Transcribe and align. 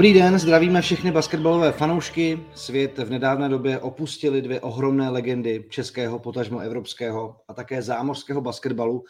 Dobrý 0.00 0.12
den, 0.12 0.38
zdravíme 0.38 0.82
všechny 0.82 1.10
basketbalové 1.10 1.72
fanoušky. 1.72 2.40
Svět 2.54 2.98
v 2.98 3.10
nedávné 3.10 3.48
době 3.48 3.78
opustili 3.78 4.42
dvě 4.42 4.60
ohromné 4.60 5.10
legendy 5.10 5.64
českého, 5.70 6.18
potažmo 6.18 6.58
evropského 6.58 7.36
a 7.48 7.54
také 7.54 7.82
zámořského 7.82 8.40
basketbalu. 8.40 9.04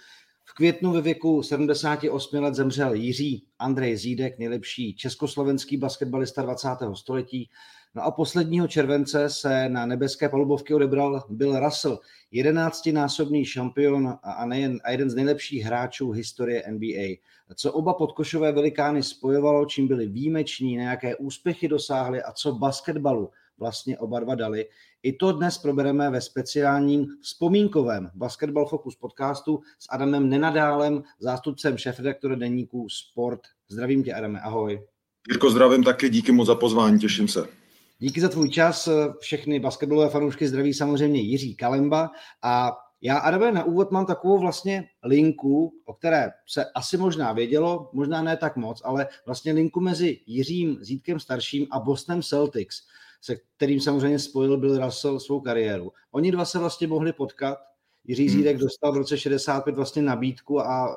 V 0.45 0.55
květnu 0.55 0.92
ve 0.92 1.00
věku 1.00 1.42
78 1.42 2.42
let 2.42 2.55
zemřel 2.55 2.95
Jiří 2.95 3.45
Andrej 3.59 3.97
Zídek, 3.97 4.38
nejlepší 4.38 4.97
československý 4.97 5.77
basketbalista 5.77 6.42
20. 6.42 6.69
století. 6.95 7.50
No 7.94 8.02
a 8.02 8.10
posledního 8.10 8.68
července 8.68 9.28
se 9.28 9.68
na 9.68 9.86
nebeské 9.86 10.28
palubovky 10.28 10.74
odebral 10.74 11.24
Bill 11.28 11.60
Russell, 11.60 11.98
jedenáctinásobný 12.30 13.44
šampion 13.44 14.18
a, 14.22 14.46
nejen, 14.46 14.80
a 14.84 14.90
jeden 14.90 15.10
z 15.10 15.14
nejlepších 15.14 15.62
hráčů 15.62 16.10
historie 16.10 16.64
NBA. 16.70 17.16
Co 17.54 17.72
oba 17.72 17.94
podkošové 17.94 18.52
velikány 18.52 19.02
spojovalo, 19.02 19.66
čím 19.66 19.88
byli 19.88 20.06
výjimeční, 20.06 20.76
nějaké 20.76 21.16
úspěchy 21.16 21.68
dosáhli 21.68 22.22
a 22.22 22.32
co 22.32 22.52
basketbalu 22.52 23.30
vlastně 23.58 23.98
oba 23.98 24.20
dva 24.20 24.34
dali. 24.34 24.66
I 25.02 25.12
to 25.12 25.32
dnes 25.32 25.58
probereme 25.58 26.10
ve 26.10 26.20
speciálním 26.20 27.06
vzpomínkovém 27.22 28.10
Basketball 28.14 28.66
Focus 28.66 28.97
podcastu 28.97 29.60
s 29.78 29.86
Adamem 29.91 30.28
Nenadálem, 30.28 31.02
zástupcem 31.20 31.78
šéf-redaktora 31.78 32.34
deníku 32.34 32.88
Sport. 32.88 33.41
Zdravím 33.69 34.04
tě, 34.04 34.14
Adame, 34.14 34.41
ahoj. 34.41 34.82
Jirko, 35.28 35.50
zdravím 35.50 35.84
taky, 35.84 36.08
díky 36.08 36.32
moc 36.32 36.47
za 36.47 36.54
pozvání, 36.54 36.98
těším 36.98 37.28
se. 37.28 37.59
Díky 38.03 38.20
za 38.20 38.29
tvůj 38.29 38.51
čas. 38.51 38.89
Všechny 39.19 39.61
basketbalové 39.61 40.09
fanoušky 40.09 40.48
zdraví 40.48 40.75
samozřejmě 40.75 41.20
Jiří 41.20 41.55
Kalemba 41.55 42.11
a 42.43 42.77
já, 43.03 43.19
Adame, 43.19 43.53
na 43.53 43.65
úvod 43.65 43.91
mám 43.91 44.06
takovou 44.06 44.39
vlastně 44.39 44.89
linku, 45.05 45.73
o 45.84 45.95
které 45.95 46.31
se 46.47 46.65
asi 46.75 46.97
možná 46.97 47.33
vědělo, 47.33 47.91
možná 47.93 48.23
ne 48.23 48.37
tak 48.37 48.56
moc, 48.56 48.83
ale 48.84 49.09
vlastně 49.27 49.53
linku 49.53 49.81
mezi 49.81 50.21
Jiřím 50.27 50.78
Zítkem 50.81 51.21
starším 51.21 51.67
a 51.71 51.81
Bostonem 51.81 52.23
Celtics, 52.23 52.77
se 53.21 53.37
kterým 53.56 53.81
samozřejmě 53.81 54.19
spojil 54.19 54.56
Bill 54.56 54.84
Russell 54.84 55.21
svou 55.21 55.41
kariéru. 55.41 55.93
Oni 56.11 56.33
dva 56.33 56.45
se 56.45 56.59
vlastně 56.59 56.87
mohli 56.87 57.12
potkat. 57.12 57.59
Jiří 58.05 58.28
hmm. 58.28 58.37
Zídek 58.37 58.56
dostal 58.56 58.93
v 58.93 58.97
roce 58.97 59.19
65 59.19 59.77
vlastně 59.77 60.03
nabídku 60.03 60.61
a 60.61 60.97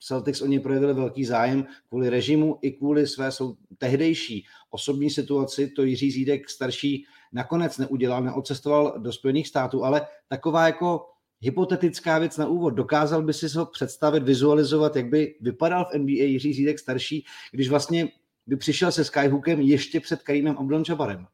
Celtics 0.00 0.42
o 0.42 0.46
ně 0.46 0.60
projevili 0.60 0.94
velký 0.94 1.24
zájem 1.24 1.66
kvůli 1.88 2.10
režimu 2.10 2.58
i 2.62 2.70
kvůli 2.70 3.06
své 3.06 3.32
sou, 3.32 3.56
tehdejší 3.78 4.46
osobní 4.70 5.10
situaci. 5.10 5.68
To 5.68 5.82
Jiří 5.82 6.10
Zídek 6.10 6.50
starší 6.50 7.04
nakonec 7.32 7.78
neudělal, 7.78 8.22
neodcestoval 8.22 8.94
do 8.98 9.12
Spojených 9.12 9.48
států, 9.48 9.84
ale 9.84 10.06
taková 10.28 10.66
jako 10.66 11.06
hypotetická 11.40 12.18
věc 12.18 12.36
na 12.36 12.46
úvod. 12.46 12.70
Dokázal 12.70 13.22
by 13.22 13.32
si 13.32 13.46
ho 13.58 13.66
představit, 13.66 14.22
vizualizovat, 14.22 14.96
jak 14.96 15.06
by 15.06 15.34
vypadal 15.40 15.84
v 15.84 15.98
NBA 15.98 16.24
Jiří 16.24 16.52
Zídek 16.52 16.78
starší, 16.78 17.24
když 17.52 17.68
vlastně 17.68 18.08
by 18.46 18.56
přišel 18.56 18.92
se 18.92 19.04
Skyhookem 19.04 19.60
ještě 19.60 20.00
před 20.00 20.22
Karimem 20.22 20.54
Abdul-Jabbarem? 20.54 21.26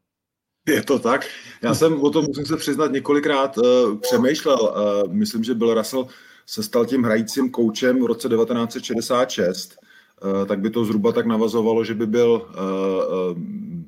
Je 0.69 0.83
to 0.83 0.99
tak. 0.99 1.27
Já 1.63 1.75
jsem 1.75 2.01
o 2.01 2.11
tom, 2.11 2.25
musím 2.25 2.47
se 2.47 2.57
přiznat, 2.57 2.93
několikrát 2.93 3.59
uh, 3.59 3.99
přemýšlel. 3.99 4.59
Uh, 4.61 5.13
myslím, 5.13 5.45
že 5.45 5.55
byl 5.55 5.75
Russell 5.75 6.09
se 6.47 6.63
stal 6.63 6.87
tím 6.87 7.03
hrajícím 7.03 7.51
koučem 7.51 8.03
v 8.03 8.07
roce 8.07 8.29
1966, 8.29 9.77
eh, 9.77 10.47
tak 10.47 10.61
by 10.61 10.71
to 10.71 10.85
zhruba 10.85 11.13
tak 11.13 11.27
navazovalo, 11.27 11.85
že 11.85 11.95
by 11.95 12.07
byl 12.07 12.49
eh, 12.49 12.57
eh, 12.57 13.41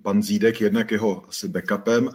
pan 0.02 0.22
Zídek 0.22 0.60
jednak 0.60 0.90
jeho 0.90 1.22
asi 1.28 1.48
backupem 1.48 2.10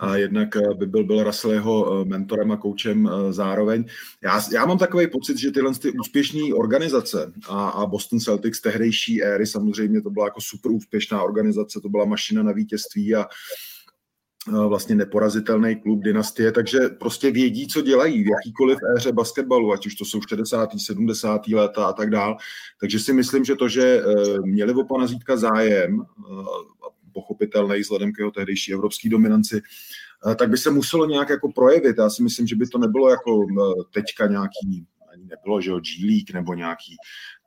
a 0.00 0.16
jednak 0.16 0.48
by 0.74 0.86
byl, 0.86 1.04
byl 1.04 1.24
Russell 1.24 1.52
jeho 1.52 2.04
mentorem 2.04 2.52
a 2.52 2.56
koučem 2.56 3.10
zároveň. 3.30 3.84
Já, 4.22 4.42
já 4.52 4.66
mám 4.66 4.78
takový 4.78 5.06
pocit, 5.06 5.38
že 5.38 5.50
tyhle 5.50 5.74
ty 5.74 5.90
úspěšné 5.90 6.54
organizace 6.54 7.32
a, 7.48 7.68
a 7.68 7.86
Boston 7.86 8.20
Celtics 8.20 8.60
tehdejší 8.60 9.22
éry, 9.22 9.46
samozřejmě 9.46 10.02
to 10.02 10.10
byla 10.10 10.26
jako 10.26 10.40
super 10.40 10.72
úspěšná 10.72 11.22
organizace, 11.22 11.80
to 11.80 11.88
byla 11.88 12.04
mašina 12.04 12.42
na 12.42 12.52
vítězství 12.52 13.14
a, 13.14 13.26
vlastně 14.48 14.94
neporazitelný 14.94 15.76
klub 15.76 16.02
dynastie, 16.02 16.52
takže 16.52 16.78
prostě 16.78 17.30
vědí, 17.30 17.68
co 17.68 17.82
dělají 17.82 18.24
v 18.24 18.26
jakýkoliv 18.26 18.78
éře 18.96 19.12
basketbalu, 19.12 19.72
ať 19.72 19.86
už 19.86 19.94
to 19.94 20.04
jsou 20.04 20.20
60., 20.28 20.70
70. 20.78 21.48
léta 21.48 21.84
a 21.84 21.92
tak 21.92 22.10
dál. 22.10 22.36
Takže 22.80 22.98
si 22.98 23.12
myslím, 23.12 23.44
že 23.44 23.56
to, 23.56 23.68
že 23.68 23.82
e, 23.82 24.02
měli 24.44 24.74
o 24.74 24.84
pana 24.84 25.06
Zítka 25.06 25.36
zájem, 25.36 26.00
e, 26.00 26.04
pochopitelný 27.12 27.80
vzhledem 27.80 28.12
k 28.12 28.18
jeho 28.18 28.30
tehdejší 28.30 28.72
evropské 28.72 29.08
dominanci, 29.08 29.62
e, 30.30 30.34
tak 30.34 30.50
by 30.50 30.58
se 30.58 30.70
muselo 30.70 31.06
nějak 31.06 31.28
jako 31.28 31.52
projevit. 31.52 31.98
Já 31.98 32.10
si 32.10 32.22
myslím, 32.22 32.46
že 32.46 32.56
by 32.56 32.66
to 32.66 32.78
nebylo 32.78 33.10
jako 33.10 33.46
teďka 33.92 34.26
nějaký 34.26 34.86
ani 35.12 35.24
nebylo, 35.24 35.60
že 35.60 35.70
jo, 35.70 35.80
G 35.80 36.06
League 36.06 36.34
nebo 36.34 36.54
nějaký 36.54 36.96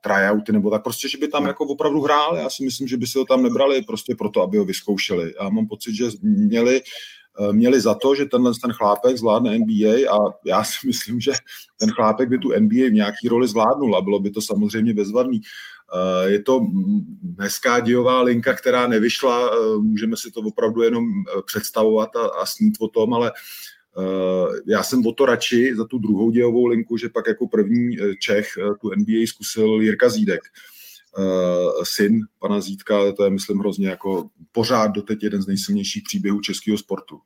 tryouty 0.04 0.52
nebo 0.52 0.70
tak 0.70 0.82
prostě, 0.82 1.08
že 1.08 1.18
by 1.18 1.28
tam 1.28 1.46
jako 1.46 1.64
opravdu 1.64 2.00
hrál. 2.00 2.36
Já 2.36 2.50
si 2.50 2.64
myslím, 2.64 2.88
že 2.88 2.96
by 2.96 3.06
si 3.06 3.18
ho 3.18 3.24
tam 3.24 3.42
nebrali 3.42 3.82
prostě 3.82 4.14
proto, 4.14 4.42
aby 4.42 4.58
ho 4.58 4.64
vyzkoušeli. 4.64 5.34
Já 5.40 5.48
mám 5.48 5.66
pocit, 5.66 5.94
že 5.94 6.04
měli 6.22 6.82
eh, 7.40 7.52
měli 7.52 7.80
za 7.80 7.94
to, 7.94 8.14
že 8.14 8.24
tenhle 8.24 8.52
ten 8.62 8.72
chlápek 8.72 9.16
zvládne 9.16 9.58
NBA 9.58 10.14
a 10.14 10.18
já 10.44 10.64
si 10.64 10.72
myslím, 10.86 11.20
že 11.20 11.32
ten 11.76 11.90
chlápek 11.90 12.28
by 12.28 12.38
tu 12.38 12.52
NBA 12.58 12.88
v 12.88 12.92
nějaký 12.92 13.28
roli 13.28 13.48
zvládnul 13.48 13.96
a 13.96 14.02
bylo 14.02 14.20
by 14.20 14.30
to 14.30 14.40
samozřejmě 14.40 14.94
bezvadný. 14.94 15.40
Eh, 15.40 16.30
je 16.30 16.42
to 16.42 16.60
hezká 17.38 17.80
dějová 17.80 18.22
linka, 18.22 18.54
která 18.54 18.86
nevyšla, 18.86 19.50
eh, 19.50 19.76
můžeme 19.78 20.16
si 20.16 20.30
to 20.30 20.40
opravdu 20.40 20.82
jenom 20.82 21.04
představovat 21.46 22.16
a, 22.16 22.26
a 22.42 22.46
snít 22.46 22.74
o 22.80 22.88
tom, 22.88 23.14
ale 23.14 23.32
já 24.66 24.82
jsem 24.82 25.06
o 25.06 25.12
to 25.12 25.26
radši 25.26 25.76
za 25.76 25.84
tu 25.84 25.98
druhou 25.98 26.30
dějovou 26.30 26.66
linku, 26.66 26.96
že 26.96 27.08
pak 27.08 27.26
jako 27.26 27.48
první 27.48 28.00
eh, 28.00 28.14
Čech 28.20 28.48
eh, 28.58 28.74
tu 28.80 28.90
NBA 28.96 29.26
zkusil 29.26 29.80
Jirka 29.80 30.08
Zídek, 30.08 30.40
syn 31.82 32.20
pana 32.38 32.60
Zídka, 32.60 33.12
to 33.12 33.24
je 33.24 33.30
myslím 33.30 33.58
hrozně 33.58 33.88
jako 33.88 34.30
pořád 34.52 34.86
doteď 34.86 35.22
jeden 35.22 35.42
z 35.42 35.46
nejsilnějších 35.46 36.02
příběhů 36.02 36.40
českého 36.40 36.78
sportu. 36.78 37.20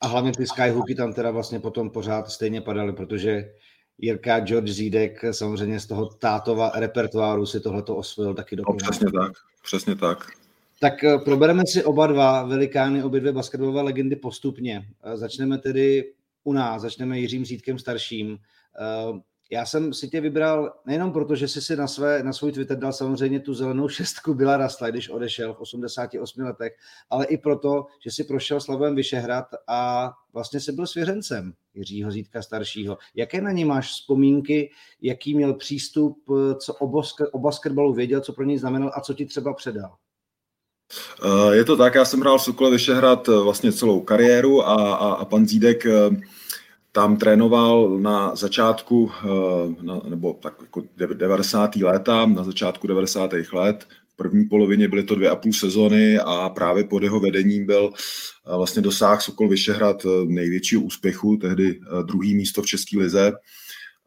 A 0.00 0.06
hlavně 0.06 0.32
ty 0.32 0.46
skyhooky 0.46 0.94
tam 0.94 1.12
teda 1.12 1.30
vlastně 1.30 1.60
potom 1.60 1.90
pořád 1.90 2.30
stejně 2.30 2.60
padaly, 2.60 2.92
protože 2.92 3.50
Jirka 3.98 4.40
George 4.40 4.70
Zídek 4.70 5.24
samozřejmě 5.30 5.80
z 5.80 5.86
toho 5.86 6.06
tátova 6.06 6.72
repertoáru 6.74 7.46
si 7.46 7.60
tohleto 7.60 7.96
osvojil 7.96 8.34
taky 8.34 8.56
do 8.56 8.62
no, 8.68 8.74
Přesně 8.76 9.06
tak, 9.12 9.32
přesně 9.62 9.96
tak. 9.96 10.43
Tak 10.80 11.04
eh, 11.04 11.18
probereme 11.18 11.62
si 11.66 11.84
oba 11.84 12.06
dva 12.06 12.42
velikány, 12.42 13.02
obě 13.02 13.20
dvě 13.20 13.32
basketbalové 13.32 13.82
legendy 13.82 14.16
postupně. 14.16 14.86
Eh, 15.02 15.16
začneme 15.16 15.58
tedy 15.58 16.12
u 16.44 16.52
nás, 16.52 16.82
začneme 16.82 17.18
Jiřím 17.18 17.44
Zítkem 17.44 17.78
starším. 17.78 18.38
Eh, 18.80 19.20
já 19.50 19.66
jsem 19.66 19.92
si 19.92 20.08
tě 20.08 20.20
vybral 20.20 20.72
nejenom 20.86 21.12
proto, 21.12 21.36
že 21.36 21.48
jsi 21.48 21.62
si 21.62 21.76
na, 21.76 21.86
své, 21.86 22.22
na 22.22 22.32
svůj 22.32 22.52
Twitter 22.52 22.78
dal 22.78 22.92
samozřejmě 22.92 23.40
tu 23.40 23.54
zelenou 23.54 23.88
šestku 23.88 24.34
Byla 24.34 24.56
Rastla, 24.56 24.90
když 24.90 25.08
odešel 25.08 25.54
v 25.54 25.60
88 25.60 26.42
letech, 26.42 26.72
ale 27.10 27.26
i 27.26 27.38
proto, 27.38 27.86
že 28.04 28.10
si 28.10 28.24
prošel 28.24 28.60
Slavem 28.60 28.94
Vyšehrad 28.94 29.46
a 29.66 30.12
vlastně 30.32 30.60
se 30.60 30.72
byl 30.72 30.86
svěřencem 30.86 31.54
Jiřího 31.74 32.10
Zítka 32.10 32.42
staršího. 32.42 32.98
Jaké 33.14 33.40
na 33.40 33.52
ní 33.52 33.64
máš 33.64 33.90
vzpomínky, 33.90 34.70
jaký 35.02 35.34
měl 35.34 35.54
přístup, 35.54 36.24
co 36.58 36.74
o 37.32 37.38
basketbalu 37.38 37.94
věděl, 37.94 38.20
co 38.20 38.32
pro 38.32 38.44
něj 38.44 38.58
znamenal 38.58 38.92
a 38.94 39.00
co 39.00 39.14
ti 39.14 39.26
třeba 39.26 39.54
předal? 39.54 39.96
Eh, 41.24 41.56
je 41.56 41.64
to 41.64 41.76
tak, 41.76 41.94
já 41.94 42.04
jsem 42.04 42.20
hrál 42.20 42.38
v 42.38 42.42
Sokole 42.42 42.70
Vyšehrad 42.70 43.28
eh, 43.28 43.32
vlastně 43.32 43.72
celou 43.72 44.00
kariéru 44.00 44.68
a, 44.68 44.94
a, 44.94 45.12
a 45.12 45.24
pan 45.24 45.46
Zídek 45.46 45.86
eh, 45.86 46.10
tam 46.92 47.16
trénoval 47.16 47.98
na 47.98 48.34
začátku, 48.36 49.10
na, 49.82 50.00
nebo 50.08 50.38
tak 50.42 50.54
jako 50.60 50.82
90. 50.94 51.76
léta, 51.76 52.26
na 52.26 52.44
začátku 52.44 52.86
90. 52.86 53.30
let. 53.52 53.86
V 54.12 54.16
první 54.16 54.44
polovině 54.44 54.88
byly 54.88 55.02
to 55.02 55.14
dvě 55.14 55.30
a 55.30 55.36
půl 55.36 55.52
sezony 55.52 56.18
a 56.18 56.48
právě 56.48 56.84
pod 56.84 57.02
jeho 57.02 57.20
vedením 57.20 57.66
byl 57.66 57.92
vlastně 58.56 58.82
dosáh 58.82 59.22
Sokol 59.22 59.48
Vyšehrad 59.48 60.06
největšího 60.26 60.82
úspěchu, 60.82 61.36
tehdy 61.36 61.80
druhý 62.02 62.34
místo 62.34 62.62
v 62.62 62.66
České 62.66 62.98
lize. 62.98 63.32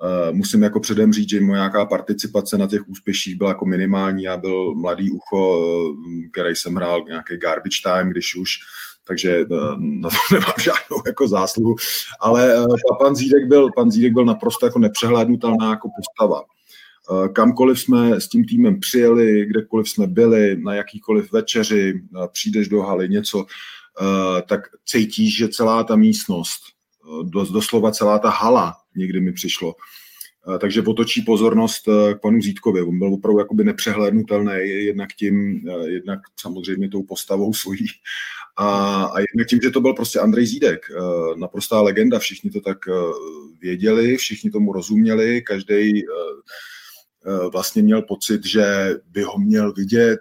Uh, 0.04 0.36
musím 0.36 0.64
jako 0.64 0.80
předem 0.80 1.14
říct, 1.14 1.30
že 1.30 1.42
moje 1.42 1.58
nějaká 1.58 1.86
participace 1.86 2.58
na 2.58 2.68
těch 2.68 2.90
úspěších 2.90 3.36
byla 3.36 3.50
jako 3.50 3.66
minimální. 3.66 4.24
Já 4.24 4.38
byl 4.38 4.76
mladý 4.76 5.12
ucho, 5.12 5.60
uh, 5.60 5.96
který 6.32 6.56
jsem 6.56 6.76
hrál 6.76 7.04
nějaký 7.08 7.38
garbage 7.38 7.78
time, 7.84 8.10
když 8.10 8.36
už, 8.36 8.50
takže 9.08 9.46
uh, 9.46 9.80
na 9.80 10.10
to 10.10 10.16
nemám 10.32 10.54
žádnou 10.62 11.04
jako 11.06 11.28
zásluhu. 11.28 11.76
Ale 12.20 12.66
pan 13.00 13.16
Zídek 13.16 13.48
byl, 13.48 13.70
pan 13.76 13.92
Zídek 13.92 14.14
byl 14.14 14.26
naprosto 14.26 14.66
jako 14.66 14.80
nepřehlédnutelná 14.80 15.70
jako 15.70 15.90
postava. 15.98 16.44
Kamkoliv 17.34 17.80
jsme 17.80 18.22
s 18.22 18.28
tím 18.28 18.46
týmem 18.46 18.80
přijeli, 18.80 19.46
kdekoliv 19.46 19.90
jsme 19.90 20.08
byli, 20.08 20.58
na 20.58 20.74
jakýkoliv 20.74 21.32
večeři, 21.32 22.02
přijdeš 22.32 22.68
do 22.68 22.82
haly, 22.82 23.10
něco, 23.10 23.46
tak 24.48 24.60
cítíš, 24.86 25.38
že 25.38 25.48
celá 25.48 25.84
ta 25.84 25.96
místnost, 25.96 26.62
doslova 27.50 27.92
celá 27.92 28.20
ta 28.20 28.30
hala 28.30 28.76
někdy 28.98 29.20
mi 29.20 29.34
přišlo. 29.34 29.76
Eh, 30.56 30.60
takže 30.60 30.82
potočí 30.82 31.22
pozornost 31.22 31.88
eh, 31.88 32.14
k 32.14 32.22
panu 32.22 32.42
Zítkovi. 32.42 32.82
On 32.82 33.00
byl 33.00 33.14
opravdu 33.14 33.40
jakoby 33.40 33.64
nepřehlédnutelný, 33.64 34.70
jednak 34.70 35.14
tím, 35.14 35.62
eh, 35.70 35.90
jednak 35.90 36.20
samozřejmě 36.40 36.90
tou 36.90 37.04
postavou 37.04 37.54
svojí 37.54 37.86
a, 38.58 39.04
a 39.06 39.20
jednak 39.20 39.48
tím, 39.50 39.60
že 39.64 39.72
to 39.72 39.82
byl 39.82 39.94
prostě 39.94 40.20
Andrej 40.20 40.46
Zídek, 40.46 40.86
naprostá 41.36 41.82
legenda, 41.82 42.20
všichni 42.20 42.52
to 42.52 42.62
tak 42.62 42.78
věděli, 43.62 44.18
všichni 44.18 44.52
tomu 44.52 44.74
rozuměli, 44.74 45.42
každý 45.42 46.04
vlastně 47.52 47.82
měl 47.82 48.02
pocit, 48.02 48.46
že 48.46 48.96
by 49.12 49.22
ho 49.22 49.38
měl 49.38 49.74
vidět, 49.74 50.20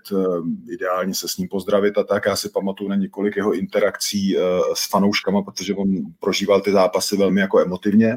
ideálně 0.70 1.14
se 1.14 1.28
s 1.28 1.36
ním 1.36 1.48
pozdravit 1.48 1.98
a 1.98 2.04
tak. 2.04 2.26
Já 2.26 2.36
si 2.36 2.48
pamatuju 2.48 2.90
na 2.90 2.96
několik 2.96 3.36
jeho 3.36 3.52
interakcí 3.52 4.36
s 4.74 4.90
fanouškama, 4.90 5.42
protože 5.42 5.74
on 5.74 5.88
prožíval 6.20 6.60
ty 6.60 6.72
zápasy 6.72 7.16
velmi 7.16 7.40
jako 7.40 7.60
emotivně 7.60 8.16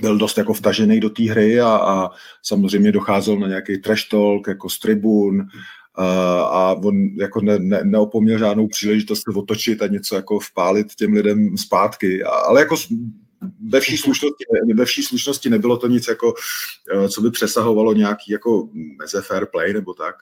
byl 0.00 0.18
dost 0.18 0.38
jako 0.38 0.54
vtažený 0.54 1.00
do 1.00 1.10
té 1.10 1.22
hry 1.22 1.60
a, 1.60 1.68
a 1.68 2.10
samozřejmě 2.42 2.92
docházel 2.92 3.38
na 3.38 3.48
nějaký 3.48 3.78
trash 3.78 4.08
talk 4.08 4.48
jako 4.48 4.68
z 4.68 4.78
tribun 4.78 5.46
a, 5.94 6.40
a 6.40 6.72
on 6.72 6.94
jako 7.16 7.40
ne, 7.40 7.58
ne, 7.58 7.80
neopomněl 7.84 8.38
žádnou 8.38 8.68
příležitost 8.68 9.18
se 9.18 9.38
otočit 9.38 9.82
a 9.82 9.86
něco 9.86 10.16
jako 10.16 10.38
vpálit 10.38 10.94
těm 10.94 11.12
lidem 11.12 11.56
zpátky, 11.56 12.24
a, 12.24 12.28
ale 12.28 12.60
jako 12.60 12.76
ve 13.68 13.80
vší, 13.80 13.96
slušnosti, 13.96 14.44
ve 14.74 14.84
vší 14.84 15.02
slušnosti 15.02 15.50
nebylo 15.50 15.76
to 15.76 15.86
nic 15.86 16.08
jako, 16.08 16.34
eh, 16.94 17.08
co 17.08 17.20
by 17.20 17.30
přesahovalo 17.30 17.92
nějaký 17.92 18.32
jako 18.32 18.68
meze 18.98 19.22
fair 19.22 19.46
play 19.46 19.72
nebo 19.72 19.94
tak. 19.94 20.14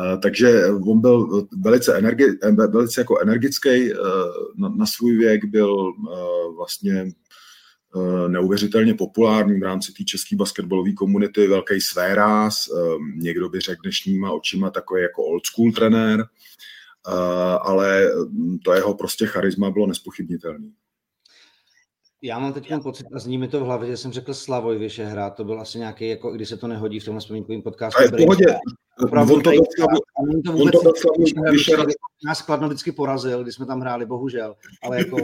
Eh, 0.00 0.18
takže 0.18 0.66
on 0.66 1.00
byl 1.00 1.46
velice, 1.64 1.98
energi, 1.98 2.24
velice 2.68 3.00
jako 3.00 3.20
energický 3.20 3.92
na, 4.56 4.68
na 4.68 4.86
svůj 4.86 5.16
věk, 5.16 5.44
byl 5.44 5.92
vlastně 6.56 7.12
neuvěřitelně 8.28 8.94
populární 8.94 9.60
v 9.60 9.62
rámci 9.62 9.92
té 9.92 10.04
české 10.04 10.36
basketbalové 10.36 10.92
komunity, 10.92 11.46
velký 11.46 11.80
svéráz, 11.80 12.54
eh, 12.68 12.96
někdo 13.16 13.48
by 13.48 13.60
řekl 13.60 13.82
dnešníma 13.82 14.32
očima 14.32 14.70
takový 14.70 15.02
jako 15.02 15.24
old 15.24 15.46
school 15.46 15.72
trenér, 15.72 16.20
eh, 16.20 17.12
ale 17.60 18.10
to 18.64 18.72
jeho 18.72 18.94
prostě 18.94 19.26
charisma 19.26 19.70
bylo 19.70 19.86
nespochybnitelné. 19.86 20.70
Já 22.22 22.38
mám 22.38 22.52
teď 22.52 22.72
pocit, 22.82 23.06
a 23.14 23.18
zní 23.18 23.38
mi 23.38 23.48
to 23.48 23.60
v 23.60 23.62
hlavě, 23.62 23.88
že 23.88 23.96
jsem 23.96 24.12
řekl 24.12 24.34
Slavoj 24.34 24.78
Vyšehrad, 24.78 25.34
to 25.34 25.44
byl 25.44 25.60
asi 25.60 25.78
nějaký, 25.78 26.08
jako 26.08 26.30
když 26.30 26.48
se 26.48 26.56
to 26.56 26.66
nehodí 26.68 27.00
v 27.00 27.04
tomhle 27.04 27.20
vzpomínkovém 27.20 27.62
podcastu. 27.62 27.98
A 27.98 28.02
je 28.02 28.08
v 28.08 28.16
pohodě, 28.16 28.46
Opravdu 29.04 29.34
on 29.34 29.42
to, 29.42 29.50
Vyšehrad. 31.50 31.88
Nás 32.26 32.42
Kladno 32.42 32.68
vždycky 32.68 32.92
porazil, 32.92 33.42
když 33.42 33.54
jsme 33.54 33.66
tam 33.66 33.80
hráli, 33.80 34.06
bohužel, 34.06 34.56
ale 34.82 34.98
jako, 34.98 35.16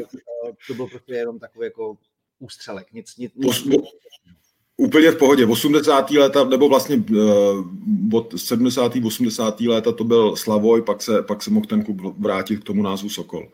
to 0.69 0.75
bylo 0.75 0.89
prostě 0.89 1.13
jenom 1.13 1.39
takový 1.39 1.65
jako 1.65 1.97
ústřelek. 2.39 2.93
Nic, 2.93 3.17
nic, 3.17 3.33
nic, 3.35 3.65
nic. 3.65 3.83
Úplně 4.77 5.11
v 5.11 5.19
pohodě. 5.19 5.47
80. 5.47 6.11
léta, 6.11 6.45
nebo 6.45 6.69
vlastně 6.69 6.97
uh, 6.97 8.17
od 8.17 8.41
70. 8.41 8.93
80. 9.07 9.61
léta 9.61 9.93
to 9.93 10.05
byl 10.05 10.37
Slavoj, 10.37 10.83
pak 10.83 11.03
se, 11.03 11.23
pak 11.23 11.43
se 11.43 11.51
mohl 11.51 11.67
ten 11.67 11.85
klub 11.85 12.19
vrátit 12.19 12.61
k 12.61 12.65
tomu 12.65 12.83
názvu 12.83 13.09
Sokol. 13.09 13.49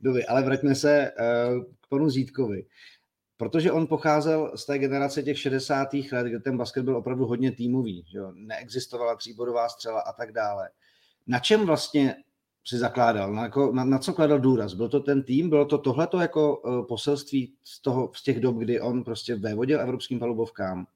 Dobře, 0.00 0.24
ale 0.24 0.42
vraťme 0.42 0.74
se 0.74 1.10
uh, 1.10 1.62
k 1.80 1.88
panu 1.88 2.10
Zítkovi. 2.10 2.66
Protože 3.36 3.72
on 3.72 3.86
pocházel 3.86 4.52
z 4.56 4.66
té 4.66 4.78
generace 4.78 5.22
těch 5.22 5.38
60. 5.38 5.94
let, 6.12 6.26
kde 6.26 6.40
ten 6.40 6.56
basket 6.56 6.84
byl 6.84 6.96
opravdu 6.96 7.26
hodně 7.26 7.52
týmový, 7.52 8.04
že 8.12 8.18
jo? 8.18 8.32
neexistovala 8.34 9.16
tříbodová 9.16 9.68
střela 9.68 10.00
a 10.00 10.12
tak 10.12 10.32
dále. 10.32 10.68
Na 11.26 11.38
čem 11.38 11.66
vlastně 11.66 12.16
si 12.64 12.78
zakládal? 12.78 13.32
Na, 13.32 13.42
jako, 13.42 13.72
na, 13.72 13.84
na 13.84 13.98
co 13.98 14.12
kladl 14.12 14.38
důraz? 14.38 14.74
Byl 14.74 14.88
to 14.88 15.00
ten 15.00 15.22
tým? 15.22 15.48
Bylo 15.48 15.64
to 15.64 15.78
tohleto 15.78 16.20
jako 16.20 16.56
uh, 16.56 16.86
poselství 16.86 17.52
z, 17.64 17.82
toho, 17.82 18.10
z 18.14 18.22
těch 18.22 18.40
dob, 18.40 18.56
kdy 18.56 18.80
on 18.80 19.04
prostě 19.04 19.34
vévodil 19.34 19.80
evropským 19.80 20.18
palubovkám? 20.18 20.86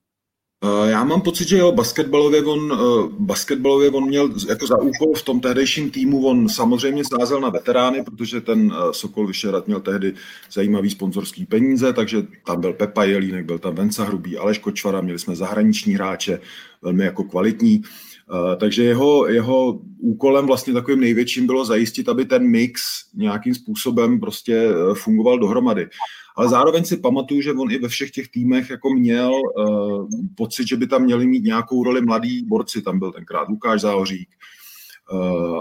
Uh, 0.64 0.88
já 0.88 1.04
mám 1.04 1.20
pocit, 1.20 1.48
že 1.48 1.58
jo, 1.58 1.72
basketbalově 1.72 2.44
on, 2.44 2.72
uh, 2.72 3.12
basketbalově 3.12 3.90
on 3.90 4.06
měl 4.06 4.30
jako 4.48 4.66
za 4.66 4.78
úkol 4.78 5.14
v 5.14 5.22
tom 5.22 5.40
tehdejším 5.40 5.90
týmu, 5.90 6.26
on 6.26 6.48
samozřejmě 6.48 7.02
sázel 7.04 7.40
na 7.40 7.48
veterány, 7.48 8.04
protože 8.04 8.40
ten 8.40 8.74
Sokol 8.90 9.26
Vyšerat 9.26 9.66
měl 9.66 9.80
tehdy 9.80 10.14
zajímavý 10.52 10.90
sponzorský 10.90 11.46
peníze, 11.46 11.92
takže 11.92 12.22
tam 12.46 12.60
byl 12.60 12.72
Pepa 12.72 13.04
Jelínek, 13.04 13.46
byl 13.46 13.58
tam 13.58 13.74
Venca 13.74 14.04
Hrubý, 14.04 14.38
Aleš 14.38 14.58
Kočvara, 14.58 15.00
měli 15.00 15.18
jsme 15.18 15.36
zahraniční 15.36 15.94
hráče, 15.94 16.40
velmi 16.82 17.04
jako 17.04 17.24
kvalitní. 17.24 17.82
Eh, 18.30 18.56
takže 18.56 18.84
jeho, 18.84 19.26
jeho 19.26 19.80
úkolem 19.98 20.46
vlastně 20.46 20.72
takovým 20.72 21.00
největším 21.00 21.46
bylo 21.46 21.64
zajistit, 21.64 22.08
aby 22.08 22.24
ten 22.24 22.48
mix 22.48 22.82
nějakým 23.14 23.54
způsobem 23.54 24.20
prostě 24.20 24.54
eh, 24.54 24.94
fungoval 24.94 25.38
dohromady. 25.38 25.88
Ale 26.36 26.48
zároveň 26.48 26.84
si 26.84 26.96
pamatuju, 26.96 27.42
že 27.42 27.52
on 27.52 27.70
i 27.70 27.78
ve 27.78 27.88
všech 27.88 28.10
těch 28.10 28.28
týmech 28.28 28.70
jako 28.70 28.90
měl 28.90 29.32
uh, 29.32 30.08
pocit, 30.34 30.68
že 30.68 30.76
by 30.76 30.86
tam 30.86 31.02
měli 31.02 31.26
mít 31.26 31.44
nějakou 31.44 31.84
roli 31.84 32.00
mladí 32.00 32.44
borci. 32.46 32.82
Tam 32.82 32.98
byl 32.98 33.12
tenkrát 33.12 33.48
Lukáš 33.48 33.80
Záhořík, 33.80 34.28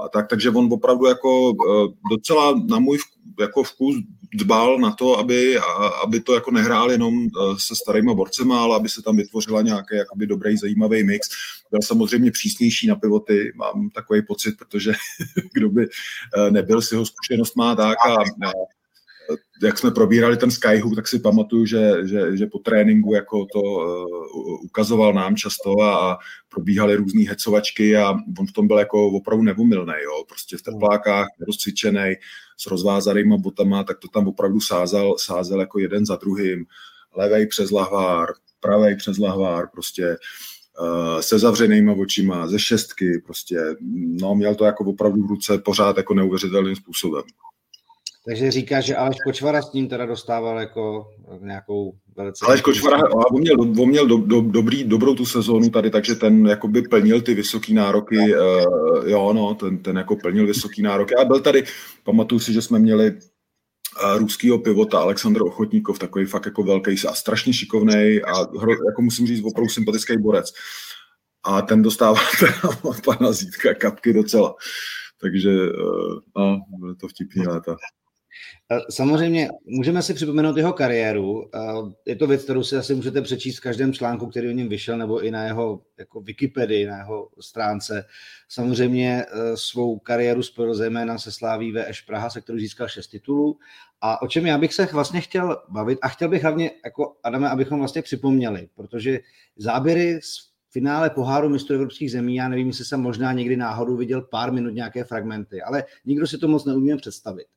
a 0.03 0.09
tak, 0.09 0.27
takže 0.27 0.49
on 0.49 0.69
opravdu 0.73 1.05
jako 1.05 1.51
uh, 1.51 1.94
docela 2.11 2.63
na 2.69 2.79
můj 2.79 2.97
jako 3.39 3.63
vkus 3.63 3.95
dbal 4.33 4.79
na 4.79 4.91
to, 4.91 5.19
aby, 5.19 5.57
aby 6.03 6.19
to 6.19 6.33
jako 6.33 6.51
nehrál 6.51 6.91
jenom 6.91 7.27
se 7.57 7.75
starýma 7.75 8.13
borcema, 8.13 8.63
ale 8.63 8.75
aby 8.75 8.89
se 8.89 9.01
tam 9.01 9.17
vytvořila 9.17 9.61
nějaký 9.61 9.95
jakoby 9.95 10.27
dobrý, 10.27 10.57
zajímavý 10.57 11.03
mix. 11.03 11.27
Byl 11.71 11.79
samozřejmě 11.81 12.31
přísnější 12.31 12.88
na 12.88 12.95
pivoty, 12.95 13.51
mám 13.55 13.89
takový 13.89 14.21
pocit, 14.21 14.57
protože 14.57 14.94
kdo 15.53 15.69
by 15.69 15.88
nebyl, 16.49 16.81
si 16.81 16.95
ho 16.95 17.05
zkušenost 17.05 17.55
má 17.55 17.75
tak 17.75 17.97
a 18.05 18.15
jak 19.63 19.77
jsme 19.77 19.91
probírali 19.91 20.38
ten 20.38 20.51
Skyhook, 20.51 20.95
tak 20.95 21.07
si 21.07 21.19
pamatuju, 21.19 21.65
že, 21.65 22.07
že, 22.07 22.38
že 22.38 22.45
po 22.45 22.59
tréninku 22.59 23.13
jako 23.13 23.45
to 23.53 23.62
uh, 23.62 24.65
ukazoval 24.65 25.13
nám 25.13 25.35
často 25.35 25.81
a, 25.81 26.12
a 26.12 26.18
probíhaly 26.50 26.95
různé 26.95 27.29
hecovačky 27.29 27.97
a 27.97 28.12
on 28.39 28.47
v 28.47 28.51
tom 28.51 28.68
byl 28.68 28.79
jako 28.79 29.07
opravdu 29.07 29.44
nevumilný, 29.44 29.94
jo, 30.03 30.24
prostě 30.27 30.57
v 30.57 30.62
teplákách, 30.62 31.27
rozcvičený, 31.47 32.15
s 32.57 32.65
rozvázanýma 32.65 33.38
botama, 33.38 33.83
tak 33.83 34.00
to 34.00 34.07
tam 34.07 34.27
opravdu 34.27 34.59
sázel, 34.59 35.15
sázel 35.18 35.59
jako 35.59 35.80
jeden 35.80 36.06
za 36.06 36.15
druhým, 36.15 36.65
levej 37.15 37.47
přes 37.47 37.71
lahvár, 37.71 38.27
pravej 38.59 38.95
přes 38.95 39.18
lahvár, 39.18 39.69
prostě 39.73 40.18
uh, 40.80 41.19
se 41.19 41.39
zavřenýma 41.39 41.94
očima, 41.94 42.47
ze 42.47 42.59
šestky, 42.59 43.21
prostě, 43.25 43.59
no, 44.21 44.35
měl 44.35 44.56
to 44.56 44.65
jako 44.65 44.83
opravdu 44.83 45.23
v 45.23 45.30
ruce 45.30 45.57
pořád 45.57 45.97
jako 45.97 46.13
neuvěřitelným 46.13 46.75
způsobem. 46.75 47.23
Takže 48.27 48.51
říká, 48.51 48.81
že 48.81 48.95
Aleš 48.95 49.18
Kočvara 49.25 49.61
s 49.61 49.73
ním 49.73 49.87
teda 49.87 50.06
dostával 50.06 50.59
jako 50.59 51.07
nějakou 51.42 51.94
velice... 52.16 52.45
Aleš 52.45 52.61
Kočvara, 52.61 52.97
on 53.31 53.42
měl, 53.42 53.61
on 53.61 53.90
měl 53.90 54.07
do, 54.07 54.18
do, 54.18 54.42
dobrý, 54.42 54.83
dobrou 54.83 55.16
tu 55.16 55.25
sezónu 55.25 55.69
tady, 55.69 55.90
takže 55.90 56.16
ten 56.16 56.47
jakoby 56.47 56.81
plnil 56.81 57.21
ty 57.21 57.33
vysoké 57.33 57.73
nároky, 57.73 58.18
uh, 58.18 59.09
jo 59.09 59.33
no, 59.33 59.56
ten, 59.56 59.78
ten 59.78 59.97
jako 59.97 60.16
plnil 60.16 60.47
vysoké 60.47 60.81
nároky 60.81 61.16
a 61.16 61.25
byl 61.25 61.40
tady, 61.40 61.63
pamatuju 62.04 62.40
si, 62.40 62.54
že 62.54 62.61
jsme 62.61 62.80
měli 62.80 63.11
uh, 63.11 64.18
ruského 64.18 64.59
pivota 64.59 64.99
Aleksandr 64.99 65.42
Ochotníkov, 65.42 65.99
takový 65.99 66.25
fakt 66.25 66.45
jako 66.45 66.63
velký 66.63 66.92
a 67.07 67.13
strašně 67.13 67.54
šikovný 67.54 68.21
a 68.23 68.59
hro, 68.59 68.71
jako 68.71 69.01
musím 69.01 69.28
říct 69.28 69.44
opravdu 69.45 69.69
sympatický 69.69 70.18
borec. 70.18 70.54
A 71.44 71.61
ten 71.61 71.81
dostával 71.81 72.23
teda 72.40 72.78
od 72.81 73.01
pana 73.01 73.31
Zítka 73.31 73.73
kapky 73.73 74.13
docela. 74.13 74.56
Takže 75.21 75.49
uh, 75.49 76.19
no, 76.37 76.61
to 76.99 77.07
vtipný 77.07 77.47
léta. 77.47 77.75
Samozřejmě 78.89 79.49
můžeme 79.65 80.01
si 80.01 80.13
připomenout 80.13 80.57
jeho 80.57 80.73
kariéru. 80.73 81.49
Je 82.06 82.15
to 82.15 82.27
věc, 82.27 82.44
kterou 82.44 82.63
si 82.63 82.77
asi 82.77 82.95
můžete 82.95 83.21
přečíst 83.21 83.57
v 83.57 83.61
každém 83.61 83.94
článku, 83.94 84.27
který 84.27 84.49
o 84.49 84.51
něm 84.51 84.69
vyšel, 84.69 84.97
nebo 84.97 85.21
i 85.21 85.31
na 85.31 85.44
jeho 85.44 85.81
jako 85.97 86.21
Wikipedii, 86.21 86.85
na 86.85 86.97
jeho 86.97 87.29
stránce. 87.39 88.06
Samozřejmě 88.49 89.25
e, 89.25 89.57
svou 89.57 89.99
kariéru 89.99 90.44
spojil 90.44 90.75
zejména 90.75 91.17
se 91.17 91.31
sláví 91.31 91.73
VŠ 91.73 92.01
Praha, 92.01 92.29
se 92.29 92.41
kterou 92.41 92.59
získal 92.59 92.87
šest 92.87 93.07
titulů. 93.07 93.57
A 94.01 94.21
o 94.21 94.27
čem 94.27 94.45
já 94.45 94.57
bych 94.57 94.73
se 94.73 94.85
vlastně 94.85 95.21
chtěl 95.21 95.57
bavit, 95.69 95.99
a 96.01 96.07
chtěl 96.07 96.29
bych 96.29 96.44
hlavně, 96.44 96.71
jako 96.85 97.15
Adame, 97.23 97.49
abychom 97.49 97.79
vlastně 97.79 98.01
připomněli, 98.01 98.69
protože 98.75 99.19
záběry 99.57 100.19
z 100.21 100.47
finále 100.69 101.09
poháru 101.09 101.49
mistrů 101.49 101.75
evropských 101.75 102.11
zemí, 102.11 102.35
já 102.35 102.49
nevím, 102.49 102.67
jestli 102.67 102.85
jsem 102.85 103.01
možná 103.01 103.33
někdy 103.33 103.57
náhodou 103.57 103.97
viděl 103.97 104.21
pár 104.21 104.51
minut 104.51 104.69
nějaké 104.69 105.03
fragmenty, 105.03 105.61
ale 105.61 105.83
nikdo 106.06 106.27
si 106.27 106.37
to 106.37 106.47
moc 106.47 106.65
neumí 106.65 106.97
představit. 106.97 107.47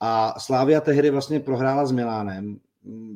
A 0.00 0.40
Slávia 0.40 0.80
tehdy 0.80 1.10
vlastně 1.10 1.40
prohrála 1.40 1.86
s 1.86 1.92
Milánem. 1.92 2.60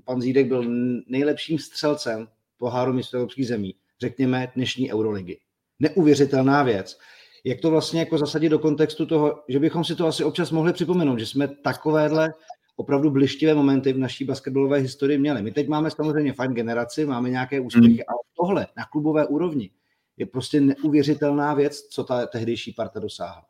Pan 0.05 0.23
Zídek 0.23 0.47
byl 0.47 0.65
nejlepším 1.07 1.59
střelcem 1.59 2.29
poháru 2.59 2.93
mistrů 2.93 3.19
evropských 3.19 3.47
zemí, 3.47 3.75
řekněme 4.01 4.53
dnešní 4.55 4.93
Euroligy. 4.93 5.39
Neuvěřitelná 5.81 6.63
věc. 6.63 6.99
Jak 7.45 7.61
to 7.61 7.71
vlastně 7.71 8.01
jako 8.01 8.19
zasadit 8.19 8.49
do 8.49 8.59
kontextu 8.59 9.07
toho, 9.07 9.43
že 9.49 9.59
bychom 9.59 9.85
si 9.85 9.97
to 9.97 10.07
asi 10.07 10.25
občas 10.25 10.51
mohli 10.51 10.73
připomenout, 10.73 11.19
že 11.19 11.27
jsme 11.27 11.49
takovéhle 11.49 12.35
opravdu 12.77 13.11
blištivé 13.11 13.55
momenty 13.55 13.93
v 13.93 13.99
naší 13.99 14.25
basketbalové 14.25 14.79
historii 14.79 15.19
měli. 15.19 15.43
My 15.43 15.53
teď 15.53 15.69
máme 15.69 15.91
samozřejmě 15.91 16.33
fajn 16.33 16.53
generaci, 16.53 17.07
máme 17.07 17.31
nějaké 17.31 17.61
úspěchy, 17.61 17.89
mm. 17.89 18.05
ale 18.09 18.19
tohle 18.37 18.67
na 18.77 18.85
klubové 18.85 19.27
úrovni 19.27 19.71
je 20.17 20.27
prostě 20.27 20.61
neuvěřitelná 20.61 21.55
věc, 21.55 21.81
co 21.81 22.05
ta 22.05 22.27
tehdejší 22.27 22.73
parta 22.73 23.01
dosáhla. 23.01 23.45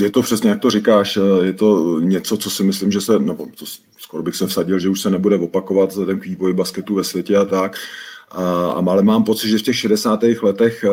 Je 0.00 0.10
to 0.10 0.22
přesně, 0.22 0.50
jak 0.50 0.60
to 0.60 0.70
říkáš, 0.70 1.18
je 1.42 1.52
to 1.52 2.00
něco, 2.00 2.36
co 2.36 2.50
si 2.50 2.62
myslím, 2.64 2.92
že 2.92 3.00
se, 3.00 3.18
nebo 3.18 3.46
to 3.58 3.64
skoro 3.98 4.22
bych 4.22 4.36
se 4.36 4.46
vsadil, 4.46 4.78
že 4.78 4.88
už 4.88 5.00
se 5.00 5.10
nebude 5.10 5.36
opakovat 5.36 5.92
k 5.92 6.24
vývoji 6.24 6.54
basketu 6.54 6.94
ve 6.94 7.04
světě 7.04 7.36
a 7.36 7.44
tak. 7.44 7.76
A, 8.30 8.66
ale 8.70 9.02
mám 9.02 9.24
pocit, 9.24 9.48
že 9.48 9.58
v 9.58 9.62
těch 9.62 9.76
60. 9.76 10.20
letech 10.42 10.84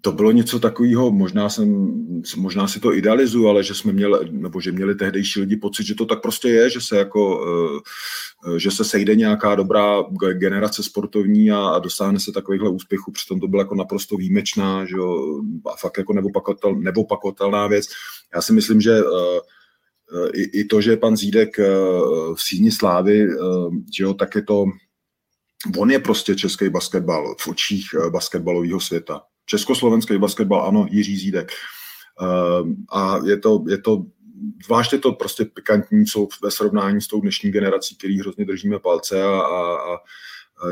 to 0.00 0.12
bylo 0.12 0.32
něco 0.32 0.58
takového, 0.58 1.10
možná, 1.10 1.48
jsem, 1.48 1.88
možná 2.36 2.68
si 2.68 2.80
to 2.80 2.94
idealizuju, 2.94 3.48
ale 3.48 3.64
že 3.64 3.74
jsme 3.74 3.92
měli, 3.92 4.30
nebo 4.30 4.60
že 4.60 4.72
měli 4.72 4.94
tehdejší 4.94 5.40
lidi 5.40 5.56
pocit, 5.56 5.86
že 5.86 5.94
to 5.94 6.06
tak 6.06 6.22
prostě 6.22 6.48
je, 6.48 6.70
že 6.70 6.80
se 6.80 6.98
jako, 6.98 7.46
eh, 8.46 8.58
že 8.60 8.70
se 8.70 8.84
sejde 8.84 9.14
nějaká 9.14 9.54
dobrá 9.54 10.04
generace 10.32 10.82
sportovní 10.82 11.50
a, 11.50 11.58
a 11.58 11.78
dosáhne 11.78 12.20
se 12.20 12.32
takovýchhle 12.32 12.70
úspěchů, 12.70 13.12
přitom 13.12 13.40
to 13.40 13.48
byla 13.48 13.62
jako 13.62 13.74
naprosto 13.74 14.16
výjimečná, 14.16 14.84
že 14.84 14.96
jo, 14.96 15.40
a 15.66 15.76
fakt 15.76 15.98
jako 15.98 16.12
nebopakotel, 16.12 16.74
nebopakotelná 16.74 17.66
věc. 17.66 17.86
Já 18.34 18.42
si 18.42 18.52
myslím, 18.52 18.80
že 18.80 18.98
eh, 18.98 20.28
i, 20.34 20.60
i 20.60 20.64
to, 20.64 20.80
že 20.80 20.96
pan 20.96 21.16
Zídek 21.16 21.58
v 22.34 22.42
síni 22.42 22.72
slávy, 22.72 23.28
že 23.96 24.04
jo, 24.04 24.14
tak 24.14 24.34
je 24.34 24.42
to, 24.42 24.64
on 25.78 25.90
je 25.90 25.98
prostě 25.98 26.34
český 26.34 26.68
basketbal 26.68 27.34
v 27.40 27.48
očích 27.48 27.84
basketbalového 28.10 28.80
světa. 28.80 29.20
Československý 29.48 30.18
basketbal, 30.18 30.66
ano, 30.66 30.86
Jiří 30.90 31.16
Zídek. 31.16 31.52
Ehm, 32.20 32.76
a 32.92 33.18
je 33.26 33.38
to, 33.38 33.64
je 33.68 33.78
to 33.78 34.04
zvláště 34.64 34.98
to 34.98 35.12
prostě 35.12 35.44
pikantní 35.44 36.06
jsou 36.06 36.28
ve 36.42 36.50
srovnání 36.50 37.00
s 37.00 37.06
tou 37.06 37.20
dnešní 37.20 37.50
generací, 37.50 37.96
který 37.96 38.20
hrozně 38.20 38.44
držíme 38.44 38.78
palce 38.78 39.22
a, 39.22 39.40
a, 39.40 39.74
a 39.94 39.98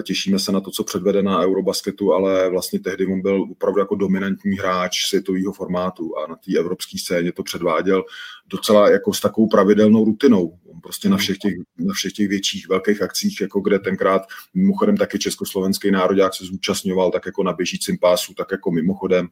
těšíme 0.03 0.39
se 0.39 0.53
na 0.53 0.61
to, 0.61 0.71
co 0.71 0.85
předvede 0.85 1.23
na 1.23 1.43
Eurobasketu, 1.43 2.13
ale 2.13 2.51
vlastně 2.51 2.81
tehdy 2.81 3.07
on 3.07 3.21
byl 3.21 3.43
opravdu 3.43 3.81
jako 3.81 3.95
dominantní 3.95 4.59
hráč 4.59 5.09
světového 5.09 5.53
formátu 5.53 6.19
a 6.19 6.27
na 6.27 6.37
té 6.37 6.59
evropské 6.59 6.99
scéně 6.99 7.33
to 7.33 7.43
předváděl 7.43 8.05
docela 8.47 8.91
jako 8.91 9.13
s 9.13 9.21
takovou 9.21 9.49
pravidelnou 9.49 10.05
rutinou. 10.05 10.59
On 10.67 10.81
prostě 10.81 11.09
na 11.09 11.17
všech 11.17 11.39
těch, 11.39 11.55
na 11.79 11.95
všech 11.95 12.13
těch 12.13 12.29
větších 12.29 12.69
velkých 12.69 13.03
akcích, 13.03 13.41
jako 13.41 13.61
kde 13.61 13.79
tenkrát 13.79 14.23
mimochodem 14.55 14.97
taky 14.97 15.19
československý 15.19 15.91
národák 15.91 16.35
se 16.35 16.45
zúčastňoval, 16.45 17.11
tak 17.11 17.27
jako 17.27 17.43
na 17.43 17.53
běžícím 17.53 17.99
pásu, 17.99 18.35
tak 18.35 18.49
jako 18.53 18.71
mimochodem, 18.71 19.29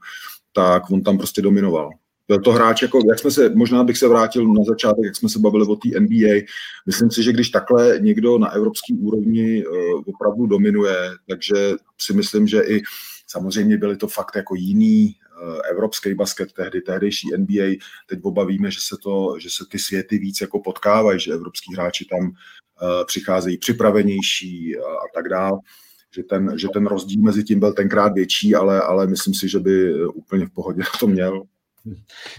tak 0.52 0.90
on 0.90 1.02
tam 1.02 1.18
prostě 1.18 1.42
dominoval 1.42 1.90
byl 2.28 2.40
to 2.40 2.52
hráč, 2.52 2.82
jako, 2.82 3.00
jak 3.08 3.18
jsme 3.18 3.30
se, 3.30 3.48
možná 3.54 3.84
bych 3.84 3.98
se 3.98 4.08
vrátil 4.08 4.52
na 4.52 4.64
začátek, 4.64 5.04
jak 5.04 5.16
jsme 5.16 5.28
se 5.28 5.38
bavili 5.38 5.66
o 5.66 5.76
té 5.76 6.00
NBA. 6.00 6.46
Myslím 6.86 7.10
si, 7.10 7.22
že 7.22 7.32
když 7.32 7.50
takhle 7.50 7.98
někdo 8.00 8.38
na 8.38 8.50
evropský 8.50 8.94
úrovni 8.94 9.66
uh, 9.66 10.02
opravdu 10.06 10.46
dominuje, 10.46 10.96
takže 11.28 11.54
si 12.00 12.12
myslím, 12.12 12.46
že 12.46 12.60
i 12.60 12.82
samozřejmě 13.26 13.78
byly 13.78 13.96
to 13.96 14.08
fakt 14.08 14.36
jako 14.36 14.54
jiný 14.54 15.14
uh, 15.42 15.58
evropský 15.70 16.14
basket 16.14 16.52
tehdy, 16.52 16.80
tehdejší 16.80 17.28
NBA. 17.36 17.64
Teď 18.06 18.18
oba 18.22 18.44
víme, 18.44 18.70
že 18.70 18.80
se, 18.80 18.96
to, 19.02 19.36
že 19.38 19.50
se 19.50 19.64
ty 19.70 19.78
světy 19.78 20.18
víc 20.18 20.40
jako 20.40 20.60
potkávají, 20.60 21.20
že 21.20 21.32
evropský 21.32 21.74
hráči 21.74 22.04
tam 22.04 22.20
uh, 22.26 22.32
přicházejí 23.06 23.58
připravenější 23.58 24.76
a, 24.76 24.80
a 24.80 25.06
tak 25.14 25.28
dále 25.28 25.58
že 26.14 26.22
ten, 26.22 26.58
že 26.58 26.68
ten 26.72 26.86
rozdíl 26.86 27.22
mezi 27.22 27.44
tím 27.44 27.60
byl 27.60 27.72
tenkrát 27.72 28.12
větší, 28.12 28.54
ale, 28.54 28.80
ale 28.80 29.06
myslím 29.06 29.34
si, 29.34 29.48
že 29.48 29.58
by 29.58 30.04
úplně 30.06 30.46
v 30.46 30.50
pohodě 30.50 30.82
to 31.00 31.06
měl. 31.06 31.42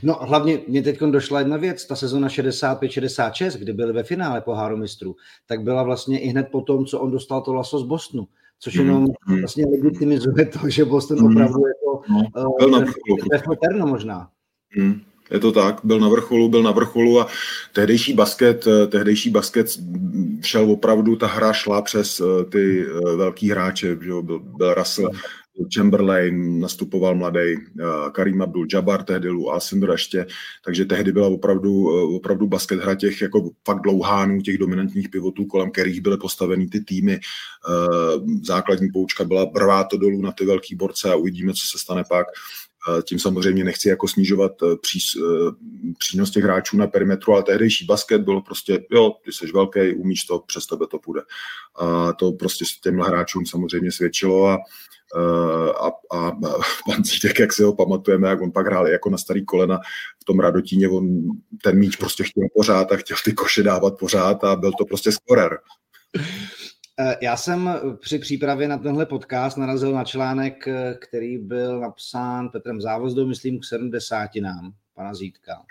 No 0.04 0.14
hlavně 0.22 0.62
mě 0.68 0.82
teď 0.82 1.00
došla 1.00 1.40
jedna 1.40 1.58
věc, 1.58 1.86
ta 1.86 1.96
sezona 1.96 2.28
65-66, 2.28 3.60
kdy 3.60 3.74
byli 3.74 3.94
ve 3.94 4.04
finále 4.04 4.42
poháru 4.42 4.78
mistrů, 4.78 5.16
tak 5.46 5.62
byla 5.62 5.84
vlastně 5.84 6.20
i 6.20 6.28
hned 6.28 6.48
po 6.52 6.62
tom, 6.62 6.86
co 6.86 7.00
on 7.00 7.12
dostal 7.12 7.42
to 7.42 7.54
laso 7.54 7.80
z 7.80 7.84
Bostonu, 7.84 8.28
což 8.60 8.76
mhm, 8.76 8.86
jenom 8.86 9.08
mm. 9.28 9.40
vlastně 9.40 9.66
legitimizuje 9.66 10.46
to, 10.46 10.70
že 10.70 10.86
Boston 10.86 11.20
mm. 11.20 11.26
opravdu 11.26 11.68
je 11.68 11.74
to 11.74 12.02
no, 12.14 12.52
uh, 12.52 13.80
na 13.80 13.86
možná. 13.86 14.30
Mm. 14.78 15.02
Je 15.32 15.40
to 15.40 15.52
tak, 15.52 15.82
byl 15.84 16.00
na 16.00 16.10
vrcholu, 16.10 16.50
byl 16.50 16.64
na 16.64 16.72
vrcholu 16.72 17.20
a 17.22 17.28
tehdejší 17.74 18.14
basket, 18.14 18.68
eh, 18.68 18.88
tehdejší 18.88 19.30
basket 19.30 19.68
šel 20.42 20.72
opravdu, 20.72 21.16
ta 21.16 21.28
hra 21.28 21.54
šla 21.54 21.82
přes 21.82 22.22
eh, 22.22 22.46
ty 22.46 22.86
velký 23.18 23.50
hráče, 23.50 23.88
že 23.88 23.96
byl, 23.96 24.22
byl 24.40 24.74
Russell, 24.74 25.10
Chamberlain, 25.76 26.60
nastupoval 26.60 27.16
mladý 27.16 27.56
uh, 27.56 28.10
Karim 28.12 28.42
Abdul-Jabbar, 28.42 29.04
tehdy 29.04 29.30
Lou 29.30 29.50
Alcindor 29.50 29.92
ještě, 29.92 30.28
takže 30.66 30.86
tehdy 30.86 31.12
byla 31.12 31.28
opravdu, 31.28 31.72
uh, 31.72 32.16
opravdu 32.16 32.48
basket 32.48 32.80
hra 32.80 32.96
těch 32.96 33.22
jako 33.22 33.50
fakt 33.66 33.82
dlouhánů, 33.82 34.42
těch 34.42 34.58
dominantních 34.58 35.10
pivotů, 35.10 35.46
kolem 35.46 35.72
kterých 35.72 36.02
byly 36.02 36.18
postaveny 36.18 36.68
ty 36.68 36.80
týmy. 36.80 37.20
Uh, 37.70 38.40
základní 38.44 38.90
poučka 38.92 39.24
byla 39.24 39.46
brvá 39.46 39.84
to 39.84 39.98
dolů 39.98 40.22
na 40.22 40.32
ty 40.32 40.46
velký 40.46 40.76
borce 40.76 41.12
a 41.12 41.16
uvidíme, 41.16 41.54
co 41.54 41.68
se 41.72 41.78
stane 41.78 42.04
pak. 42.10 42.28
Tím 43.04 43.20
samozřejmě 43.20 43.64
nechci 43.64 43.90
jako 43.90 44.08
snižovat 44.08 44.52
pří, 44.82 45.00
přínos 46.00 46.32
těch 46.32 46.44
hráčů 46.44 46.78
na 46.78 46.88
perimetru, 46.88 47.34
ale 47.34 47.44
tehdejší 47.44 47.86
basket 47.86 48.22
bylo 48.22 48.42
prostě, 48.42 48.86
jo, 48.92 49.12
ty 49.26 49.32
jsi 49.32 49.52
velký, 49.52 49.94
umíš 49.94 50.24
to, 50.24 50.40
přes 50.40 50.66
tebe 50.66 50.86
to 50.92 51.00
půjde. 51.00 51.22
A 51.80 52.14
to 52.14 52.32
prostě 52.32 52.66
těmhle 52.84 53.08
hráčům 53.08 53.46
samozřejmě 53.46 53.92
svědčilo 53.92 54.48
a 54.48 54.58
Eh, 55.18 55.72
a, 55.72 56.18
a 56.18 56.32
pan 56.86 57.04
Cítek, 57.04 57.40
jak 57.40 57.54
si 57.54 57.64
ho 57.64 57.76
pamatujeme, 57.76 58.30
jak 58.30 58.42
on 58.42 58.52
pak 58.52 58.66
hrál 58.66 58.88
jako 58.88 59.10
na 59.10 59.18
starý 59.18 59.46
kolena 59.46 59.80
v 60.22 60.26
tom 60.26 60.40
Radotíně, 60.40 60.90
on 60.90 61.08
ten 61.64 61.80
míč 61.80 61.96
prostě 61.96 62.24
chtěl 62.24 62.44
pořád 62.56 62.92
a 62.92 62.98
chtěl 62.98 63.18
ty 63.26 63.34
koše 63.34 63.64
dávat 63.64 64.00
pořád 64.00 64.44
a 64.44 64.56
byl 64.56 64.72
to 64.72 64.86
prostě 64.86 65.12
skorer. 65.12 65.58
Eh, 67.00 67.18
já 67.22 67.38
jsem 67.38 67.70
při 68.00 68.20
přípravě 68.20 68.68
na 68.68 68.78
tenhle 68.78 69.06
podcast 69.06 69.58
narazil 69.58 69.92
na 69.92 70.04
článek, 70.04 70.68
eh, 70.68 70.98
který 71.02 71.38
byl 71.38 71.80
napsán 71.80 72.50
Petrem 72.50 72.82
Závozdou, 72.82 73.28
myslím, 73.28 73.60
k 73.60 73.66
70 73.66 74.42
nám, 74.42 74.74
pana 74.94 75.14
Zítka. 75.14 75.62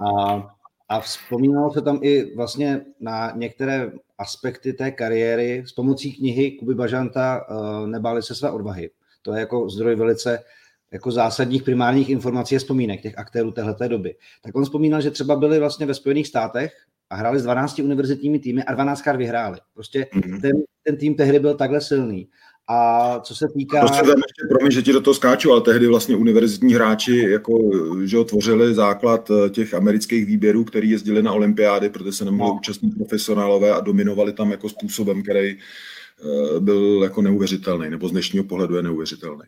A, 0.00 0.42
a 0.88 1.00
vzpomínalo 1.00 1.72
se 1.72 1.82
tam 1.82 1.98
i 2.02 2.34
vlastně 2.36 2.84
na 3.00 3.30
některé 3.30 3.92
aspekty 4.18 4.72
té 4.72 4.90
kariéry 4.90 5.64
s 5.66 5.72
pomocí 5.72 6.12
knihy 6.12 6.50
Kuby 6.50 6.74
Bažanta 6.74 7.46
Nebáli 7.86 8.22
se 8.22 8.34
své 8.34 8.50
odvahy. 8.50 8.90
To 9.22 9.34
je 9.34 9.40
jako 9.40 9.70
zdroj 9.70 9.96
velice 9.96 10.44
jako 10.92 11.10
zásadních 11.10 11.62
primárních 11.62 12.08
informací 12.08 12.56
a 12.56 12.58
vzpomínek 12.58 13.02
těch 13.02 13.18
aktérů 13.18 13.50
téhleté 13.50 13.88
doby. 13.88 14.16
Tak 14.42 14.54
on 14.54 14.64
vzpomínal, 14.64 15.00
že 15.00 15.10
třeba 15.10 15.36
byli 15.36 15.58
vlastně 15.58 15.86
ve 15.86 15.94
Spojených 15.94 16.26
státech 16.28 16.72
a 17.14 17.16
hráli 17.16 17.38
s 17.38 17.42
12 17.42 17.78
univerzitními 17.78 18.38
týmy 18.38 18.64
a 18.64 18.74
12 18.74 19.02
krát 19.02 19.16
vyhráli. 19.16 19.58
Prostě 19.74 20.06
mm-hmm. 20.14 20.40
ten, 20.40 20.52
ten 20.82 20.96
tým 20.96 21.14
tehdy 21.14 21.38
byl 21.38 21.54
takhle 21.54 21.80
silný. 21.80 22.28
A 22.68 23.20
co 23.20 23.34
se 23.34 23.46
týká... 23.54 23.88
Se 23.88 24.02
tam 24.02 24.08
ještě, 24.08 24.42
promiň, 24.48 24.70
že 24.70 24.82
ti 24.82 24.92
do 24.92 25.00
toho 25.00 25.14
skáču, 25.14 25.52
ale 25.52 25.60
tehdy 25.60 25.86
vlastně 25.86 26.16
univerzitní 26.16 26.74
hráči 26.74 27.16
jako, 27.16 27.58
že 28.04 28.24
tvořili 28.24 28.74
základ 28.74 29.30
eh, 29.30 29.50
těch 29.50 29.74
amerických 29.74 30.26
výběrů, 30.26 30.64
který 30.64 30.90
jezdili 30.90 31.22
na 31.22 31.32
olympiády, 31.32 31.88
protože 31.88 32.12
se 32.12 32.24
nemohli 32.24 32.50
no. 32.50 32.56
účastnit 32.56 32.94
profesionálové 32.94 33.72
a 33.72 33.80
dominovali 33.80 34.32
tam 34.32 34.50
jako 34.50 34.68
způsobem, 34.68 35.22
který 35.22 35.50
eh, 35.50 36.60
byl 36.60 37.00
jako 37.02 37.22
neuvěřitelný, 37.22 37.90
nebo 37.90 38.08
z 38.08 38.12
dnešního 38.12 38.44
pohledu 38.44 38.76
je 38.76 38.82
neuvěřitelný. 38.82 39.44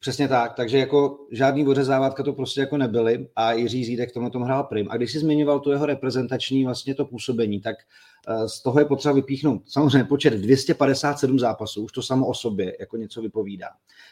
Přesně 0.00 0.28
tak, 0.28 0.54
takže 0.54 0.78
jako 0.78 1.18
žádný 1.30 1.66
ořezávatka 1.66 2.22
to 2.22 2.32
prostě 2.32 2.60
jako 2.60 2.76
nebyly 2.76 3.28
a 3.36 3.52
Jiří 3.52 3.84
Zídek 3.84 4.12
tomu 4.12 4.30
tom 4.30 4.42
hrál 4.42 4.64
prim. 4.64 4.86
A 4.90 4.96
když 4.96 5.12
si 5.12 5.18
zmiňoval 5.18 5.60
tu 5.60 5.70
jeho 5.70 5.86
reprezentační 5.86 6.64
vlastně 6.64 6.94
to 6.94 7.04
působení, 7.04 7.60
tak 7.60 7.76
eh, 8.28 8.48
z 8.48 8.62
toho 8.62 8.78
je 8.78 8.84
potřeba 8.84 9.14
vypíchnout 9.14 9.62
samozřejmě 9.66 10.04
počet 10.04 10.30
257 10.30 11.38
zápasů, 11.38 11.84
už 11.84 11.92
to 11.92 12.02
samo 12.02 12.26
o 12.26 12.34
sobě 12.34 12.76
jako 12.80 12.96
něco 12.96 13.22
vypovídá. 13.22 13.68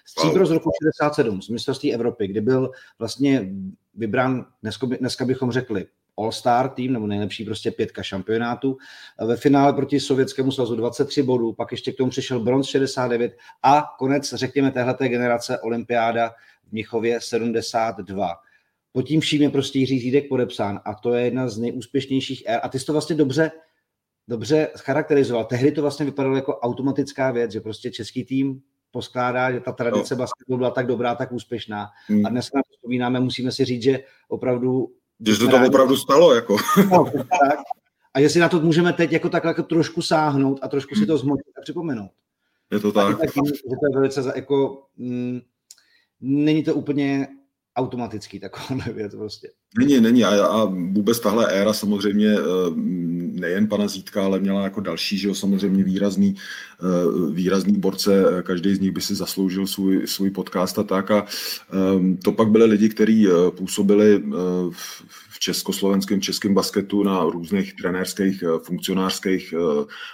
Stříbro 0.07 0.47
z 0.47 0.51
roku 0.51 0.71
67 0.83 1.43
z 1.43 1.49
mistrovství 1.49 1.95
Evropy, 1.95 2.29
kdy 2.29 2.41
byl 2.41 2.71
vlastně 2.99 3.49
vybrán, 3.95 4.47
dneska 5.01 5.25
bychom 5.25 5.53
řekli, 5.53 5.87
All-Star 6.19 6.69
tým, 6.69 6.93
nebo 6.93 7.07
nejlepší 7.07 7.45
prostě 7.45 7.71
pětka 7.71 8.03
šampionátu. 8.03 8.77
Ve 9.27 9.37
finále 9.37 9.73
proti 9.73 10.01
Sovětskému 10.01 10.53
svazu 10.53 10.77
23 10.77 11.23
bodů, 11.23 11.53
pak 11.53 11.73
ještě 11.73 11.93
k 11.93 11.97
tomu 11.97 12.11
přišel 12.11 12.41
bronz 12.41 12.67
69 12.67 13.37
a 13.63 13.85
konec, 13.99 14.35
řekněme, 14.35 14.71
téhleté 14.71 15.09
generace 15.09 15.61
olympiáda 15.61 16.31
v 16.69 16.73
Mnichově 16.73 17.21
72. 17.21 18.35
Pod 18.93 19.03
tím 19.03 19.21
vším 19.21 19.43
je 19.43 19.51
prostě 19.51 19.79
Jiří 19.79 20.01
Zídek 20.01 20.29
podepsán 20.29 20.81
a 20.85 20.95
to 20.95 21.15
je 21.15 21.25
jedna 21.25 21.49
z 21.49 21.59
nejúspěšnějších 21.59 22.43
ér. 22.47 22.61
A 22.63 22.69
ty 22.69 22.79
jsi 22.79 22.87
to 22.87 22.93
vlastně 22.93 23.17
dobře, 23.17 23.51
dobře 24.29 24.69
charakterizoval. 24.77 25.45
Tehdy 25.45 25.73
to 25.73 25.83
vlastně 25.83 26.07
vypadalo 26.07 26.37
jako 26.37 26.59
automatická 26.59 27.31
věc, 27.31 27.53
že 27.53 27.61
prostě 27.61 27.91
český 27.91 28.25
tým 28.25 28.63
poskládá, 28.91 29.53
že 29.53 29.61
ta 29.61 29.73
tradice 29.73 30.15
no. 30.15 30.19
basketbalu 30.19 30.59
byla 30.59 30.71
tak 30.71 30.87
dobrá, 30.87 31.15
tak 31.15 31.33
úspěšná. 31.33 31.89
Hmm. 32.07 32.27
A 32.27 32.29
dnes 32.29 32.53
na 32.55 32.63
to 32.63 32.71
vzpomínáme, 32.73 33.21
musíme 33.21 33.53
si 33.53 33.65
říct, 33.65 33.83
že 33.83 34.01
opravdu 34.29 34.93
že 35.27 35.37
se 35.37 35.47
to 35.47 35.67
opravdu 35.67 35.97
stalo, 35.97 36.35
jako. 36.35 36.57
No, 36.91 37.05
tak. 37.15 37.59
A 38.15 38.21
že 38.21 38.29
si 38.29 38.39
na 38.39 38.49
to 38.49 38.61
můžeme 38.61 38.93
teď 38.93 39.13
jako 39.13 39.29
takhle 39.29 39.51
jako 39.51 39.63
trošku 39.63 40.03
sáhnout 40.03 40.59
a 40.63 40.69
trošku 40.69 40.95
si 40.95 41.07
to 41.07 41.19
zmotit 41.19 41.59
a 41.59 41.61
připomenout. 41.61 42.11
Je 42.73 42.81
to 42.81 42.93
tak. 42.93 43.19
tak 43.19 43.29
že 43.29 43.63
to 43.63 43.87
je 43.87 43.95
velice 43.95 44.33
jako, 44.37 44.87
mm, 44.97 45.41
není 46.21 46.65
to 46.65 46.75
úplně 46.75 47.29
automatický 47.77 48.41
taková 48.41 48.85
věc 48.93 49.15
prostě. 49.15 49.51
Není, 49.77 50.01
není. 50.01 50.25
A, 50.25 50.47
a 50.47 50.65
vůbec 50.65 51.21
tahle 51.21 51.53
éra 51.53 51.73
samozřejmě 51.73 52.37
nejen 53.41 53.69
pana 53.69 53.89
Zítka, 53.89 54.25
ale 54.25 54.39
měla 54.39 54.65
jako 54.65 54.81
další, 54.81 55.19
že 55.19 55.29
jo, 55.29 55.35
samozřejmě 55.35 55.85
výrazný, 55.85 56.35
eh, 56.81 57.33
výrazný 57.33 57.73
borce, 57.73 58.25
každý 58.43 58.75
z 58.75 58.81
nich 58.81 58.93
by 58.93 59.01
si 59.01 59.15
zasloužil 59.15 59.67
svůj, 59.67 60.07
svůj 60.07 60.31
podcast 60.31 60.79
a 60.79 60.83
tak. 60.83 61.11
A 61.11 61.27
ehm, 61.73 62.17
to 62.17 62.33
pak 62.33 62.49
byly 62.49 62.65
lidi, 62.65 62.89
kteří 62.89 63.29
působili 63.51 64.23
v 65.31 65.39
československém 65.39 66.21
českém 66.21 66.55
basketu 66.55 67.03
na 67.03 67.25
různých 67.25 67.75
trenérských, 67.75 68.45
funkcionářských 68.65 69.55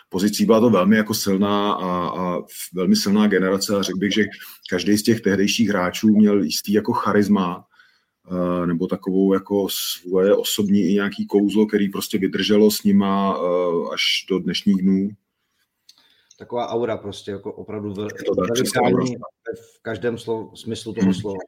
pozicích. 0.08 0.46
Byla 0.46 0.60
to 0.60 0.70
velmi 0.70 0.96
jako 0.96 1.14
silná 1.14 1.72
a, 1.72 2.08
a 2.08 2.38
velmi 2.74 2.96
silná 2.96 3.26
generace. 3.26 3.76
A 3.76 3.82
řekl 3.82 3.98
bych, 3.98 4.12
že 4.12 4.24
každý 4.70 4.98
z 4.98 5.02
těch 5.02 5.20
tehdejších 5.20 5.68
hráčů 5.68 6.08
měl 6.08 6.42
jistý 6.42 6.72
jako 6.72 6.92
charisma, 6.92 7.64
Eh, 7.64 7.73
nebo 8.66 8.86
takovou 8.86 9.34
jako 9.34 9.66
svoje 9.70 10.34
osobní 10.34 10.80
i 10.80 10.94
nějaký 10.94 11.26
kouzlo, 11.26 11.66
který 11.66 11.88
prostě 11.88 12.18
vydrželo 12.18 12.70
s 12.70 12.82
nima 12.82 13.36
eh, 13.38 13.94
až 13.94 14.02
do 14.30 14.38
dnešních 14.38 14.82
dnů. 14.82 15.08
Taková 16.38 16.68
aura 16.68 16.96
prostě, 16.96 17.30
jako 17.30 17.52
opravdu 17.52 17.94
velikální 17.94 19.16
v 19.76 19.82
každém 19.82 20.18
slov, 20.18 20.58
smyslu 20.58 20.92
toho 20.92 21.04
hmm. 21.04 21.14
slova. 21.14 21.38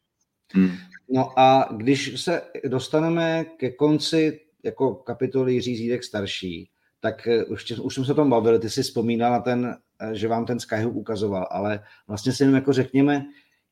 Hmm. 0.52 0.70
No 1.08 1.38
a 1.38 1.68
když 1.76 2.22
se 2.22 2.42
dostaneme 2.68 3.44
ke 3.44 3.70
konci 3.70 4.40
jako 4.62 4.94
kapitoly 4.94 5.54
Jiří 5.54 5.76
Zídek 5.76 6.04
starší, 6.04 6.70
tak 7.00 7.26
eh, 7.26 7.44
už, 7.44 7.70
už 7.70 7.94
jsme 7.94 8.04
se 8.04 8.12
o 8.12 8.14
tom 8.14 8.30
bavili, 8.30 8.58
ty 8.58 8.70
si 8.70 8.82
vzpomínal 8.82 9.32
na 9.32 9.40
ten, 9.40 9.76
že 10.12 10.28
vám 10.28 10.46
ten 10.46 10.60
Skyhook 10.60 10.94
ukazoval, 10.94 11.48
ale 11.50 11.80
vlastně 12.08 12.32
si 12.32 12.42
jenom 12.42 12.54
jako 12.54 12.72
řekněme, 12.72 13.26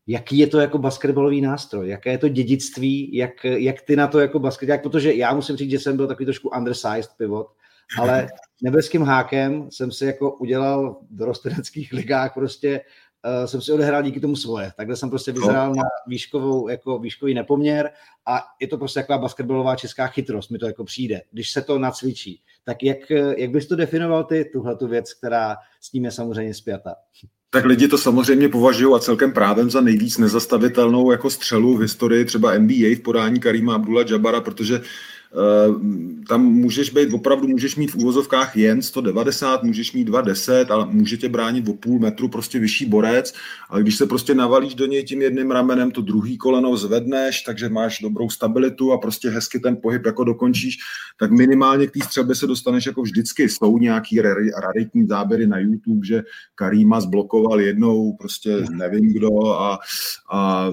jaký 0.07 0.39
je 0.39 0.47
to 0.47 0.61
jako 0.61 0.79
basketbalový 0.79 1.41
nástroj, 1.41 1.89
jaké 1.89 2.11
je 2.11 2.19
to 2.19 2.29
dědictví, 2.29 3.17
jak, 3.17 3.45
jak 3.45 3.83
ty 3.83 3.97
na 3.97 4.07
to 4.07 4.21
jako 4.21 4.39
basket, 4.39 4.83
protože 4.83 5.15
já 5.15 5.35
musím 5.35 5.57
říct, 5.57 5.71
že 5.71 5.81
jsem 5.81 5.97
byl 5.97 6.07
takový 6.07 6.27
trošku 6.27 6.49
undersized 6.49 7.11
pivot, 7.17 7.47
ale 7.99 8.29
nebeským 8.63 9.03
hákem 9.03 9.69
jsem 9.71 9.93
si 9.93 10.05
jako 10.05 10.37
udělal 10.37 10.97
v 11.11 11.17
dorosteneckých 11.17 11.93
ligách 11.93 12.35
prostě 12.35 12.81
uh, 13.41 13.47
jsem 13.47 13.61
si 13.61 13.73
odehrál 13.73 14.03
díky 14.03 14.21
tomu 14.21 14.37
svoje. 14.37 14.73
Takhle 14.77 14.97
jsem 14.97 15.11
prostě 15.11 15.33
vyzeral 15.33 15.75
na 15.75 15.85
výškovou, 16.07 16.69
jako 16.69 16.99
výškový 16.99 17.35
nepoměr 17.35 17.91
a 18.27 18.41
je 18.61 18.69
to 18.69 18.79
prostě 18.79 19.01
taková 19.01 19.19
basketbalová 19.19 19.77
česká 19.77 20.07
chytrost, 20.07 20.51
mi 20.51 20.59
to 20.59 20.67
jako 20.67 20.85
přijde, 20.85 21.23
když 21.31 21.51
se 21.51 21.63
to 21.63 21.79
nacvičí. 21.79 22.43
Tak 22.65 22.83
jak, 22.83 23.11
jak 23.37 23.51
bys 23.51 23.69
to 23.69 23.77
definoval 23.77 24.25
ty, 24.25 24.45
tuhle 24.45 24.77
tu 24.77 24.87
věc, 24.87 25.15
která 25.15 25.57
s 25.81 25.91
tím 25.91 26.05
je 26.05 26.11
samozřejmě 26.11 26.55
zpěta? 26.55 26.95
Tak 27.55 27.65
lidi 27.65 27.89
to 27.89 27.99
samozřejmě 27.99 28.49
považují 28.49 28.95
a 28.95 28.99
celkem 28.99 29.33
právem 29.33 29.71
za 29.71 29.81
nejvíc 29.81 30.19
nezastavitelnou 30.19 31.11
jako 31.11 31.31
střelu 31.31 31.77
v 31.77 31.81
historii 31.81 32.25
třeba 32.25 32.59
NBA 32.59 32.97
v 32.97 33.01
podání 33.01 33.41
Karima 33.41 33.75
Abdullah 33.75 34.11
Jabara, 34.11 34.41
protože 34.41 34.81
tam 36.29 36.45
můžeš 36.45 36.91
být, 36.91 37.13
opravdu 37.13 37.49
můžeš 37.49 37.77
mít 37.77 37.91
v 37.91 37.97
úvozovkách 37.97 38.57
jen 38.57 38.83
190, 38.83 39.63
můžeš 39.63 39.93
mít 39.93 40.05
210, 40.05 40.71
ale 40.71 40.87
může 40.87 41.17
tě 41.17 41.29
bránit 41.29 41.69
o 41.69 41.73
půl 41.73 41.99
metru 41.99 42.29
prostě 42.29 42.59
vyšší 42.59 42.87
borec, 42.87 43.35
ale 43.69 43.83
když 43.83 43.97
se 43.97 44.07
prostě 44.07 44.35
navalíš 44.35 44.75
do 44.75 44.87
něj 44.87 45.05
tím 45.05 45.23
jedným 45.23 45.51
ramenem, 45.51 45.91
to 45.91 46.01
druhý 46.01 46.39
koleno 46.39 46.77
zvedneš, 46.77 47.43
takže 47.43 47.69
máš 47.69 48.01
dobrou 48.01 48.31
stabilitu 48.31 48.93
a 48.93 48.99
prostě 48.99 49.31
hezky 49.31 49.61
ten 49.61 49.77
pohyb 49.77 50.07
jako 50.07 50.25
dokončíš, 50.25 50.77
tak 51.19 51.31
minimálně 51.31 51.87
k 51.87 51.91
té 51.91 52.01
střelbě 52.05 52.35
se 52.35 52.47
dostaneš 52.47 52.87
jako 52.87 53.03
vždycky. 53.03 53.49
Jsou 53.49 53.79
nějaký 53.79 54.21
raritní 54.61 55.07
záběry 55.07 55.47
na 55.47 55.59
YouTube, 55.59 56.07
že 56.07 56.23
Karima 56.55 57.01
zblokoval 57.01 57.61
jednou, 57.61 58.13
prostě 58.13 58.65
nevím 58.71 59.13
kdo 59.13 59.47
a, 59.47 59.79
a 60.33 60.71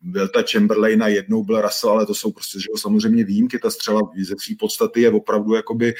byl 0.00 0.28
ta 0.28 0.42
Chamberlaina, 0.52 1.08
jednou 1.08 1.44
byl 1.44 1.60
Russell, 1.60 1.92
ale 1.92 2.06
to 2.06 2.14
jsou 2.14 2.32
prostě 2.32 2.60
že 2.60 2.66
samozřejmě 2.76 3.24
výjimky. 3.24 3.58
Ta 3.58 3.70
střela 3.70 4.00
ze 4.24 4.36
vší 4.36 4.54
podstaty 4.54 5.00
je 5.00 5.10
opravdu 5.10 5.54
jakoby 5.54 5.94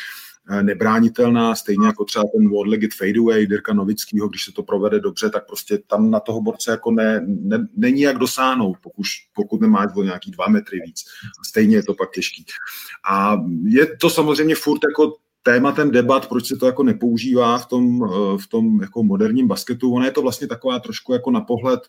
eh, 0.51 0.63
nebránitelná, 0.63 1.55
stejně 1.55 1.87
jako 1.87 2.05
třeba 2.05 2.25
ten 2.37 2.47
one-legged 2.47 2.95
fadeaway 2.95 3.47
Dirka 3.47 3.73
Novického, 3.73 4.29
když 4.29 4.45
se 4.45 4.53
to 4.53 4.63
provede 4.63 5.01
dobře, 5.01 5.31
tak 5.31 5.47
prostě 5.47 5.79
tam 5.87 6.11
na 6.11 6.21
toho 6.21 6.41
borce 6.41 6.71
jako 6.71 6.91
ne, 6.91 7.25
ne, 7.27 7.67
není 7.77 8.01
jak 8.01 8.19
dosáhnout, 8.19 8.77
pokud, 8.83 9.07
pokud 9.35 9.61
nemáš 9.61 9.91
o 9.97 10.03
nějaký 10.03 10.31
dva 10.31 10.49
metry 10.49 10.81
víc. 10.87 11.05
Stejně 11.49 11.77
je 11.77 11.83
to 11.83 11.95
pak 11.95 12.11
těžký. 12.11 12.45
A 13.11 13.37
je 13.65 13.97
to 13.97 14.11
samozřejmě 14.11 14.55
furt 14.55 14.81
jako 14.89 15.17
tématem 15.43 15.91
debat, 15.91 16.29
proč 16.29 16.47
se 16.47 16.57
to 16.57 16.67
jako 16.67 16.83
nepoužívá 16.83 17.59
v 17.59 17.67
tom, 17.67 18.05
eh, 18.05 18.39
v 18.39 18.47
tom 18.47 18.81
jako 18.81 19.03
moderním 19.03 19.49
basketu. 19.49 19.95
Ono 19.95 20.05
je 20.05 20.11
to 20.11 20.23
vlastně 20.23 20.47
taková 20.47 20.79
trošku 20.79 21.13
jako 21.13 21.31
na 21.31 21.41
pohled 21.41 21.81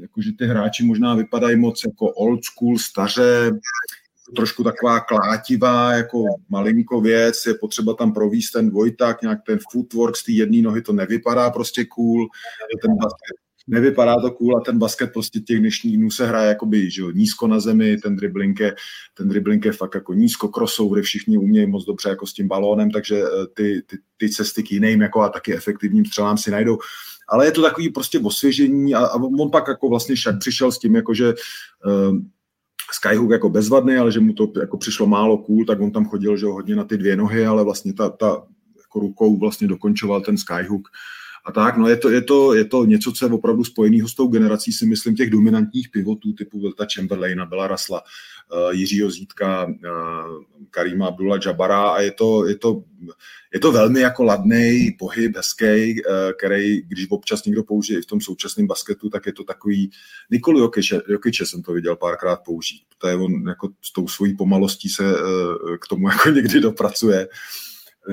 jakože 0.00 0.32
ty 0.32 0.46
hráči 0.46 0.84
možná 0.84 1.14
vypadají 1.14 1.56
moc 1.56 1.84
jako 1.84 2.06
old 2.06 2.44
school, 2.44 2.78
staře, 2.78 3.50
trošku 4.36 4.64
taková 4.64 5.00
klátivá, 5.00 5.92
jako 5.92 6.24
malinko 6.48 7.00
věc, 7.00 7.46
je 7.46 7.54
potřeba 7.54 7.94
tam 7.94 8.12
províst 8.12 8.52
ten 8.52 8.70
dvojtak, 8.70 9.22
nějak 9.22 9.38
ten 9.46 9.58
footwork 9.72 10.16
z 10.16 10.24
té 10.24 10.32
jedné 10.32 10.62
nohy, 10.62 10.82
to 10.82 10.92
nevypadá 10.92 11.50
prostě 11.50 11.84
cool, 11.84 12.28
ten 12.82 12.96
basket, 12.96 13.47
nevypadá 13.68 14.16
to 14.20 14.30
cool 14.30 14.56
a 14.56 14.60
ten 14.60 14.78
basket 14.78 15.12
prostě 15.12 15.40
těch 15.40 15.58
dnešních 15.58 15.96
dnů 15.96 16.10
se 16.10 16.26
hraje 16.26 16.48
jakoby, 16.48 16.90
že 16.90 17.02
jo, 17.02 17.10
nízko 17.10 17.46
na 17.46 17.60
zemi, 17.60 17.96
ten 17.96 18.16
dribbling 18.16 18.60
je, 18.60 18.74
ten 19.14 19.28
dribbling 19.28 19.64
je 19.64 19.72
fakt 19.72 19.94
jako 19.94 20.14
nízko 20.14 20.48
crossover, 20.48 21.02
všichni 21.02 21.38
umějí 21.38 21.66
moc 21.66 21.84
dobře 21.84 22.08
jako 22.08 22.26
s 22.26 22.32
tím 22.32 22.48
balónem, 22.48 22.90
takže 22.90 23.22
eh, 23.22 23.46
ty, 23.54 23.82
ty, 23.86 23.96
ty 24.16 24.28
cesty 24.28 24.62
k 24.62 24.72
jiným 24.72 25.00
jako 25.00 25.20
a 25.20 25.28
taky 25.28 25.54
efektivním 25.54 26.04
střelám 26.04 26.38
si 26.38 26.50
najdou. 26.50 26.78
Ale 27.28 27.46
je 27.46 27.52
to 27.52 27.62
takový 27.62 27.88
prostě 27.88 28.18
osvěžení 28.18 28.94
a, 28.94 28.98
a 28.98 29.14
on 29.14 29.50
pak 29.50 29.68
jako 29.68 29.88
vlastně 29.88 30.14
však 30.14 30.38
přišel 30.38 30.72
s 30.72 30.78
tím, 30.78 30.94
jako 30.94 31.14
že 31.14 31.34
uh, 31.86 32.18
Skyhook 32.92 33.30
jako 33.30 33.48
bezvadný, 33.48 33.96
ale 33.96 34.12
že 34.12 34.20
mu 34.20 34.32
to 34.32 34.52
jako 34.60 34.76
přišlo 34.76 35.06
málo 35.06 35.38
cool, 35.38 35.64
tak 35.64 35.80
on 35.80 35.90
tam 35.90 36.04
chodil 36.04 36.36
že 36.36 36.46
hodně 36.46 36.76
na 36.76 36.84
ty 36.84 36.98
dvě 36.98 37.16
nohy, 37.16 37.46
ale 37.46 37.64
vlastně 37.64 37.92
ta, 37.92 38.08
ta 38.08 38.42
jako 38.78 39.00
rukou 39.00 39.36
vlastně 39.36 39.68
dokončoval 39.68 40.20
ten 40.20 40.36
Skyhook 40.36 40.88
a 41.48 41.52
tak. 41.52 41.76
No 41.76 41.88
je 41.88 41.96
to, 41.96 42.10
je 42.10 42.22
to, 42.22 42.54
je 42.54 42.64
to 42.64 42.84
něco, 42.84 43.12
co 43.12 43.26
je 43.26 43.32
opravdu 43.32 43.64
spojeného 43.64 44.08
s 44.08 44.14
tou 44.14 44.28
generací, 44.28 44.72
si 44.72 44.86
myslím, 44.86 45.16
těch 45.16 45.30
dominantních 45.30 45.88
pivotů 45.88 46.32
typu 46.32 46.60
Vilta 46.60 46.86
Chamberlaina, 46.94 47.46
Bela 47.46 47.66
Rasla, 47.66 48.02
uh, 48.02 48.70
Jiřího 48.70 49.10
Zítka, 49.10 49.66
uh, 49.66 49.74
Karima 50.70 51.06
Abdullah 51.06 51.46
Jabara 51.46 51.88
a 51.88 52.00
je 52.00 52.12
to, 52.12 52.46
je 52.46 52.56
to, 52.56 52.82
je 53.54 53.60
to 53.60 53.72
velmi 53.72 54.00
jako 54.00 54.24
ladný 54.24 54.96
pohyb, 54.98 55.36
hezký, 55.36 55.64
uh, 56.04 56.14
který, 56.38 56.82
když 56.82 57.06
občas 57.10 57.44
někdo 57.44 57.64
použije 57.64 57.98
i 57.98 58.02
v 58.02 58.06
tom 58.06 58.20
současném 58.20 58.66
basketu, 58.66 59.08
tak 59.08 59.26
je 59.26 59.32
to 59.32 59.44
takový, 59.44 59.90
Nikolu 60.30 60.58
Jokiče, 60.58 61.00
Jokiče 61.08 61.46
jsem 61.46 61.62
to 61.62 61.72
viděl 61.72 61.96
párkrát 61.96 62.36
použít, 62.36 62.82
to 62.98 63.08
je 63.08 63.16
on 63.16 63.48
jako 63.48 63.68
s 63.82 63.92
tou 63.92 64.08
svojí 64.08 64.36
pomalostí 64.36 64.88
se 64.88 65.02
uh, 65.02 65.76
k 65.76 65.88
tomu 65.88 66.08
jako 66.08 66.28
někdy 66.34 66.60
dopracuje, 66.60 67.28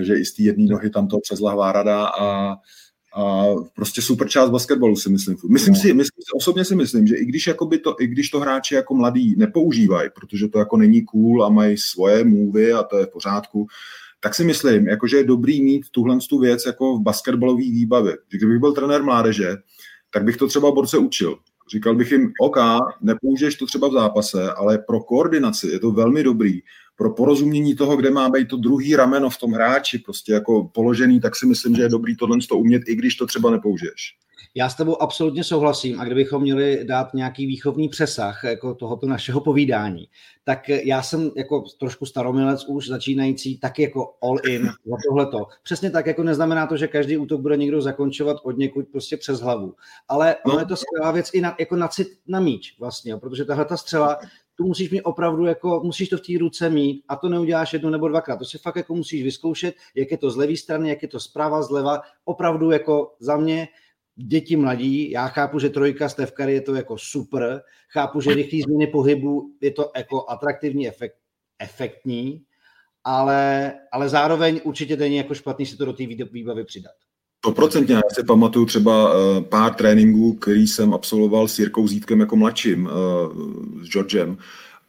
že 0.01 0.15
i 0.15 0.25
z 0.25 0.33
té 0.33 0.43
jedné 0.43 0.65
nohy 0.65 0.89
tam 0.89 1.07
to 1.07 1.19
přes 1.19 1.39
rada 1.73 2.07
a 2.07 2.55
a 3.15 3.45
prostě 3.75 4.01
super 4.01 4.27
část 4.27 4.49
basketbalu 4.49 4.95
si 4.95 5.09
myslím. 5.09 5.37
Myslím 5.49 5.73
no. 5.73 5.79
si, 5.79 5.93
myslím 5.93 6.23
osobně 6.35 6.65
si 6.65 6.75
myslím, 6.75 7.07
že 7.07 7.15
i 7.15 7.25
když, 7.25 7.47
jakoby 7.47 7.77
to, 7.77 7.95
i 7.99 8.07
když 8.07 8.29
to 8.29 8.39
hráči 8.39 8.75
jako 8.75 8.95
mladí 8.95 9.35
nepoužívají, 9.37 10.09
protože 10.15 10.47
to 10.47 10.59
jako 10.59 10.77
není 10.77 11.05
cool 11.05 11.45
a 11.45 11.49
mají 11.49 11.77
svoje 11.77 12.23
můvy 12.23 12.73
a 12.73 12.83
to 12.83 12.97
je 12.97 13.05
v 13.05 13.11
pořádku, 13.11 13.67
tak 14.19 14.35
si 14.35 14.43
myslím, 14.43 14.87
jako, 14.87 15.07
že 15.07 15.17
je 15.17 15.23
dobrý 15.23 15.63
mít 15.63 15.89
tuhle 15.91 16.17
tu 16.29 16.39
věc 16.39 16.65
jako 16.65 16.97
v 16.97 17.01
basketbalové 17.01 17.61
výbavě. 17.61 18.17
Že 18.31 18.37
kdybych 18.37 18.59
byl 18.59 18.73
trenér 18.73 19.03
mládeže, 19.03 19.55
tak 20.09 20.23
bych 20.23 20.37
to 20.37 20.47
třeba 20.47 20.71
borce 20.71 20.97
učil. 20.97 21.37
Říkal 21.71 21.95
bych 21.95 22.11
jim, 22.11 22.31
OK, 22.39 22.57
nepoužiješ 23.01 23.55
to 23.55 23.65
třeba 23.65 23.87
v 23.87 23.93
zápase, 23.93 24.51
ale 24.51 24.77
pro 24.77 24.99
koordinaci 24.99 25.67
je 25.67 25.79
to 25.79 25.91
velmi 25.91 26.23
dobrý, 26.23 26.61
pro 26.95 27.13
porozumění 27.13 27.75
toho, 27.75 27.97
kde 27.97 28.11
má 28.11 28.29
být 28.29 28.47
to 28.47 28.57
druhý 28.57 28.95
rameno 28.95 29.29
v 29.29 29.37
tom 29.37 29.51
hráči, 29.51 29.99
prostě 29.99 30.33
jako 30.33 30.69
položený, 30.73 31.19
tak 31.19 31.35
si 31.35 31.45
myslím, 31.45 31.75
že 31.75 31.81
je 31.81 31.89
dobrý 31.89 32.15
tohle 32.15 32.37
to 32.49 32.57
umět, 32.57 32.81
i 32.87 32.95
když 32.95 33.15
to 33.15 33.25
třeba 33.25 33.51
nepoužiješ. 33.51 34.15
Já 34.57 34.69
s 34.69 34.75
tebou 34.75 35.01
absolutně 35.01 35.43
souhlasím 35.43 35.99
a 35.99 36.05
kdybychom 36.05 36.41
měli 36.41 36.85
dát 36.85 37.13
nějaký 37.13 37.45
výchovný 37.45 37.89
přesah 37.89 38.43
jako 38.43 38.75
tohoto 38.75 39.07
našeho 39.07 39.41
povídání, 39.41 40.07
tak 40.43 40.69
já 40.69 41.01
jsem 41.01 41.31
jako 41.37 41.63
trošku 41.79 42.05
staromilec 42.05 42.65
už 42.65 42.87
začínající, 42.87 43.59
tak 43.59 43.79
jako 43.79 44.13
all 44.23 44.37
in 44.47 44.65
za 44.65 44.97
tohleto. 45.09 45.47
Přesně 45.63 45.89
tak, 45.89 46.05
jako 46.05 46.23
neznamená 46.23 46.67
to, 46.67 46.77
že 46.77 46.87
každý 46.87 47.17
útok 47.17 47.41
bude 47.41 47.57
někdo 47.57 47.81
zakončovat 47.81 48.37
od 48.43 48.57
někud 48.57 48.87
prostě 48.91 49.17
přes 49.17 49.39
hlavu. 49.39 49.75
Ale 50.07 50.35
ono 50.45 50.55
no. 50.55 50.59
je 50.59 50.65
to 50.65 50.75
skvělá 50.75 51.11
věc 51.11 51.29
i 51.33 51.41
na, 51.41 51.55
jako 51.59 51.75
na 51.75 51.87
cit 51.87 52.07
na 52.27 52.39
míč 52.39 52.75
vlastně, 52.79 53.17
protože 53.17 53.45
tahle 53.45 53.65
ta 53.65 53.77
střela 53.77 54.19
tu 54.55 54.63
musíš 54.63 54.89
mít 54.89 55.01
opravdu, 55.01 55.45
jako 55.45 55.81
musíš 55.83 56.09
to 56.09 56.17
v 56.17 56.21
té 56.21 56.33
ruce 56.39 56.69
mít 56.69 57.03
a 57.07 57.15
to 57.15 57.29
neuděláš 57.29 57.73
jednou 57.73 57.89
nebo 57.89 58.07
dvakrát. 58.07 58.37
To 58.37 58.45
si 58.45 58.57
fakt 58.57 58.75
jako 58.75 58.95
musíš 58.95 59.23
vyzkoušet, 59.23 59.75
jak 59.95 60.11
je 60.11 60.17
to 60.17 60.29
z 60.29 60.37
levé 60.37 60.57
strany, 60.57 60.89
jak 60.89 61.01
je 61.01 61.07
to 61.07 61.19
zprava, 61.19 61.61
zleva. 61.61 62.01
Opravdu 62.25 62.71
jako 62.71 63.15
za 63.19 63.37
mě 63.37 63.67
děti 64.15 64.55
mladí, 64.55 65.11
já 65.11 65.27
chápu, 65.27 65.59
že 65.59 65.69
trojka 65.69 66.09
Stevkary 66.09 66.53
je 66.53 66.61
to 66.61 66.75
jako 66.75 66.97
super, 66.97 67.61
chápu, 67.89 68.21
že 68.21 68.33
rychlý 68.33 68.61
změny 68.61 68.87
pohybu 68.87 69.51
je 69.61 69.71
to 69.71 69.91
jako 69.95 70.29
atraktivní, 70.29 70.87
efekt, 70.87 71.15
efektní, 71.59 72.43
ale, 73.03 73.73
ale 73.91 74.09
zároveň 74.09 74.61
určitě 74.63 74.97
není 74.97 75.15
jako 75.15 75.33
špatný 75.33 75.65
si 75.65 75.77
to 75.77 75.85
do 75.85 75.93
té 75.93 76.05
výbavy 76.31 76.65
přidat. 76.65 76.95
Stoprocentně, 77.45 77.95
já 77.95 78.01
si 78.13 78.23
pamatuju 78.23 78.65
třeba 78.65 79.13
uh, 79.13 79.43
pár 79.43 79.73
tréninků, 79.73 80.33
který 80.33 80.67
jsem 80.67 80.93
absolvoval 80.93 81.47
s 81.47 81.59
Jirkou 81.59 81.87
Zítkem 81.87 82.19
jako 82.19 82.35
mladším, 82.35 82.85
uh, 82.85 82.91
s 83.83 83.89
Georgem. 83.89 84.37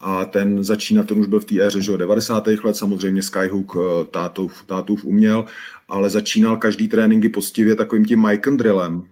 a 0.01 0.25
ten 0.25 0.65
začíná, 0.65 1.03
ten 1.03 1.19
už 1.19 1.27
byl 1.27 1.41
v 1.41 1.45
té 1.45 1.67
éře, 1.67 1.83
že 1.83 1.97
90. 1.97 2.47
let, 2.47 2.77
samozřejmě 2.77 3.23
Skyhook 3.23 3.77
tátův, 4.11 4.65
tátův 4.67 5.05
uměl, 5.05 5.45
ale 5.89 6.11
začínal 6.11 6.57
každý 6.57 6.89
tréninky 6.89 7.29
poctivě 7.29 7.75
takovým 7.75 8.05
tím 8.05 8.27
Mike 8.27 8.51
drillem, 8.51 9.03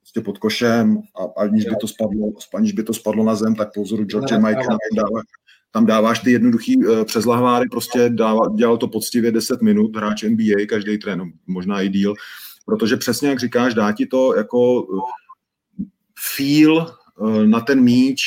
prostě 0.00 0.20
pod 0.24 0.38
košem 0.38 0.98
a 1.20 1.40
aniž 1.42 1.64
by 1.64 1.76
to 1.80 1.88
spadlo, 1.88 2.32
aniž 2.54 2.72
by 2.72 2.82
to 2.82 2.94
spadlo 2.94 3.24
na 3.24 3.34
zem, 3.34 3.54
tak 3.54 3.68
po 3.74 3.82
vzoru 3.82 4.04
George 4.04 4.32
Mike 4.32 4.62
tam, 4.68 4.78
dáváš, 4.96 5.24
tam 5.70 5.86
dáváš 5.86 6.18
ty 6.18 6.32
jednoduchý 6.32 6.76
přes 7.04 7.24
lahváry, 7.24 7.68
prostě 7.70 8.08
dává, 8.08 8.40
dělal 8.56 8.76
to 8.76 8.88
poctivě 8.88 9.32
10 9.32 9.62
minut, 9.62 9.96
hráč 9.96 10.22
NBA, 10.22 10.66
každý 10.68 10.98
trén, 10.98 11.22
možná 11.46 11.82
i 11.82 11.88
díl, 11.88 12.14
protože 12.66 12.96
přesně 12.96 13.28
jak 13.28 13.40
říkáš, 13.40 13.74
dá 13.74 13.92
ti 13.92 14.06
to 14.06 14.36
jako 14.36 14.86
feel 16.36 16.96
uh, 17.18 17.44
na 17.44 17.60
ten 17.60 17.80
míč, 17.80 18.22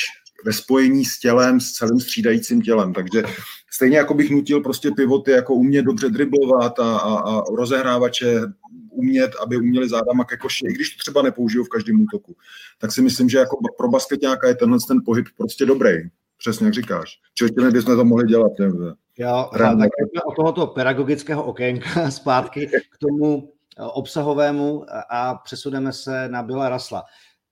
ve 0.45 0.54
spojení 0.54 1.06
s 1.06 1.19
tělem, 1.19 1.60
s 1.60 1.71
celým 1.71 1.99
střídajícím 1.99 2.62
tělem. 2.62 2.93
Takže 2.93 3.23
stejně 3.71 3.97
jako 3.97 4.13
bych 4.13 4.30
nutil 4.30 4.62
prostě 4.62 4.91
pivoty 4.91 5.32
jako 5.32 5.54
umět 5.54 5.84
dobře 5.84 6.10
driblovat 6.10 6.80
a, 6.80 6.97
a, 6.97 7.19
a 7.19 7.41
rozehrávače 7.56 8.41
umět, 8.89 9.32
aby 9.43 9.58
uměli 9.58 9.89
zádama 9.89 10.23
ke 10.23 10.38
koši, 10.38 10.65
i 10.69 10.73
když 10.73 10.89
to 10.89 10.99
třeba 10.99 11.21
nepoužijou 11.21 11.63
v 11.63 11.69
každém 11.69 12.02
útoku. 12.02 12.36
Tak 12.78 12.91
si 12.91 13.02
myslím, 13.02 13.30
že 13.30 13.38
jako 13.38 13.58
pro 13.78 13.89
basketňáka 13.89 14.47
je 14.47 14.56
tenhle 14.56 14.78
ten 14.88 14.97
pohyb 15.06 15.25
prostě 15.38 15.65
dobrý. 15.65 15.93
Přesně 16.38 16.65
jak 16.65 16.73
říkáš. 16.73 17.19
Čili 17.34 17.71
bychom 17.71 17.95
to 17.95 18.06
mohli 18.06 18.25
dělat. 18.25 18.52
Nevím. 18.60 18.93
Jo, 19.17 19.49
tak 19.58 19.89
od 20.25 20.36
tohoto 20.36 20.67
pedagogického 20.67 21.43
okénka 21.43 22.12
zpátky 22.19 22.67
k 22.67 22.97
tomu 22.97 23.49
eh, 23.54 23.59
obsahovému 23.80 24.86
a 25.10 25.36
přesuneme 25.36 25.94
se 25.94 26.30
na 26.30 26.44
Bila 26.44 26.70
Rasla 26.70 27.04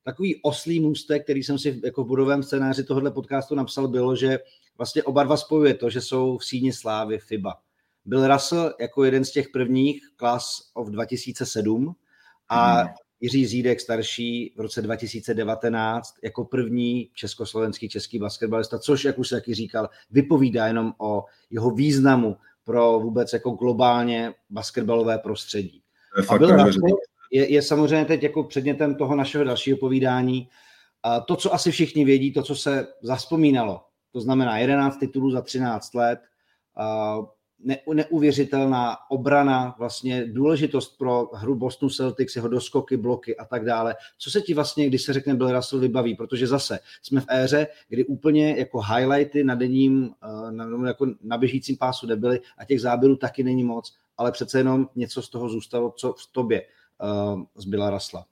takový 0.07 0.41
oslý 0.41 0.79
můstek, 0.79 1.23
který 1.23 1.43
jsem 1.43 1.59
si 1.59 1.81
jako 1.83 2.03
v 2.03 2.07
budovém 2.07 2.43
scénáři 2.43 2.83
tohohle 2.83 3.11
podcastu 3.11 3.55
napsal, 3.55 3.87
bylo, 3.87 4.15
že 4.15 4.39
vlastně 4.77 5.03
oba 5.03 5.23
dva 5.23 5.37
spojuje 5.37 5.73
to, 5.73 5.89
že 5.89 6.01
jsou 6.01 6.37
v 6.37 6.45
síni 6.45 6.73
slávy 6.73 7.19
FIBA. 7.19 7.53
Byl 8.05 8.27
Russell 8.27 8.73
jako 8.79 9.03
jeden 9.03 9.25
z 9.25 9.31
těch 9.31 9.49
prvních, 9.49 10.01
Class 10.17 10.71
of 10.73 10.87
2007, 10.87 11.95
a 12.49 12.81
hmm. 12.81 12.89
Jiří 13.19 13.45
Zídek 13.45 13.79
starší 13.79 14.53
v 14.57 14.59
roce 14.59 14.81
2019 14.81 16.13
jako 16.23 16.45
první 16.45 17.09
československý 17.13 17.89
český 17.89 18.19
basketbalista, 18.19 18.79
což, 18.79 19.05
jak 19.05 19.19
už 19.19 19.27
se 19.29 19.35
taky 19.35 19.53
říkal, 19.53 19.89
vypovídá 20.11 20.67
jenom 20.67 20.93
o 20.97 21.25
jeho 21.49 21.71
významu 21.71 22.37
pro 22.63 22.99
vůbec 22.99 23.33
jako 23.33 23.51
globálně 23.51 24.33
basketbalové 24.49 25.17
prostředí. 25.17 25.81
A 26.29 26.37
byl 26.37 26.57
je, 27.31 27.51
je 27.51 27.61
samozřejmě 27.61 28.05
teď 28.05 28.23
jako 28.23 28.43
předmětem 28.43 28.95
toho 28.95 29.15
našeho 29.15 29.43
dalšího 29.43 29.77
povídání. 29.77 30.49
A 31.03 31.19
to, 31.19 31.35
co 31.35 31.53
asi 31.53 31.71
všichni 31.71 32.05
vědí, 32.05 32.33
to, 32.33 32.43
co 32.43 32.55
se 32.55 32.87
zaspomínalo, 33.01 33.81
to 34.11 34.21
znamená 34.21 34.57
11 34.57 34.97
titulů 34.97 35.31
za 35.31 35.41
13 35.41 35.93
let, 35.93 36.19
a 36.77 37.17
ne, 37.59 37.77
neuvěřitelná 37.93 38.97
obrana, 39.09 39.75
vlastně 39.79 40.25
důležitost 40.25 40.97
pro 40.97 41.29
hru 41.33 41.55
Boston 41.55 41.89
Celtics, 41.89 42.35
jeho 42.35 42.47
doskoky, 42.47 42.97
bloky 42.97 43.37
a 43.37 43.45
tak 43.45 43.65
dále. 43.65 43.95
Co 44.17 44.31
se 44.31 44.41
ti 44.41 44.53
vlastně, 44.53 44.87
když 44.87 45.01
se 45.01 45.13
řekne 45.13 45.35
Bill 45.35 45.51
Russell, 45.51 45.81
vybaví? 45.81 46.15
Protože 46.15 46.47
zase 46.47 46.79
jsme 47.01 47.21
v 47.21 47.25
éře, 47.29 47.67
kdy 47.89 48.05
úplně 48.05 48.55
jako 48.57 48.81
highlighty 48.81 49.43
na 49.43 49.55
denním, 49.55 50.11
na, 50.49 50.87
jako 50.87 51.07
na 51.21 51.37
běžícím 51.37 51.77
pásu 51.77 52.07
nebyly 52.07 52.39
a 52.57 52.65
těch 52.65 52.81
záběrů 52.81 53.15
taky 53.15 53.43
není 53.43 53.63
moc, 53.63 53.93
ale 54.17 54.31
přece 54.31 54.57
jenom 54.57 54.87
něco 54.95 55.21
z 55.21 55.29
toho 55.29 55.49
zůstalo, 55.49 55.93
co 55.97 56.13
v 56.13 56.31
tobě 56.31 56.61
zbyla 57.55 57.89
Rasla. 57.89 58.25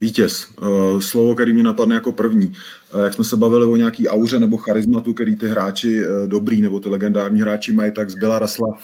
Vítěz. 0.00 0.46
Eh, 0.62 1.00
slovo, 1.00 1.34
který 1.34 1.52
mi 1.52 1.62
napadne 1.62 1.94
jako 1.94 2.12
první. 2.12 2.52
Eh, 2.94 3.04
jak 3.04 3.14
jsme 3.14 3.24
se 3.24 3.36
bavili 3.36 3.66
o 3.66 3.76
nějaký 3.76 4.08
auře 4.08 4.38
nebo 4.38 4.56
charizmatu, 4.56 5.14
který 5.14 5.36
ty 5.36 5.48
hráči 5.48 6.02
dobrý 6.26 6.62
nebo 6.62 6.80
ty 6.80 6.88
legendární 6.88 7.40
hráči 7.40 7.72
mají, 7.72 7.92
tak 7.92 8.10
zbyla 8.10 8.38
Rasla 8.38 8.78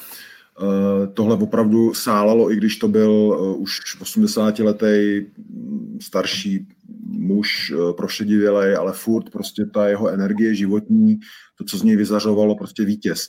tohle 1.14 1.36
opravdu 1.36 1.94
sálalo, 1.94 2.52
i 2.52 2.56
když 2.56 2.76
to 2.76 2.88
byl 2.88 3.36
už 3.58 3.80
80-letý 4.02 5.26
mm, 5.38 5.98
starší 6.02 6.66
muž 7.06 7.72
prošedivělej, 7.96 8.76
ale 8.76 8.92
furt 8.92 9.30
prostě 9.30 9.66
ta 9.66 9.88
jeho 9.88 10.08
energie 10.08 10.54
životní, 10.54 11.20
to, 11.58 11.64
co 11.64 11.78
z 11.78 11.82
něj 11.82 11.96
vyzařovalo, 11.96 12.54
prostě 12.56 12.84
vítěz. 12.84 13.28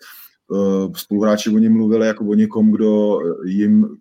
Spoluhráči 0.95 1.49
o 1.49 1.57
něm 1.57 1.73
mluvili 1.73 2.07
jako 2.07 2.25
o 2.25 2.33
někom, 2.33 2.71
kdo 2.71 3.19
jim 3.45 3.97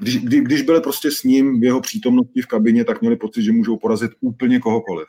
když, 0.00 0.18
kdy, 0.18 0.40
když 0.40 0.62
byli 0.62 0.80
prostě 0.80 1.10
s 1.10 1.22
ním 1.22 1.60
v 1.60 1.64
jeho 1.64 1.80
přítomnosti 1.80 2.42
v 2.42 2.46
kabině, 2.46 2.84
tak 2.84 3.00
měli 3.00 3.16
pocit, 3.16 3.42
že 3.42 3.52
můžou 3.52 3.76
porazit 3.76 4.10
úplně 4.20 4.60
kohokoliv. 4.60 5.08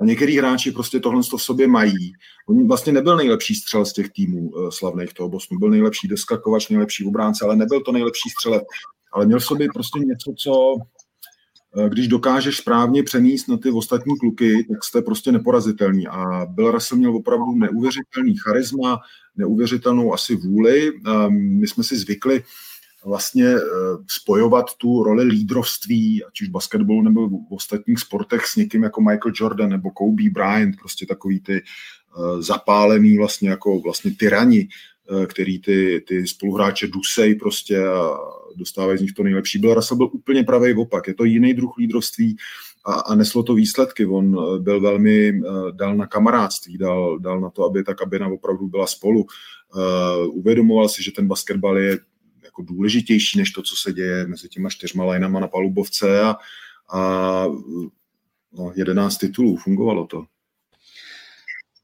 A 0.00 0.04
některý 0.04 0.38
hráči 0.38 0.72
prostě 0.72 1.00
tohle 1.00 1.22
v 1.22 1.42
sobě 1.42 1.68
mají. 1.68 2.12
On 2.48 2.68
vlastně 2.68 2.92
nebyl 2.92 3.16
nejlepší 3.16 3.54
střel 3.54 3.84
z 3.84 3.92
těch 3.92 4.12
týmů 4.12 4.50
uh, 4.50 4.70
slavných 4.70 5.14
toho 5.14 5.28
Bostonu. 5.28 5.58
Byl 5.58 5.70
nejlepší 5.70 6.08
deskakovač, 6.08 6.68
nejlepší 6.68 7.04
obránce, 7.04 7.44
ale 7.44 7.56
nebyl 7.56 7.80
to 7.80 7.92
nejlepší 7.92 8.30
střelec. 8.30 8.62
Ale 9.12 9.26
měl 9.26 9.38
v 9.38 9.44
sobě 9.44 9.68
prostě 9.74 9.98
něco, 9.98 10.32
co 10.36 10.74
když 11.88 12.08
dokážeš 12.08 12.56
správně 12.56 13.02
přenést 13.02 13.48
na 13.48 13.56
ty 13.56 13.70
ostatní 13.70 14.18
kluky, 14.18 14.66
tak 14.70 14.84
jste 14.84 15.02
prostě 15.02 15.32
neporazitelný. 15.32 16.08
A 16.08 16.46
Bill 16.46 16.70
Russell 16.70 16.98
měl 16.98 17.16
opravdu 17.16 17.54
neuvěřitelný 17.54 18.36
charisma, 18.36 18.98
neuvěřitelnou 19.36 20.14
asi 20.14 20.36
vůli. 20.36 20.92
Um, 20.92 21.34
my 21.34 21.66
jsme 21.66 21.84
si 21.84 21.96
zvykli 21.96 22.42
vlastně 23.04 23.46
eh, 23.46 23.60
spojovat 24.06 24.66
tu 24.78 25.02
roli 25.02 25.24
lídrovství, 25.24 26.24
ať 26.24 26.40
už 26.40 26.48
v 26.48 26.50
basketbalu 26.50 27.02
nebo 27.02 27.28
v 27.28 27.52
ostatních 27.52 27.98
sportech 27.98 28.46
s 28.46 28.56
někým 28.56 28.82
jako 28.82 29.00
Michael 29.00 29.32
Jordan 29.34 29.70
nebo 29.70 29.90
Kobe 29.90 30.30
Bryant, 30.30 30.76
prostě 30.76 31.06
takový 31.06 31.40
ty 31.40 31.56
eh, 31.56 32.42
zapálený 32.42 33.18
vlastně 33.18 33.50
jako 33.50 33.80
vlastně 33.80 34.10
tyrani, 34.10 34.68
eh, 34.68 34.89
který 35.26 35.58
ty, 35.58 36.04
ty 36.08 36.26
spoluhráče 36.26 36.86
dusej 36.86 37.34
prostě 37.34 37.86
a 37.86 38.18
dostávají 38.56 38.98
z 38.98 39.02
nich 39.02 39.12
to 39.12 39.22
nejlepší. 39.22 39.58
Byl 39.58 39.74
Russell 39.74 39.96
byl 39.96 40.10
úplně 40.12 40.44
pravý 40.44 40.74
opak, 40.74 41.08
je 41.08 41.14
to 41.14 41.24
jiný 41.24 41.54
druh 41.54 41.76
lídrovství 41.78 42.36
a, 42.84 42.92
a 42.92 43.14
neslo 43.14 43.42
to 43.42 43.54
výsledky. 43.54 44.06
On 44.06 44.36
byl 44.62 44.80
velmi, 44.80 45.40
dal 45.70 45.96
na 45.96 46.06
kamarádství, 46.06 46.78
dal, 46.78 47.18
dal 47.18 47.40
na 47.40 47.50
to, 47.50 47.64
aby 47.64 47.84
ta 47.84 47.94
kabina 47.94 48.28
opravdu 48.28 48.66
byla 48.66 48.86
spolu. 48.86 49.26
Uvědomoval 50.30 50.88
si, 50.88 51.02
že 51.02 51.12
ten 51.12 51.28
basketbal 51.28 51.78
je 51.78 51.98
jako 52.44 52.62
důležitější 52.62 53.38
než 53.38 53.50
to, 53.50 53.62
co 53.62 53.76
se 53.76 53.92
děje 53.92 54.26
mezi 54.26 54.48
těma 54.48 54.70
čtyřma 54.70 55.12
lineama 55.12 55.40
na 55.40 55.48
palubovce 55.48 56.20
a, 56.20 56.36
a 56.92 57.46
no, 58.52 58.72
11 58.74 59.16
titulů, 59.16 59.56
fungovalo 59.56 60.06
to. 60.06 60.24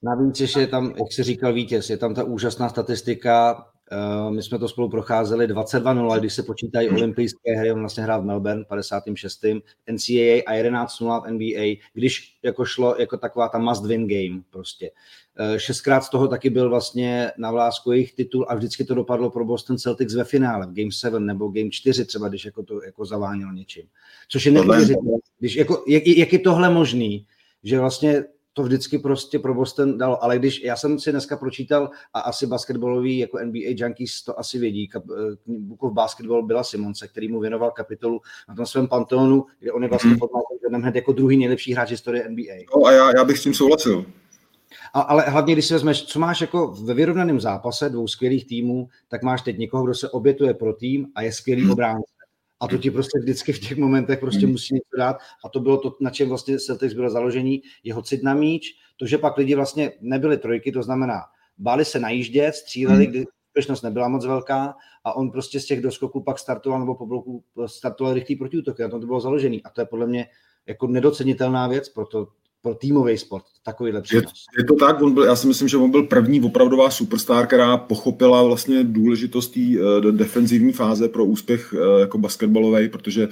Navíc 0.03 0.37
že 0.37 0.61
je 0.61 0.67
tam, 0.67 0.95
jak 0.97 1.13
jsi 1.13 1.23
říkal 1.23 1.53
vítěz, 1.53 1.91
je 1.91 1.97
tam 1.97 2.15
ta 2.15 2.25
úžasná 2.25 2.69
statistika, 2.69 3.67
uh, 3.93 4.35
my 4.35 4.43
jsme 4.43 4.59
to 4.59 4.69
spolu 4.69 4.89
procházeli 4.89 5.47
22-0, 5.49 6.19
když 6.19 6.35
se 6.35 6.43
počítají 6.43 6.89
olympijské 6.89 7.53
hry, 7.59 7.73
on 7.73 7.81
vlastně 7.81 8.03
hrál 8.03 8.23
v 8.23 8.25
Melbourne 8.25 8.65
56. 8.65 9.45
NCAA 9.91 10.43
a 10.47 10.53
11-0 10.53 11.23
v 11.23 11.31
NBA, 11.31 11.87
když 11.95 12.39
jako 12.43 12.65
šlo 12.65 12.97
jako 12.99 13.17
taková 13.17 13.49
ta 13.49 13.59
must 13.59 13.87
win 13.87 14.09
game 14.09 14.43
prostě. 14.51 14.91
Eh, 15.39 15.59
šestkrát 15.59 16.01
z 16.01 16.11
toho 16.11 16.29
taky 16.29 16.51
byl 16.51 16.69
vlastně 16.69 17.31
na 17.39 17.51
vlásku 17.51 17.93
jejich 17.93 18.13
titul 18.13 18.47
a 18.49 18.55
vždycky 18.55 18.85
to 18.85 18.95
dopadlo 18.95 19.31
pro 19.31 19.45
Boston 19.45 19.79
Celtics 19.79 20.15
ve 20.15 20.25
finále, 20.25 20.67
v 20.67 20.73
Game 20.73 20.93
7 20.93 21.27
nebo 21.27 21.49
Game 21.49 21.71
4 21.71 22.05
třeba, 22.05 22.29
když 22.29 22.45
jako 22.45 22.63
to 22.63 22.83
jako 22.83 23.05
zavánil 23.05 23.53
něčím. 23.53 23.85
Což 24.29 24.47
je 24.47 24.53
neuvěřitelné. 24.53 25.19
Když 25.39 25.57
jako, 25.57 25.85
jak, 25.89 26.07
jak, 26.07 26.33
je 26.33 26.39
tohle 26.39 26.71
možný, 26.71 27.27
že 27.63 27.81
vlastně 27.81 28.25
to 28.57 28.63
vždycky 28.63 28.99
prostě 28.99 29.39
pro 29.39 29.55
Boston 29.55 29.99
dalo, 29.99 30.25
ale 30.25 30.39
když 30.39 30.63
já 30.63 30.77
jsem 30.77 30.99
si 30.99 31.11
dneska 31.11 31.37
pročítal 31.37 31.91
a 32.15 32.21
asi 32.21 32.47
basketbalový 32.47 33.19
jako 33.19 33.39
NBA 33.45 33.61
Junkies 33.77 34.23
to 34.23 34.39
asi 34.39 34.59
vědí, 34.59 34.89
kap, 34.89 35.05
eh, 35.11 35.37
Book 35.47 35.83
of 35.83 35.93
Basketball 35.93 36.47
byla 36.47 36.65
Simonce, 36.65 37.09
který 37.09 37.29
mu 37.29 37.41
věnoval 37.41 37.71
kapitolu 37.71 38.21
na 38.49 38.55
tom 38.55 38.67
svém 38.67 38.89
panteonu, 38.89 39.45
kde 39.59 39.73
on 39.73 39.83
je 39.83 39.89
vlastně 39.89 40.11
mm-hmm. 40.11 40.19
pod 40.19 40.31
hned 40.73 40.95
jako 40.95 41.13
druhý 41.13 41.37
nejlepší 41.37 41.73
hráč 41.73 41.91
historie 41.91 42.29
NBA. 42.29 42.55
No 42.77 42.85
a 42.85 42.93
já, 42.93 43.11
já 43.17 43.25
bych 43.25 43.39
s 43.39 43.43
tím 43.43 43.55
souhlasil. 43.55 44.07
A, 44.95 45.01
ale 45.01 45.23
hlavně, 45.23 45.53
když 45.55 45.67
si 45.67 45.75
vezmeš, 45.75 46.03
co 46.03 46.19
máš 46.19 46.41
jako 46.41 46.67
ve 46.67 46.95
vyrovnaném 46.95 47.41
zápase 47.41 47.89
dvou 47.89 48.09
skvělých 48.09 48.47
týmů, 48.47 48.89
tak 49.09 49.23
máš 49.23 49.43
teď 49.43 49.59
někoho, 49.59 49.85
kdo 49.85 49.95
se 49.95 50.11
obětuje 50.11 50.55
pro 50.55 50.73
tým 50.73 51.07
a 51.15 51.23
je 51.23 51.33
skvělý 51.33 51.63
hmm. 51.63 51.71
obránce. 51.71 52.16
A 52.61 52.69
to 52.69 52.79
ti 52.79 52.91
prostě 52.91 53.19
vždycky 53.19 53.53
v 53.53 53.59
těch 53.59 53.77
momentech 53.77 54.19
prostě 54.19 54.41
hmm. 54.41 54.53
musí 54.53 54.75
něco 54.75 54.97
dát. 54.99 55.17
A 55.45 55.49
to 55.49 55.61
bylo 55.61 55.79
to, 55.79 55.97
na 56.01 56.11
čem 56.11 56.29
vlastně 56.29 56.59
Celtics 56.59 56.95
bylo 56.95 57.11
založení, 57.11 57.63
jeho 57.85 58.03
cit 58.03 58.23
na 58.23 58.35
míč, 58.35 58.75
to, 58.97 59.07
že 59.07 59.19
pak 59.19 59.37
lidi 59.37 59.55
vlastně 59.55 59.93
nebyli 60.01 60.39
trojky, 60.39 60.73
to 60.73 60.83
znamená, 60.83 61.23
báli 61.59 61.85
se 61.85 62.01
najíždět, 62.01 62.55
stříleli, 62.55 63.05
hmm. 63.05 63.11
kdy 63.11 63.25
úspěšnost 63.49 63.83
nebyla 63.83 64.09
moc 64.09 64.27
velká 64.27 64.75
a 65.05 65.17
on 65.17 65.31
prostě 65.31 65.61
z 65.61 65.67
těch 65.67 65.81
doskoků 65.81 66.23
pak 66.23 66.39
startoval 66.39 66.81
nebo 66.81 66.95
po 66.95 67.07
bloku 67.07 67.45
startoval 67.67 68.15
rychlý 68.15 68.37
protiútok. 68.37 68.81
A 68.81 68.89
to 68.89 68.99
bylo 68.99 69.21
založený. 69.21 69.63
A 69.63 69.71
to 69.71 69.81
je 69.81 69.85
podle 69.85 70.07
mě 70.07 70.27
jako 70.67 70.87
nedocenitelná 70.87 71.69
věc, 71.69 71.89
proto 71.89 72.29
pro 72.67 72.75
týmový 72.75 73.19
sport, 73.19 73.45
takovýhle 73.63 74.03
přínos. 74.03 74.25
Je, 74.25 74.63
je 74.63 74.65
to 74.65 74.75
tak, 74.75 75.03
on 75.03 75.15
byl, 75.15 75.25
já 75.25 75.37
si 75.37 75.47
myslím, 75.47 75.69
že 75.69 75.77
on 75.77 75.91
byl 75.91 76.03
první 76.03 76.41
opravdová 76.41 76.91
superstar, 76.91 77.47
která 77.47 77.77
pochopila 77.77 78.43
vlastně 78.43 78.85
důležitost 78.85 79.49
té 79.49 79.61
uh, 79.61 80.13
defenzivní 80.13 80.73
fáze 80.73 81.09
pro 81.09 81.25
úspěch 81.25 81.73
uh, 81.73 82.01
jako 82.01 82.19
basketbalový, 82.19 82.89
protože 82.89 83.29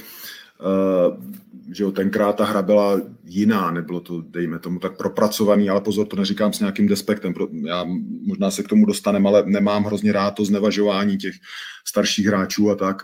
že 1.72 1.84
jo, 1.84 1.92
tenkrát 1.92 2.36
ta 2.36 2.44
hra 2.44 2.62
byla 2.62 3.00
jiná, 3.24 3.70
nebylo 3.70 4.00
to, 4.00 4.22
dejme 4.22 4.58
tomu, 4.58 4.78
tak 4.78 4.96
propracovaný, 4.96 5.70
ale 5.70 5.80
pozor, 5.80 6.06
to 6.06 6.16
neříkám 6.16 6.52
s 6.52 6.60
nějakým 6.60 6.88
despektem, 6.88 7.34
já 7.66 7.84
možná 8.26 8.50
se 8.50 8.62
k 8.62 8.68
tomu 8.68 8.86
dostanem, 8.86 9.26
ale 9.26 9.42
nemám 9.46 9.84
hrozně 9.84 10.12
rád 10.12 10.30
to 10.30 10.44
znevažování 10.44 11.16
těch 11.16 11.34
starších 11.84 12.26
hráčů 12.26 12.70
a 12.70 12.74
tak. 12.74 13.02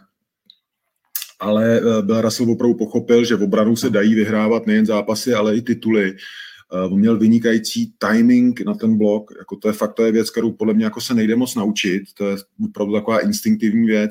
Ale 1.41 1.81
Bill 2.03 2.21
Russell 2.21 2.51
opravdu 2.51 2.75
pochopil, 2.75 3.25
že 3.25 3.37
v 3.37 3.43
obranu 3.43 3.77
se 3.77 3.91
dají 3.91 4.15
vyhrávat 4.15 4.67
nejen 4.67 4.87
zápasy, 4.87 5.35
ale 5.35 5.57
i 5.57 5.63
tituly. 5.63 6.17
Eh, 6.73 6.87
on 6.87 6.99
měl 6.99 7.19
vynikající 7.19 7.95
timing 7.99 8.61
na 8.61 8.75
ten 8.75 8.99
blok, 8.99 9.33
jako 9.39 9.57
to 9.57 9.69
je 9.69 9.73
fakt, 9.73 9.95
to 9.95 10.05
je 10.05 10.13
věc, 10.13 10.31
kterou 10.31 10.53
podle 10.53 10.75
mě 10.75 10.85
jako 10.85 11.01
se 11.01 11.15
nejde 11.15 11.37
moc 11.37 11.55
naučit, 11.55 12.03
to 12.15 12.29
je 12.29 12.37
opravdu 12.65 12.95
taková 12.95 13.19
instinktivní 13.19 13.87
věc. 13.87 14.11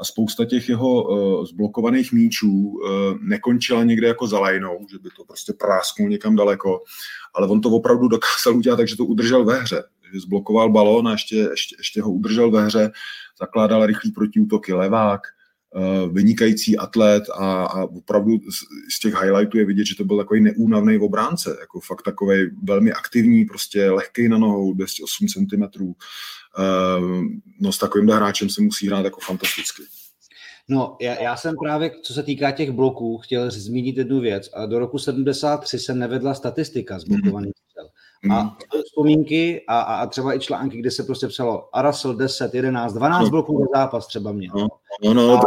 A 0.00 0.04
spousta 0.04 0.44
těch 0.44 0.68
jeho 0.68 1.02
uh, 1.02 1.44
zblokovaných 1.44 2.12
míčů 2.12 2.80
nekončila 3.20 3.84
někde 3.84 4.06
jako 4.06 4.26
za 4.26 4.38
lajnou, 4.38 4.86
že 4.90 4.98
by 4.98 5.08
to 5.16 5.24
prostě 5.24 5.52
prásknul 5.52 6.08
někam 6.08 6.36
daleko, 6.36 6.82
ale 7.34 7.48
on 7.48 7.60
to 7.60 7.70
opravdu 7.70 8.08
dokázal 8.08 8.56
udělat, 8.56 8.76
takže 8.76 8.96
to 8.96 9.04
udržel 9.04 9.44
ve 9.44 9.60
hře. 9.60 9.82
Zblokoval 10.14 10.70
balón 10.70 11.08
a 11.08 11.12
ještě, 11.12 11.36
ještě, 11.36 11.76
ještě 11.78 12.02
ho 12.02 12.10
udržel 12.10 12.50
ve 12.50 12.64
hře, 12.64 12.90
zakládal 13.40 13.86
rychlý 13.86 14.12
protiútoky 14.12 14.72
levák, 14.72 15.20
Eh, 15.20 15.37
vynikající 16.12 16.78
atlet 16.78 17.24
a, 17.34 17.64
a 17.64 17.82
opravdu 17.82 18.32
z, 18.32 18.94
z 18.94 19.00
těch 19.00 19.14
highlightů 19.14 19.58
je 19.58 19.64
vidět, 19.64 19.86
že 19.86 19.96
to 19.96 20.04
byl 20.04 20.16
takový 20.18 20.40
neúnavný 20.40 20.98
obránce, 20.98 21.56
jako 21.60 21.80
fakt 21.80 22.02
takový 22.02 22.50
velmi 22.62 22.92
aktivní, 22.92 23.44
prostě 23.44 23.90
lehký 23.90 24.28
na 24.28 24.38
nohou, 24.38 24.74
208 24.74 25.26
cm. 25.26 25.82
Uh, 25.82 25.94
no 27.60 27.72
s 27.72 27.78
takovým 27.78 28.08
hráčem 28.08 28.50
se 28.50 28.62
musí 28.62 28.86
hrát 28.86 29.04
jako 29.04 29.20
fantasticky. 29.20 29.82
No, 30.68 30.96
já, 31.00 31.22
já 31.22 31.36
jsem 31.36 31.54
právě, 31.62 31.90
co 32.02 32.14
se 32.14 32.22
týká 32.22 32.50
těch 32.50 32.70
bloků, 32.70 33.18
chtěl 33.18 33.50
zmínit 33.50 33.96
jednu 33.96 34.20
věc. 34.20 34.50
A 34.54 34.66
do 34.66 34.78
roku 34.78 34.98
73 34.98 35.78
se 35.78 35.94
nevedla 35.94 36.34
statistika 36.34 36.98
z 36.98 37.04
blokovaných. 37.04 37.52
A 38.30 38.42
mhm. 38.42 38.56
vzpomínky 38.84 39.64
a, 39.68 39.80
a, 39.80 40.06
třeba 40.06 40.34
i 40.34 40.40
články, 40.40 40.78
kde 40.78 40.90
se 40.90 41.02
prostě 41.02 41.28
psalo 41.28 41.76
Arasel 41.76 42.14
10, 42.14 42.54
11, 42.54 42.92
12 42.92 43.24
no. 43.24 43.30
bloků 43.30 43.60
za 43.60 43.80
zápas 43.80 44.06
třeba 44.06 44.32
měl. 44.32 44.52
No, 44.54 44.68
no, 45.04 45.14
no. 45.14 45.34
A, 45.34 45.42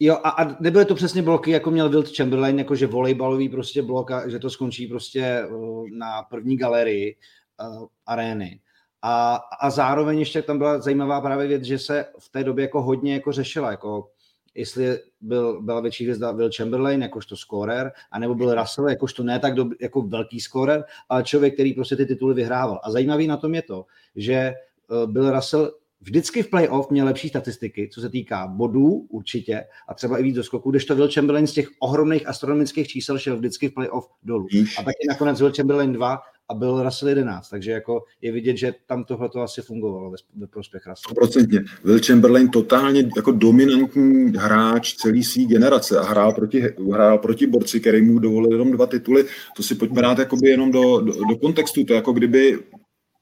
jo, 0.00 0.18
a, 0.24 0.30
a 0.30 0.56
nebyly 0.60 0.84
to 0.84 0.94
přesně 0.94 1.22
bloky, 1.22 1.50
jako 1.50 1.70
měl 1.70 1.88
Wilt 1.88 2.16
Chamberlain, 2.16 2.58
jakože 2.58 2.86
volejbalový 2.86 3.48
prostě 3.48 3.82
blok 3.82 4.10
a 4.10 4.28
že 4.28 4.38
to 4.38 4.50
skončí 4.50 4.86
prostě 4.86 5.46
uh, 5.50 5.88
na 5.90 6.22
první 6.22 6.56
galerii 6.56 7.16
uh, 7.60 7.86
arény. 8.06 8.60
A, 9.02 9.34
a 9.60 9.70
zároveň 9.70 10.18
ještě 10.18 10.42
tam 10.42 10.58
byla 10.58 10.80
zajímavá 10.80 11.20
právě 11.20 11.46
věc, 11.46 11.62
že 11.62 11.78
se 11.78 12.06
v 12.18 12.28
té 12.28 12.44
době 12.44 12.62
jako 12.62 12.82
hodně 12.82 13.14
jako 13.14 13.32
řešila, 13.32 13.70
jako 13.70 14.10
jestli 14.58 14.98
byl, 15.20 15.62
byla 15.62 15.80
větší 15.80 16.04
hvězda 16.04 16.32
Will 16.32 16.50
Chamberlain 16.56 17.02
jakožto 17.02 17.36
scorer, 17.36 17.92
anebo 18.10 18.34
byl 18.34 18.54
Russell 18.54 18.88
jakožto 18.88 19.22
ne 19.22 19.38
tak 19.38 19.54
dob, 19.54 19.68
jako 19.80 20.02
velký 20.02 20.40
scorer, 20.40 20.84
ale 21.08 21.24
člověk, 21.24 21.54
který 21.54 21.74
prostě 21.74 21.96
ty 21.96 22.06
tituly 22.06 22.34
vyhrával. 22.34 22.80
A 22.84 22.90
zajímavý 22.90 23.26
na 23.26 23.36
tom 23.36 23.54
je 23.54 23.62
to, 23.62 23.84
že 24.16 24.52
uh, 24.88 25.12
Bill 25.12 25.30
Russell 25.30 25.72
vždycky 26.00 26.42
v 26.42 26.50
playoff 26.50 26.90
měl 26.90 27.06
lepší 27.06 27.28
statistiky, 27.28 27.88
co 27.92 28.00
se 28.00 28.08
týká 28.10 28.46
bodů 28.46 29.06
určitě 29.10 29.64
a 29.88 29.94
třeba 29.94 30.18
i 30.18 30.22
víc 30.22 30.36
do 30.36 30.44
skoků, 30.44 30.72
to 30.88 30.96
Will 30.96 31.12
Chamberlain 31.14 31.46
z 31.46 31.52
těch 31.52 31.68
ohromných 31.80 32.28
astronomických 32.28 32.88
čísel 32.88 33.18
šel 33.18 33.36
vždycky 33.36 33.68
v 33.68 33.74
playoff 33.74 34.08
dolů. 34.22 34.46
A 34.78 34.82
taky 34.82 35.06
nakonec 35.08 35.40
Will 35.40 35.52
Chamberlain 35.56 35.92
2 35.92 36.18
a 36.48 36.54
byl 36.54 36.82
Russell 36.82 37.08
11, 37.08 37.48
takže 37.48 37.70
jako 37.70 38.04
je 38.22 38.32
vidět, 38.32 38.56
že 38.56 38.74
tam 38.86 39.04
tohle 39.04 39.28
to 39.28 39.40
asi 39.40 39.62
fungovalo 39.62 40.10
ve, 40.10 40.46
prospěch 40.46 40.86
Russell. 40.86 41.14
Procentně. 41.14 41.60
Will 41.84 42.00
Chamberlain 42.06 42.48
totálně 42.48 43.08
jako 43.16 43.32
dominantní 43.32 44.32
hráč 44.36 44.94
celý 44.94 45.24
svý 45.24 45.46
generace 45.46 45.98
a 45.98 46.02
hrál 46.02 46.32
proti, 46.32 46.62
hrál 46.92 47.18
proti 47.18 47.46
borci, 47.46 47.80
který 47.80 48.02
mu 48.02 48.18
dovolil 48.18 48.52
jenom 48.52 48.72
dva 48.72 48.86
tituly. 48.86 49.24
To 49.56 49.62
si 49.62 49.74
pojďme 49.74 50.02
dát 50.02 50.18
jakoby 50.18 50.48
jenom 50.48 50.70
do, 50.70 51.00
do, 51.00 51.12
do 51.12 51.36
kontextu. 51.36 51.84
To 51.84 51.94
jako 51.94 52.12
kdyby 52.12 52.58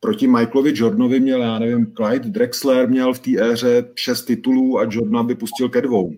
proti 0.00 0.26
Michaelovi 0.26 0.72
Jordanovi 0.74 1.20
měl, 1.20 1.42
já 1.42 1.58
nevím, 1.58 1.92
Clyde 1.96 2.28
Drexler 2.28 2.88
měl 2.88 3.14
v 3.14 3.18
té 3.18 3.30
éře 3.52 3.84
šest 3.94 4.24
titulů 4.24 4.78
a 4.78 4.86
Jordan 4.90 5.26
by 5.26 5.34
pustil 5.34 5.68
ke 5.68 5.80
dvou. 5.80 6.12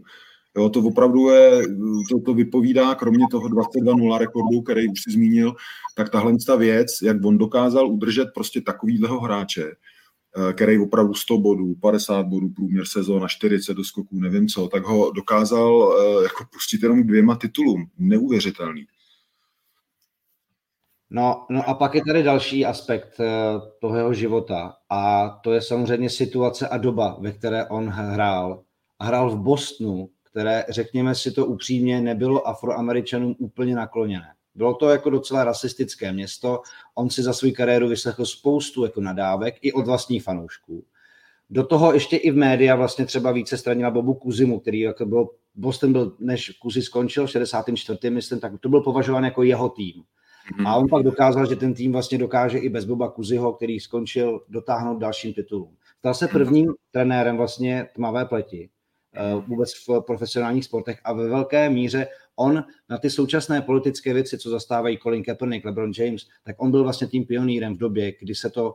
Jo, 0.56 0.68
to 0.68 0.80
opravdu 0.80 1.28
je, 1.28 1.62
to, 2.10 2.20
to 2.20 2.34
vypovídá, 2.34 2.94
kromě 2.94 3.26
toho 3.30 3.48
22-0 3.48 4.18
rekordu, 4.18 4.62
který 4.62 4.88
už 4.88 5.02
si 5.02 5.10
zmínil, 5.10 5.54
tak 5.96 6.10
tahle 6.10 6.32
ta 6.46 6.56
věc, 6.56 6.86
jak 7.02 7.24
on 7.24 7.38
dokázal 7.38 7.88
udržet 7.88 8.28
prostě 8.34 8.60
takovýhleho 8.60 9.20
hráče, 9.20 9.64
eh, 9.70 10.52
který 10.52 10.78
opravdu 10.78 11.14
100 11.14 11.38
bodů, 11.38 11.74
50 11.74 12.26
bodů 12.26 12.48
průměr 12.48 12.84
sezóna, 12.86 13.28
40 13.28 13.74
do 13.74 13.84
skoků, 13.84 14.20
nevím 14.20 14.48
co, 14.48 14.68
tak 14.68 14.84
ho 14.84 15.10
dokázal 15.10 15.96
eh, 15.98 16.22
jako 16.22 16.44
pustit 16.52 16.82
jenom 16.82 17.02
dvěma 17.02 17.36
titulům. 17.36 17.86
Neuvěřitelný. 17.98 18.86
No, 21.10 21.46
no 21.50 21.68
a 21.68 21.74
pak 21.74 21.94
je 21.94 22.04
tady 22.04 22.22
další 22.22 22.66
aspekt 22.66 23.20
eh, 23.20 23.26
toho 23.80 23.96
jeho 23.96 24.14
života 24.14 24.76
a 24.90 25.28
to 25.28 25.52
je 25.52 25.62
samozřejmě 25.62 26.10
situace 26.10 26.68
a 26.68 26.78
doba, 26.78 27.16
ve 27.20 27.32
které 27.32 27.66
on 27.66 27.88
hrál. 27.88 28.62
A 28.98 29.04
hrál 29.04 29.30
v 29.30 29.40
Bostonu, 29.40 30.08
které, 30.30 30.64
řekněme 30.68 31.14
si 31.14 31.30
to 31.30 31.46
upřímně, 31.46 32.00
nebylo 32.00 32.48
afroameričanům 32.48 33.36
úplně 33.38 33.74
nakloněné. 33.74 34.28
Bylo 34.54 34.74
to 34.74 34.88
jako 34.88 35.10
docela 35.10 35.44
rasistické 35.44 36.12
město. 36.12 36.62
On 36.94 37.10
si 37.10 37.22
za 37.22 37.32
svou 37.32 37.52
kariéru 37.52 37.88
vyslechl 37.88 38.26
spoustu 38.26 38.84
jako 38.84 39.00
nadávek 39.00 39.54
i 39.60 39.72
od 39.72 39.86
vlastních 39.86 40.22
fanoušků. 40.22 40.84
Do 41.50 41.66
toho 41.66 41.92
ještě 41.92 42.16
i 42.16 42.30
v 42.30 42.36
média 42.36 42.76
vlastně 42.76 43.06
třeba 43.06 43.32
více 43.32 43.58
stranila 43.58 43.90
Bobu 43.90 44.14
Kuzimu, 44.14 44.60
který 44.60 44.80
jako 44.80 45.06
byl, 45.06 45.28
Boston 45.54 45.92
byl, 45.92 46.16
než 46.18 46.50
Kuzi 46.50 46.82
skončil 46.82 47.26
v 47.26 47.30
64. 47.30 48.10
myslím, 48.10 48.40
tak 48.40 48.52
to 48.60 48.68
byl 48.68 48.80
považován 48.80 49.24
jako 49.24 49.42
jeho 49.42 49.68
tým. 49.68 49.94
Mm-hmm. 49.94 50.68
A 50.68 50.76
on 50.76 50.88
pak 50.88 51.02
dokázal, 51.02 51.46
že 51.46 51.56
ten 51.56 51.74
tým 51.74 51.92
vlastně 51.92 52.18
dokáže 52.18 52.58
i 52.58 52.68
bez 52.68 52.84
Boba 52.84 53.10
Kuziho, 53.10 53.52
který 53.52 53.80
skončil, 53.80 54.40
dotáhnout 54.48 54.98
dalším 54.98 55.34
titulům. 55.34 55.76
Stal 55.98 56.14
se 56.14 56.28
prvním 56.28 56.74
trenérem 56.90 57.36
vlastně 57.36 57.88
tmavé 57.94 58.24
pleti 58.24 58.70
vůbec 59.46 59.72
v 59.74 60.00
profesionálních 60.00 60.64
sportech 60.64 61.00
a 61.04 61.12
ve 61.12 61.28
velké 61.28 61.70
míře 61.70 62.06
on 62.36 62.64
na 62.88 62.98
ty 62.98 63.10
současné 63.10 63.62
politické 63.62 64.14
věci, 64.14 64.38
co 64.38 64.50
zastávají 64.50 64.98
Colin 64.98 65.24
Kaepernick, 65.24 65.64
LeBron 65.64 65.92
James, 65.98 66.26
tak 66.44 66.56
on 66.58 66.70
byl 66.70 66.82
vlastně 66.82 67.06
tím 67.06 67.26
pionýrem 67.26 67.74
v 67.74 67.78
době, 67.78 68.12
kdy 68.20 68.34
se 68.34 68.50
to 68.50 68.74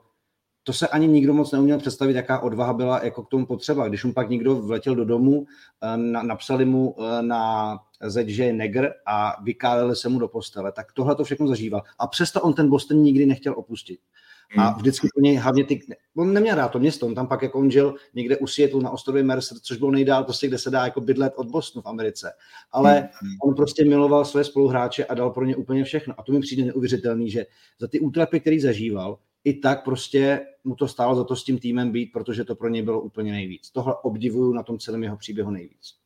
to 0.64 0.74
se 0.74 0.88
ani 0.88 1.08
nikdo 1.08 1.34
moc 1.34 1.52
neuměl 1.52 1.78
představit, 1.78 2.16
jaká 2.16 2.40
odvaha 2.40 2.74
byla 2.74 3.04
jako 3.04 3.24
k 3.24 3.30
tomu 3.30 3.46
potřeba. 3.46 3.88
Když 3.88 4.04
mu 4.04 4.14
pak 4.14 4.30
někdo 4.30 4.56
vletěl 4.56 4.96
do 4.96 5.06
domu, 5.06 5.46
eh, 5.82 5.98
na, 5.98 6.24
napsali 6.24 6.66
mu 6.66 6.96
eh, 7.00 7.22
na 7.22 7.80
zeď, 8.02 8.28
že 8.28 8.44
je 8.44 8.54
negr 8.54 8.90
a 9.06 9.44
vykáleli 9.44 9.96
se 9.96 10.10
mu 10.10 10.20
do 10.20 10.28
postele, 10.28 10.72
tak 10.72 10.92
tohle 10.92 11.16
to 11.16 11.24
všechno 11.24 11.48
zažíval. 11.48 11.84
A 12.00 12.08
přesto 12.08 12.42
on 12.42 12.54
ten 12.54 12.70
Boston 12.70 12.98
nikdy 12.98 13.26
nechtěl 13.26 13.54
opustit. 13.58 14.00
A 14.58 14.68
hmm. 14.68 14.78
vždycky 14.78 15.08
pro 15.14 15.22
něj 15.22 15.36
hlavně 15.36 15.64
ty, 15.64 15.80
on 16.18 16.34
neměl 16.34 16.56
rád 16.56 16.68
to 16.68 16.80
město, 16.80 17.06
on 17.06 17.16
tam 17.16 17.28
pak 17.28 17.42
jako 17.42 17.60
on 17.60 17.72
žil 17.72 17.96
někde 18.14 18.38
u 18.38 18.48
Seattle 18.48 18.82
na 18.82 18.90
ostrově 18.90 19.24
Mercer, 19.24 19.58
což 19.60 19.78
bylo 19.78 19.92
nejdál 19.92 20.24
prostě, 20.24 20.48
kde 20.48 20.58
se 20.58 20.70
dá 20.70 20.86
jako 20.86 21.02
bydlet 21.02 21.34
od 21.36 21.48
Bostonu 21.48 21.82
v 21.82 21.86
Americe. 21.86 22.32
Ale 22.72 23.10
hmm. 23.14 23.32
on 23.44 23.56
prostě 23.56 23.86
miloval 23.86 24.26
své 24.26 24.44
spoluhráče 24.44 25.06
a 25.06 25.14
dal 25.14 25.30
pro 25.30 25.46
ně 25.46 25.56
úplně 25.56 25.84
všechno. 25.84 26.14
A 26.18 26.24
to 26.24 26.32
mi 26.32 26.40
přijde 26.40 26.66
neuvěřitelný, 26.66 27.30
že 27.30 27.46
za 27.80 27.88
ty 27.88 28.00
útrapy, 28.00 28.40
který 28.40 28.60
zažíval, 28.60 29.18
i 29.44 29.54
tak 29.54 29.84
prostě 29.84 30.46
mu 30.64 30.76
to 30.76 30.88
stálo 30.88 31.16
za 31.16 31.24
to 31.24 31.36
s 31.36 31.44
tím 31.44 31.60
týmem 31.60 31.92
být, 31.92 32.12
protože 32.12 32.44
to 32.44 32.56
pro 32.56 32.70
něj 32.70 32.82
bylo 32.82 33.02
úplně 33.02 33.32
nejvíc. 33.32 33.70
Tohle 33.72 33.96
obdivuju 34.04 34.54
na 34.54 34.64
tom 34.64 34.80
celém 34.80 35.04
jeho 35.04 35.18
příběhu 35.18 35.52
nejvíc. 35.52 36.03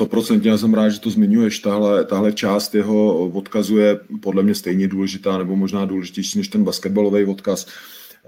100% 0.00 0.40
já 0.42 0.58
jsem 0.58 0.74
rád, 0.74 0.88
že 0.88 1.00
to 1.00 1.10
zmiňuješ. 1.10 1.58
Tahle, 1.58 2.04
tahle 2.04 2.32
část 2.32 2.74
jeho 2.74 3.28
odkazu 3.28 3.78
je 3.78 4.00
podle 4.20 4.42
mě 4.42 4.54
stejně 4.54 4.88
důležitá, 4.88 5.38
nebo 5.38 5.56
možná 5.56 5.84
důležitější 5.84 6.38
než 6.38 6.48
ten 6.48 6.64
basketbalový 6.64 7.24
odkaz. 7.24 7.66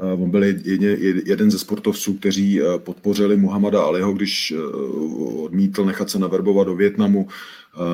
Eh, 0.01 0.13
on 0.13 0.31
byl 0.31 0.45
jeden 1.25 1.51
ze 1.51 1.59
sportovců, 1.59 2.15
kteří 2.15 2.63
eh, 2.63 2.79
podpořili 2.79 3.37
Muhammada 3.37 3.83
Aliho, 3.83 4.13
když 4.13 4.51
eh, 4.57 4.61
odmítl 5.43 5.85
nechat 5.85 6.11
se 6.11 6.19
naverbovat 6.19 6.67
do 6.67 6.77
Větnamu. 6.77 7.29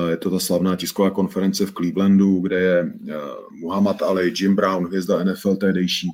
Je 0.09 0.17
to 0.17 0.29
ta 0.29 0.39
slavná 0.39 0.75
tisková 0.75 1.09
konference 1.09 1.65
v 1.65 1.71
Clevelandu, 1.71 2.39
kde 2.39 2.59
je 2.59 2.93
Muhammad 3.51 4.01
Ali, 4.01 4.33
Jim 4.39 4.55
Brown, 4.55 4.85
hvězda 4.85 5.23
NFL 5.23 5.55
tehdejší, 5.55 6.09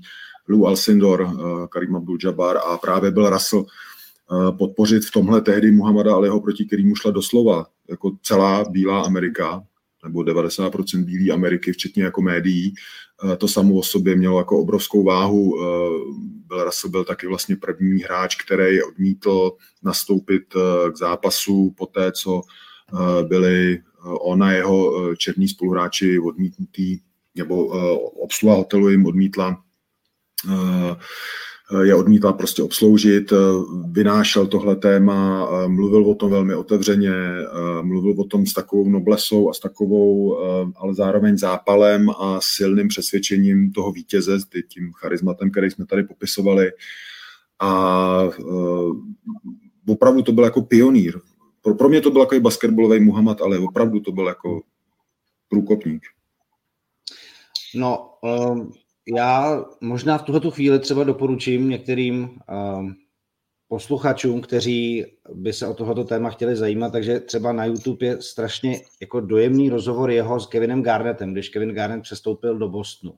Lou 0.50 0.66
Alcindor, 0.66 1.30
Karim 1.70 1.96
Abdul-Jabbar 1.96 2.58
a 2.58 2.78
právě 2.78 3.12
byl 3.12 3.30
Russell, 3.30 3.66
podpořit 4.58 5.06
v 5.06 5.12
tomhle 5.12 5.42
tehdy 5.42 5.72
Muhammada 5.72 6.16
Aliho, 6.16 6.42
proti 6.42 6.66
kterýmu 6.66 6.96
šla 6.96 7.12
doslova 7.12 7.66
jako 7.90 8.12
celá 8.24 8.66
bílá 8.70 9.02
Amerika, 9.02 9.64
nebo 10.04 10.20
90% 10.20 11.04
bílé 11.04 11.34
Ameriky, 11.34 11.72
včetně 11.72 12.04
jako 12.04 12.22
médií. 12.22 12.74
To 13.38 13.48
samo 13.48 13.76
o 13.76 13.84
sobě 13.84 14.16
mělo 14.16 14.38
jako 14.38 14.60
obrovskou 14.60 15.04
váhu. 15.04 15.60
Byl 16.48 16.64
Russell 16.64 16.92
byl 16.92 17.04
taky 17.04 17.28
vlastně 17.28 17.56
první 17.56 18.02
hráč, 18.02 18.36
který 18.36 18.84
odmítl 18.84 19.52
nastoupit 19.84 20.44
k 20.94 20.98
zápasu 20.98 21.74
po 21.78 21.86
té, 21.86 22.12
co 22.12 22.42
byli 23.28 23.80
on 24.04 24.44
a 24.44 24.52
jeho 24.52 24.94
černí 25.16 25.48
spoluhráči 25.48 26.20
odmítnutý, 26.20 27.00
nebo 27.36 27.66
obsluha 28.24 28.56
hotelu 28.56 28.90
jim 28.90 29.06
odmítla 29.06 29.64
je 31.82 31.96
odmítal 31.96 32.34
prostě 32.34 32.64
obsloužit, 32.64 33.34
vynášel 33.92 34.48
tohle 34.48 34.76
téma, 34.76 35.48
mluvil 35.68 36.06
o 36.06 36.16
tom 36.16 36.32
velmi 36.32 36.56
otevřeně, 36.56 37.12
mluvil 37.82 38.16
o 38.18 38.24
tom 38.24 38.46
s 38.46 38.54
takovou 38.54 38.90
noblesou 38.90 39.50
a 39.50 39.54
s 39.54 39.60
takovou, 39.60 40.38
ale 40.76 40.94
zároveň 40.94 41.38
zápalem 41.38 42.10
a 42.10 42.40
silným 42.42 42.88
přesvědčením 42.88 43.72
toho 43.72 43.92
vítěze, 43.92 44.38
tím 44.68 44.92
charizmatem, 44.94 45.52
který 45.52 45.72
jsme 45.72 45.86
tady 45.86 46.04
popisovali. 46.04 46.72
A 47.60 48.30
opravdu 49.88 50.22
to 50.22 50.32
byl 50.32 50.44
jako 50.44 50.62
pionýr. 50.62 51.20
Pro, 51.62 51.76
pro 51.76 51.90
mě 51.90 52.02
to 52.02 52.12
byl 52.12 52.22
jako 52.22 52.40
basketbalový 52.40 53.00
Muhammad, 53.00 53.42
ale 53.42 53.60
opravdu 53.60 54.00
to 54.00 54.12
byl 54.12 54.28
jako 54.28 54.62
průkopník. 55.50 56.04
No, 57.76 58.10
um, 58.22 58.72
já 59.08 59.66
možná 59.82 60.18
v 60.18 60.24
tuhle 60.24 60.52
chvíli 60.52 60.80
třeba 60.80 61.04
doporučím 61.04 61.70
některým 61.70 62.24
um, 62.24 62.96
posluchačům, 63.68 64.42
kteří 64.42 65.06
by 65.34 65.54
se 65.54 65.68
o 65.68 65.74
tohoto 65.74 66.04
téma 66.04 66.30
chtěli 66.30 66.56
zajímat, 66.56 66.92
takže 66.92 67.20
třeba 67.20 67.54
na 67.54 67.66
YouTube 67.66 68.06
je 68.06 68.22
strašně 68.22 68.82
jako 69.02 69.20
dojemný 69.20 69.70
rozhovor 69.70 70.12
jeho 70.12 70.40
s 70.40 70.48
Kevinem 70.48 70.84
Garnettem, 70.84 71.34
když 71.34 71.50
Kevin 71.50 71.74
Garnett 71.74 72.04
přestoupil 72.04 72.58
do 72.58 72.70
Bostonu. 72.70 73.14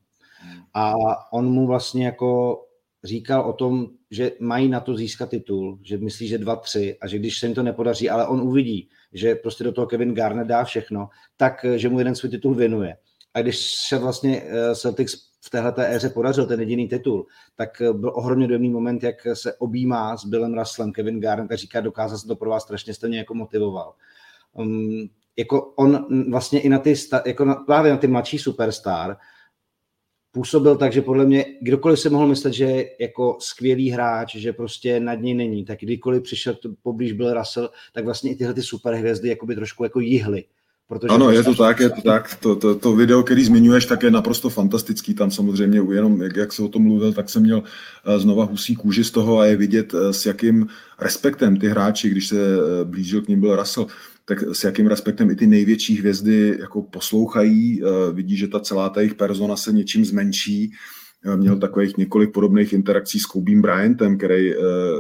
A 0.74 0.94
on 1.32 1.46
mu 1.46 1.68
vlastně 1.68 2.06
jako 2.06 2.62
říkal 3.04 3.42
o 3.42 3.54
tom, 3.54 3.88
že 4.12 4.32
mají 4.40 4.70
na 4.70 4.80
to 4.80 4.96
získat 4.96 5.30
titul, 5.30 5.80
že 5.84 5.98
myslí, 5.98 6.28
že 6.28 6.38
dva, 6.38 6.56
tři 6.56 6.98
a 7.02 7.08
že 7.08 7.20
když 7.20 7.40
se 7.40 7.46
jim 7.46 7.56
to 7.56 7.64
nepodaří, 7.64 8.10
ale 8.10 8.28
on 8.28 8.42
uvidí, 8.42 8.90
že 9.14 9.36
prostě 9.36 9.64
do 9.64 9.72
toho 9.72 9.88
Kevin 9.88 10.14
Garnett 10.14 10.48
dá 10.48 10.64
všechno, 10.64 11.10
tak 11.38 11.66
že 11.76 11.90
mu 11.90 12.00
jeden 12.00 12.16
svůj 12.16 12.32
titul 12.32 12.56
věnuje. 12.56 12.98
A 13.34 13.42
když 13.42 13.76
se 13.88 13.98
vlastně 13.98 14.44
eh, 14.46 14.76
Celtics 14.76 15.33
v 15.46 15.50
téhle 15.50 15.74
éře 15.78 16.10
podařil 16.10 16.46
ten 16.46 16.60
jediný 16.60 16.88
titul, 16.88 17.26
tak 17.56 17.82
eh, 17.82 17.94
byl 17.94 18.12
ohromně 18.16 18.48
dojemný 18.48 18.70
moment, 18.70 19.04
jak 19.04 19.28
se 19.34 19.54
objímá 19.54 20.18
s 20.18 20.26
Billem 20.26 20.54
Russellem 20.60 20.92
Kevin 20.92 21.20
Garnett 21.20 21.52
a 21.52 21.56
říká, 21.56 21.82
dokázal 21.82 22.18
se 22.18 22.28
to 22.28 22.36
pro 22.36 22.50
vás 22.50 22.64
strašně, 22.64 22.94
jste 22.94 23.08
mě 23.08 23.18
jako 23.18 23.34
motivoval. 23.34 23.94
Um, 24.54 25.10
jako 25.38 25.74
on 25.76 26.06
vlastně 26.32 26.62
i 26.62 26.70
na 26.70 26.80
ty, 26.80 26.94
jako 27.26 27.46
na, 27.46 27.56
právě 27.56 27.92
na 27.92 27.98
ty 27.98 28.08
mladší 28.08 28.40
superstar, 28.40 29.18
působil 30.32 30.78
tak, 30.78 30.94
že 30.94 31.02
podle 31.02 31.26
mě 31.26 31.46
kdokoliv 31.62 32.00
se 32.00 32.10
mohl 32.10 32.28
myslet, 32.28 32.54
že 32.54 32.84
jako 33.00 33.38
skvělý 33.40 33.90
hráč, 33.90 34.36
že 34.36 34.54
prostě 34.54 35.00
nad 35.00 35.16
něj 35.16 35.34
není, 35.34 35.66
tak 35.66 35.80
kdykoliv 35.80 36.24
přišel 36.24 36.58
poblíž 36.82 37.12
byl 37.12 37.34
Russell, 37.34 37.70
tak 37.94 38.06
vlastně 38.06 38.32
i 38.32 38.36
tyhle 38.36 38.54
ty 38.54 38.62
superhvězdy 38.62 39.30
jakoby 39.30 39.56
trošku 39.56 39.84
jako 39.84 40.00
jihly. 40.00 40.44
Protože 40.94 41.08
ano, 41.08 41.32
je 41.32 41.44
to 41.44 41.56
tak, 41.56 41.80
je 41.80 41.90
to 41.90 42.02
tak. 42.02 42.36
To, 42.36 42.56
to, 42.56 42.76
to 42.76 42.96
video, 42.96 43.24
který 43.24 43.46
zmiňuješ, 43.46 43.86
tak 43.86 44.04
je 44.04 44.12
naprosto 44.12 44.50
fantastický. 44.50 45.14
Tam 45.14 45.32
samozřejmě 45.32 45.82
jenom, 45.92 46.22
jak, 46.22 46.36
jak 46.36 46.54
se 46.54 46.64
o 46.64 46.68
tom 46.68 46.84
mluvil, 46.84 47.14
tak 47.14 47.30
jsem 47.30 47.44
měl 47.44 47.64
eh, 48.06 48.20
znova 48.20 48.44
husí 48.44 48.76
kůži 48.76 49.04
z 49.04 49.12
toho 49.12 49.40
a 49.40 49.46
je 49.46 49.56
vidět, 49.56 49.94
eh, 49.94 50.14
s 50.14 50.26
jakým 50.26 50.68
respektem 51.00 51.58
ty 51.58 51.68
hráči, 51.68 52.10
když 52.10 52.28
se 52.28 52.38
eh, 52.38 52.86
blížil 52.86 53.22
k 53.22 53.28
ním 53.28 53.40
byl 53.40 53.56
Russell, 53.56 53.88
tak 54.26 54.44
s 54.54 54.64
jakým 54.64 54.88
respektem 54.88 55.30
i 55.30 55.36
ty 55.36 55.48
největší 55.48 56.00
hvězdy 56.00 56.58
jako 56.60 56.82
poslouchají, 56.82 57.82
vidí, 58.14 58.38
že 58.38 58.48
ta 58.48 58.60
celá 58.60 58.90
ta 58.90 59.02
jejich 59.02 59.16
persona 59.16 59.56
se 59.56 59.72
něčím 59.72 60.06
zmenší. 60.06 60.72
Měl 61.36 61.60
takových 61.60 61.98
několik 61.98 62.34
podobných 62.34 62.74
interakcí 62.74 63.20
s 63.20 63.26
Koubím 63.26 63.62
Bryantem, 63.62 64.18
který 64.18 64.54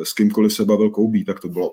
s 0.03 0.13
kýmkoliv 0.13 0.53
se 0.53 0.65
bavil 0.65 0.89
Koubí, 0.89 1.25
tak 1.25 1.39
to 1.39 1.47
bylo 1.49 1.71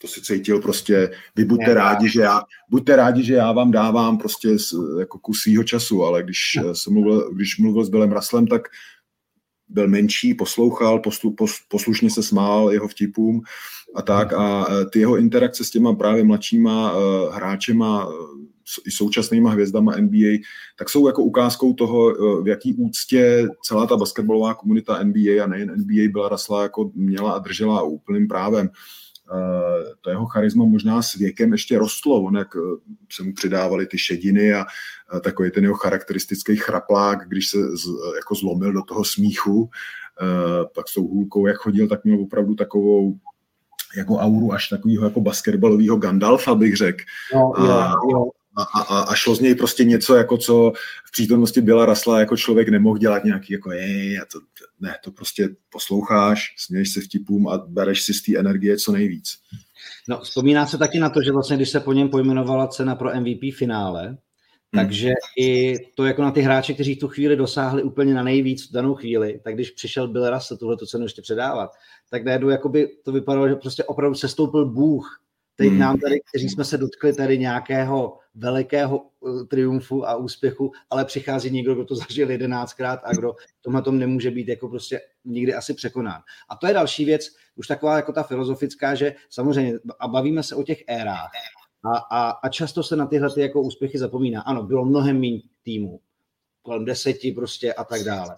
to 0.00 0.08
si 0.08 0.20
cítil 0.22 0.60
prostě, 0.60 1.10
vy 1.36 1.44
buďte 1.44 1.74
rádi, 1.74 2.08
že 2.08 2.20
já, 2.20 2.42
buďte 2.70 2.96
rádi, 2.96 3.24
že 3.24 3.34
já 3.34 3.52
vám 3.52 3.70
dávám 3.70 4.18
prostě 4.18 4.48
jako 4.98 5.18
kus 5.18 5.42
svýho 5.42 5.64
času, 5.64 6.04
ale 6.04 6.22
když, 6.22 6.58
jsem 6.72 6.92
mluvil, 6.92 7.30
když 7.34 7.58
mluvil 7.58 7.84
s 7.84 7.88
Billem 7.88 8.12
Raslem, 8.12 8.46
tak 8.46 8.62
byl 9.70 9.88
menší, 9.88 10.34
poslouchal, 10.34 10.98
poslu, 10.98 11.32
pos, 11.32 11.54
poslušně 11.68 12.10
se 12.10 12.22
smál 12.22 12.72
jeho 12.72 12.88
vtipům 12.88 13.40
a 13.94 14.02
tak. 14.02 14.32
A 14.32 14.66
e, 14.70 14.84
ty 14.84 14.98
jeho 14.98 15.16
interakce 15.16 15.64
s 15.64 15.70
těma 15.70 15.94
právě 15.94 16.24
mladšíma 16.24 16.92
uh, 16.92 17.34
hráčema 17.34 18.06
uh, 18.06 18.14
i 18.86 18.90
současnýma 18.90 19.50
hvězdama 19.50 19.96
NBA, 19.96 20.38
tak 20.78 20.90
jsou 20.90 21.06
jako 21.06 21.22
ukázkou 21.22 21.74
toho, 21.74 22.14
uh, 22.14 22.44
v 22.44 22.48
jaký 22.48 22.74
úctě 22.74 23.48
celá 23.62 23.86
ta 23.86 23.96
basketbalová 23.96 24.54
komunita 24.54 25.02
NBA 25.02 25.44
a 25.44 25.46
nejen 25.46 25.74
NBA 25.76 26.10
byla 26.12 26.28
rasla 26.28 26.62
jako 26.62 26.90
měla 26.94 27.32
a 27.32 27.38
držela 27.38 27.82
úplným 27.82 28.28
právem. 28.28 28.70
Eh, 29.32 29.94
to 30.00 30.10
jeho 30.10 30.26
charisma 30.26 30.64
možná 30.64 31.02
s 31.02 31.14
věkem 31.14 31.52
ještě 31.52 31.78
rostlo, 31.78 32.22
on 32.22 32.36
jak 32.36 32.56
eh, 32.56 32.60
se 33.12 33.22
mu 33.22 33.32
přidávali 33.32 33.86
ty 33.86 33.98
šediny 33.98 34.54
a 34.54 34.64
takový 35.24 35.50
ten 35.50 35.64
jeho 35.64 35.74
charakteristický 35.74 36.56
chraplák, 36.56 37.28
když 37.28 37.48
se 37.48 37.58
z, 37.58 37.86
jako 38.16 38.34
zlomil 38.34 38.72
do 38.72 38.82
toho 38.82 39.04
smíchu, 39.04 39.70
eh, 40.22 40.64
pak 40.74 40.88
s 40.88 40.94
tou 40.94 41.08
hůlkou, 41.08 41.46
jak 41.46 41.56
chodil, 41.56 41.88
tak 41.88 42.04
měl 42.04 42.20
opravdu 42.20 42.54
takovou 42.54 43.18
jako 43.96 44.16
auru 44.16 44.52
až 44.52 44.68
takového 44.68 45.04
jako 45.04 45.20
basketbalového 45.20 45.96
Gandalfa, 45.96 46.54
bych 46.54 46.76
řekl. 46.76 47.04
No, 47.34 47.60
a, 47.60 47.94
jo, 48.12 48.30
a, 48.62 48.80
a, 48.80 49.00
a 49.00 49.14
šlo 49.14 49.34
z 49.34 49.40
něj 49.40 49.54
prostě 49.54 49.84
něco, 49.84 50.14
jako 50.14 50.36
co 50.36 50.72
v 51.06 51.12
přítomnosti 51.12 51.60
byla 51.60 51.86
Rasla 51.86 52.20
jako 52.20 52.36
člověk 52.36 52.68
nemohl 52.68 52.98
dělat 52.98 53.24
nějaký 53.24 53.52
jako 53.52 53.72
je, 53.72 54.20
a 54.20 54.24
to, 54.32 54.40
ne, 54.80 54.94
to 55.04 55.10
prostě 55.10 55.48
posloucháš, 55.70 56.54
směješ 56.58 56.92
se 56.92 57.00
vtipům 57.00 57.48
a 57.48 57.58
bereš 57.58 58.02
si 58.02 58.14
z 58.14 58.22
té 58.22 58.38
energie 58.38 58.76
co 58.76 58.92
nejvíc. 58.92 59.38
No, 60.08 60.20
vzpomíná 60.20 60.66
se 60.66 60.78
taky 60.78 60.98
na 60.98 61.10
to, 61.10 61.22
že 61.22 61.32
vlastně, 61.32 61.56
když 61.56 61.70
se 61.70 61.80
po 61.80 61.92
něm 61.92 62.08
pojmenovala 62.08 62.66
cena 62.66 62.94
pro 62.94 63.20
MVP 63.20 63.54
finále, 63.54 64.06
hmm. 64.06 64.16
takže 64.74 65.10
i 65.38 65.78
to 65.94 66.04
jako 66.04 66.22
na 66.22 66.30
ty 66.30 66.40
hráče, 66.40 66.74
kteří 66.74 66.96
tu 66.96 67.08
chvíli 67.08 67.36
dosáhli 67.36 67.82
úplně 67.82 68.14
na 68.14 68.22
nejvíc 68.22 68.68
v 68.68 68.72
danou 68.72 68.94
chvíli, 68.94 69.40
tak 69.44 69.54
když 69.54 69.70
přišel 69.70 70.08
Bill 70.08 70.30
Russell 70.30 70.58
tuhle 70.58 70.76
cenu 70.86 71.04
ještě 71.04 71.22
předávat, 71.22 71.70
tak 72.10 72.24
najednou 72.24 72.48
jakoby 72.48 72.88
to 73.04 73.12
vypadalo, 73.12 73.48
že 73.48 73.54
prostě 73.54 73.84
opravdu 73.84 74.14
sestoupil 74.14 74.66
Bůh 74.66 75.20
Teď 75.60 75.68
hmm. 75.68 75.78
nám 75.78 75.98
tady, 75.98 76.20
kteří 76.20 76.48
jsme 76.48 76.64
se 76.64 76.78
dotkli 76.78 77.12
tady 77.12 77.38
nějakého 77.38 78.18
velikého 78.34 78.98
uh, 78.98 79.46
triumfu 79.46 80.08
a 80.08 80.16
úspěchu, 80.16 80.72
ale 80.90 81.04
přichází 81.04 81.50
někdo, 81.50 81.74
kdo 81.74 81.84
to 81.84 81.96
zažil 82.08 82.30
jedenáctkrát 82.30 83.00
a 83.04 83.12
kdo 83.12 83.34
tomhle 83.60 83.82
tom 83.82 83.98
nemůže 83.98 84.30
být 84.30 84.48
jako 84.48 84.68
prostě 84.68 85.00
nikdy 85.24 85.54
asi 85.54 85.74
překonán. 85.74 86.20
A 86.48 86.56
to 86.56 86.66
je 86.66 86.74
další 86.74 87.04
věc, 87.04 87.28
už 87.56 87.66
taková 87.66 87.96
jako 87.96 88.12
ta 88.12 88.22
filozofická, 88.22 88.94
že 88.94 89.14
samozřejmě 89.30 89.72
a 89.98 90.08
bavíme 90.08 90.42
se 90.42 90.54
o 90.54 90.62
těch 90.62 90.84
érách 90.86 91.30
a, 91.84 91.96
a, 91.96 92.30
a 92.30 92.48
často 92.48 92.82
se 92.82 92.96
na 92.96 93.06
tyhle 93.06 93.30
ty 93.30 93.40
jako 93.40 93.62
úspěchy 93.62 93.98
zapomíná. 93.98 94.40
Ano, 94.40 94.62
bylo 94.62 94.84
mnohem 94.84 95.20
méně 95.20 95.40
týmů, 95.62 96.00
kolem 96.62 96.84
deseti 96.84 97.32
prostě 97.32 97.74
a 97.74 97.84
tak 97.84 98.02
dále. 98.02 98.36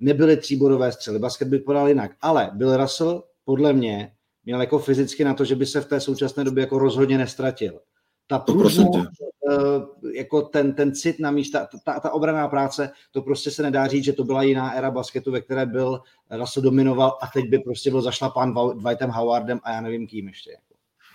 Nebyly 0.00 0.36
tříbodové 0.36 0.92
střely, 0.92 1.18
basket 1.18 1.48
by 1.48 1.58
podal 1.58 1.88
jinak, 1.88 2.10
ale 2.20 2.50
byl 2.54 2.76
Russell 2.76 3.24
podle 3.44 3.72
mě 3.72 4.13
měl 4.46 4.60
jako 4.60 4.78
fyzicky 4.78 5.24
na 5.24 5.34
to, 5.34 5.44
že 5.44 5.56
by 5.56 5.66
se 5.66 5.80
v 5.80 5.86
té 5.86 6.00
současné 6.00 6.44
době 6.44 6.60
jako 6.60 6.78
rozhodně 6.78 7.18
nestratil. 7.18 7.80
Ta 8.26 8.38
pružnost, 8.38 9.08
eh, 9.50 10.10
jako 10.14 10.42
ten, 10.42 10.72
ten 10.72 10.94
cit 10.94 11.20
na 11.20 11.30
místa, 11.30 11.68
ta, 11.84 12.00
ta 12.00 12.10
obraná 12.10 12.48
práce, 12.48 12.90
to 13.10 13.22
prostě 13.22 13.50
se 13.50 13.62
nedá 13.62 13.86
říct, 13.86 14.04
že 14.04 14.12
to 14.12 14.24
byla 14.24 14.42
jiná 14.42 14.72
éra 14.72 14.90
basketu, 14.90 15.32
ve 15.32 15.40
které 15.40 15.66
byl 15.66 16.00
Russell 16.30 16.64
dominoval 16.64 17.18
a 17.22 17.26
teď 17.26 17.44
by 17.48 17.58
prostě 17.58 17.90
byl 17.90 18.02
zašlapán 18.02 18.54
Dwightem 18.74 19.10
Howardem 19.10 19.60
a 19.62 19.72
já 19.72 19.80
nevím 19.80 20.06
kým 20.06 20.28
ještě. 20.28 20.50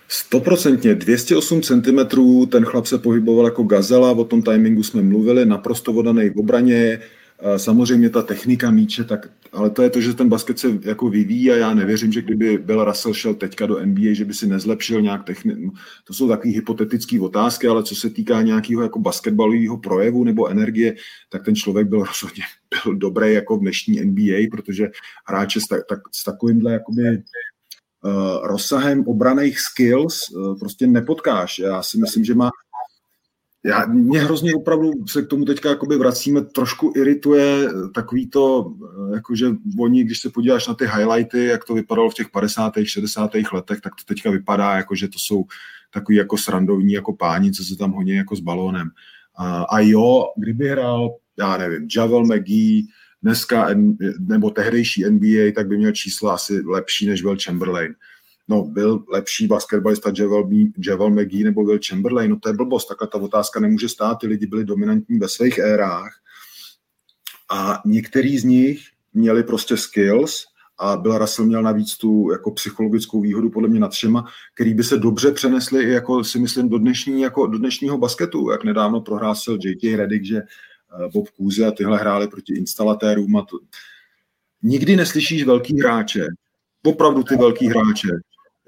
Stoprocentně, 0.08 0.94
208 0.94 1.62
cm, 1.62 1.98
ten 2.48 2.64
chlap 2.64 2.86
se 2.86 2.98
pohyboval 2.98 3.44
jako 3.44 3.62
gazela, 3.62 4.10
o 4.10 4.24
tom 4.24 4.42
timingu 4.42 4.82
jsme 4.82 5.02
mluvili, 5.02 5.46
naprosto 5.46 5.92
vodaný 5.92 6.30
v 6.30 6.38
obraně, 6.38 7.00
Samozřejmě 7.56 8.10
ta 8.10 8.22
technika 8.22 8.70
míče, 8.70 9.04
tak, 9.04 9.30
ale 9.52 9.70
to 9.70 9.82
je 9.82 9.90
to, 9.90 10.00
že 10.00 10.14
ten 10.14 10.28
basket 10.28 10.58
se 10.58 10.68
jako 10.82 11.08
vyvíjí 11.08 11.50
a 11.50 11.56
já 11.56 11.74
nevěřím, 11.74 12.12
že 12.12 12.22
kdyby 12.22 12.58
byl 12.58 12.84
Russell 12.84 13.14
šel 13.14 13.34
teďka 13.34 13.66
do 13.66 13.86
NBA, 13.86 14.12
že 14.12 14.24
by 14.24 14.34
si 14.34 14.46
nezlepšil 14.46 15.00
nějak 15.00 15.24
techniku. 15.24 15.72
To 16.04 16.14
jsou 16.14 16.28
takové 16.28 16.54
hypotetické 16.54 17.20
otázky, 17.20 17.68
ale 17.68 17.82
co 17.82 17.94
se 17.94 18.10
týká 18.10 18.42
nějakého 18.42 18.82
jako 18.82 18.98
basketbalového 18.98 19.78
projevu 19.78 20.24
nebo 20.24 20.48
energie, 20.48 20.94
tak 21.28 21.44
ten 21.44 21.54
člověk 21.54 21.88
byl 21.88 22.04
rozhodně 22.04 22.44
byl 22.84 22.94
dobrý 22.96 23.34
jako 23.34 23.56
v 23.56 23.60
dnešní 23.60 24.00
NBA, 24.00 24.48
protože 24.50 24.88
hráče 25.26 25.60
s, 25.60 25.66
tak, 25.66 26.00
s 26.12 26.24
takovýmhle 26.24 26.72
jakoby, 26.72 27.02
uh, 27.02 28.46
rozsahem 28.46 29.04
obraných 29.06 29.60
skills 29.60 30.30
uh, 30.30 30.58
prostě 30.58 30.86
nepotkáš. 30.86 31.58
Já 31.58 31.82
si 31.82 31.98
myslím, 31.98 32.24
že 32.24 32.34
má 32.34 32.50
já, 33.64 33.86
mě 33.86 34.20
hrozně 34.20 34.54
opravdu 34.54 34.90
se 35.08 35.22
k 35.22 35.26
tomu 35.26 35.44
teďka 35.44 35.68
jakoby 35.68 35.96
vracíme, 35.96 36.44
trošku 36.44 36.92
irituje 36.96 37.68
takový 37.94 38.30
to, 38.30 38.74
jakože 39.14 39.46
oni, 39.78 40.04
když 40.04 40.20
se 40.20 40.30
podíváš 40.30 40.68
na 40.68 40.74
ty 40.74 40.84
highlighty, 40.86 41.44
jak 41.44 41.64
to 41.64 41.74
vypadalo 41.74 42.10
v 42.10 42.14
těch 42.14 42.28
50. 42.30 42.72
60. 42.84 43.30
letech, 43.52 43.80
tak 43.80 43.94
to 43.94 44.04
teďka 44.06 44.30
vypadá, 44.30 44.76
jako 44.76 44.94
že 44.94 45.08
to 45.08 45.18
jsou 45.18 45.44
takový 45.92 46.16
jako 46.16 46.36
srandovní 46.36 46.92
jako 46.92 47.12
páni, 47.12 47.52
co 47.52 47.64
se 47.64 47.76
tam 47.76 47.92
honí 47.92 48.10
jako 48.10 48.36
s 48.36 48.40
balónem. 48.40 48.90
A, 49.36 49.62
a 49.62 49.80
jo, 49.80 50.24
kdyby 50.36 50.68
hrál, 50.68 51.10
já 51.38 51.56
nevím, 51.56 51.88
Javel 51.96 52.24
McGee, 52.24 52.82
dneska, 53.22 53.68
nebo 54.18 54.50
tehdejší 54.50 55.04
NBA, 55.04 55.52
tak 55.54 55.68
by 55.68 55.76
měl 55.76 55.92
čísla 55.92 56.34
asi 56.34 56.60
lepší 56.66 57.06
než 57.06 57.22
Will 57.22 57.36
Chamberlain 57.44 57.94
no, 58.50 58.62
byl 58.62 59.04
lepší 59.08 59.46
basketbalista 59.46 60.12
Javel, 60.86 61.10
McGee 61.10 61.44
nebo 61.44 61.64
Will 61.64 61.78
Chamberlain, 61.88 62.30
no 62.30 62.38
to 62.38 62.48
je 62.48 62.52
blbost, 62.52 62.86
takhle 62.86 63.08
ta 63.08 63.18
otázka 63.18 63.60
nemůže 63.60 63.88
stát, 63.88 64.14
ty 64.14 64.26
lidi 64.26 64.46
byli 64.46 64.64
dominantní 64.64 65.18
ve 65.18 65.28
svých 65.28 65.58
érách. 65.58 66.12
A 67.50 67.82
některý 67.86 68.38
z 68.38 68.44
nich 68.44 68.80
měli 69.14 69.42
prostě 69.42 69.76
skills 69.76 70.44
a 70.78 70.96
Bill 70.96 71.18
Russell 71.18 71.48
měl 71.48 71.62
navíc 71.62 71.96
tu 71.96 72.30
jako 72.32 72.50
psychologickou 72.50 73.20
výhodu 73.20 73.50
podle 73.50 73.68
mě 73.68 73.80
nad 73.80 73.92
všema, 73.92 74.24
který 74.54 74.74
by 74.74 74.84
se 74.84 74.96
dobře 74.96 75.32
přenesli 75.32 75.84
i 75.84 75.90
jako 75.90 76.24
si 76.24 76.38
myslím 76.38 76.68
do, 76.68 76.78
dnešní, 76.78 77.22
jako 77.22 77.46
do 77.46 77.58
dnešního 77.58 77.98
basketu, 77.98 78.50
jak 78.50 78.64
nedávno 78.64 79.00
prohlásil 79.00 79.58
J.K. 79.64 79.96
Redick, 79.96 80.24
že 80.24 80.36
eh, 80.36 81.08
Bob 81.12 81.28
Kůze 81.28 81.66
a 81.66 81.70
tyhle 81.70 81.98
hráli 81.98 82.28
proti 82.28 82.54
instalatérům 82.54 83.36
a 83.36 83.42
to... 83.42 83.58
Nikdy 84.62 84.96
neslyšíš 84.96 85.44
velký 85.44 85.80
hráče, 85.80 86.26
opravdu 86.84 87.22
ty 87.22 87.36
velký 87.36 87.66
hráče, 87.66 88.08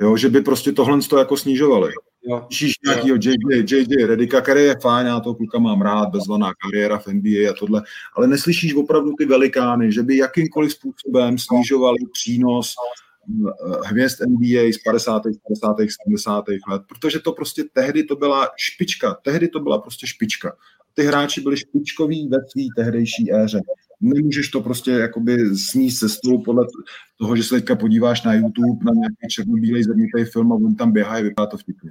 jo, 0.03 0.17
že 0.17 0.29
by 0.29 0.41
prostě 0.41 0.73
tohle 0.73 1.01
to 1.01 1.19
jako 1.19 1.37
snižovali. 1.37 1.93
Slyšíš 2.47 2.75
nějakýho 2.87 3.17
JJ, 3.17 3.65
JJ 3.71 4.07
Redika, 4.07 4.41
který 4.41 4.61
je 4.61 4.77
fajn, 4.83 5.07
já 5.07 5.21
toho 5.21 5.35
kluka 5.35 5.59
mám 5.59 5.83
rád, 5.83 6.09
bezvaná 6.09 6.53
kariéra 6.55 6.99
v 6.99 7.07
NBA 7.07 7.51
a 7.51 7.55
tohle, 7.59 7.83
ale 8.17 8.27
neslyšíš 8.27 8.75
opravdu 8.75 9.13
ty 9.19 9.25
velikány, 9.25 9.93
že 9.93 10.03
by 10.03 10.17
jakýmkoliv 10.17 10.73
způsobem 10.73 11.39
snižovali 11.39 11.99
přínos 12.13 12.75
eh, 12.75 13.89
hvězd 13.89 14.21
NBA 14.29 14.73
z 14.73 14.79
50., 14.85 15.23
50., 15.23 15.77
70. 16.05 16.45
let, 16.69 16.83
protože 16.89 17.19
to 17.19 17.33
prostě 17.33 17.65
tehdy 17.73 18.05
to 18.05 18.17
byla 18.17 18.49
špička, 18.57 19.15
tehdy 19.15 19.49
to 19.49 19.61
byla 19.61 19.79
prostě 19.79 20.07
špička. 20.07 20.57
Ty 20.95 21.03
hráči 21.03 21.41
byli 21.41 21.57
špičkoví 21.57 22.29
ve 22.29 22.39
své 22.39 22.63
tehdejší 22.77 23.35
éře. 23.35 23.61
Nemůžeš 24.01 24.49
to 24.49 24.61
prostě 24.61 24.91
jakoby 24.91 25.57
sníst 25.57 25.99
se 25.99 26.09
stolu 26.09 26.43
podle 26.43 26.67
toho, 27.19 27.37
že 27.37 27.43
se 27.43 27.55
teďka 27.55 27.77
podíváš 27.77 28.23
na 28.23 28.35
YouTube 28.35 28.85
na 28.85 28.93
nějaký 28.95 29.29
černobílej 29.31 29.83
zrnitý 29.83 30.25
film 30.25 30.53
a 30.53 30.55
on 30.55 30.75
tam 30.75 30.93
běhá 30.93 31.17
a 31.17 31.21
vypadá 31.21 31.47
to 31.47 31.57
vtipně. 31.57 31.91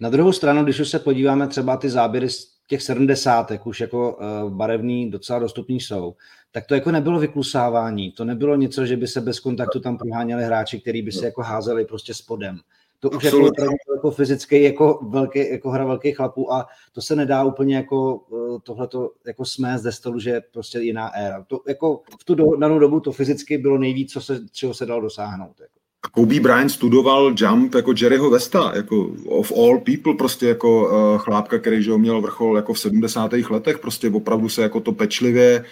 Na 0.00 0.10
druhou 0.10 0.32
stranu, 0.32 0.64
když 0.64 0.80
už 0.80 0.88
se 0.88 0.98
podíváme 0.98 1.46
třeba 1.48 1.76
ty 1.76 1.90
záběry 1.90 2.30
z 2.30 2.58
těch 2.68 2.82
70. 2.82 3.52
už 3.64 3.80
jako 3.80 4.16
uh, 4.16 4.50
barevný 4.52 5.10
docela 5.10 5.38
dostupný 5.38 5.80
jsou, 5.80 6.14
tak 6.52 6.66
to 6.66 6.74
jako 6.74 6.90
nebylo 6.90 7.18
vyklusávání, 7.18 8.12
to 8.12 8.24
nebylo 8.24 8.56
něco, 8.56 8.86
že 8.86 8.96
by 8.96 9.06
se 9.06 9.20
bez 9.20 9.40
kontaktu 9.40 9.80
tam 9.80 9.98
proháněli 9.98 10.44
hráči, 10.44 10.80
který 10.80 11.02
by 11.02 11.12
se 11.12 11.24
jako 11.24 11.42
házeli 11.42 11.84
prostě 11.84 12.14
spodem. 12.14 12.60
To 13.00 13.10
už 13.10 13.24
jako, 13.24 13.50
jako 13.94 14.10
fyzicky 14.10 14.62
jako, 14.62 15.00
velký, 15.08 15.50
jako 15.50 15.70
hra 15.70 15.84
velkých 15.84 16.16
chlapů 16.16 16.52
a 16.52 16.66
to 16.92 17.02
se 17.02 17.16
nedá 17.16 17.44
úplně 17.44 17.76
jako 17.76 18.14
uh, 18.14 18.58
tohleto 18.62 19.10
jako 19.26 19.44
smést 19.44 19.84
ze 19.84 19.92
stolu, 19.92 20.18
že 20.18 20.30
je 20.30 20.42
prostě 20.52 20.78
jiná 20.78 21.08
éra. 21.08 21.44
To 21.46 21.60
jako 21.68 22.02
v 22.20 22.24
tu 22.24 22.56
danou 22.56 22.78
dobu 22.78 23.00
to 23.00 23.12
fyzicky 23.12 23.58
bylo 23.58 23.78
nejvíc, 23.78 24.12
co 24.12 24.20
se, 24.20 24.40
čeho 24.52 24.74
se 24.74 24.86
dalo 24.86 25.00
dosáhnout. 25.00 25.60
Jako. 25.60 25.78
Kobe 26.12 26.40
Bryant 26.40 26.70
studoval 26.70 27.34
jump 27.36 27.74
jako 27.74 27.94
Jerryho 28.00 28.30
Vesta, 28.30 28.72
jako 28.74 29.10
of 29.28 29.52
all 29.52 29.78
people, 29.78 30.14
prostě 30.14 30.48
jako 30.48 30.82
uh, 30.82 31.18
chlápka, 31.18 31.58
který 31.58 31.82
že 31.82 31.98
měl 31.98 32.20
vrchol 32.20 32.56
jako 32.56 32.72
v 32.72 32.78
70. 32.78 33.32
letech, 33.50 33.78
prostě 33.78 34.10
opravdu 34.10 34.48
se 34.48 34.62
jako 34.62 34.80
to 34.80 34.92
pečlivě 34.92 35.64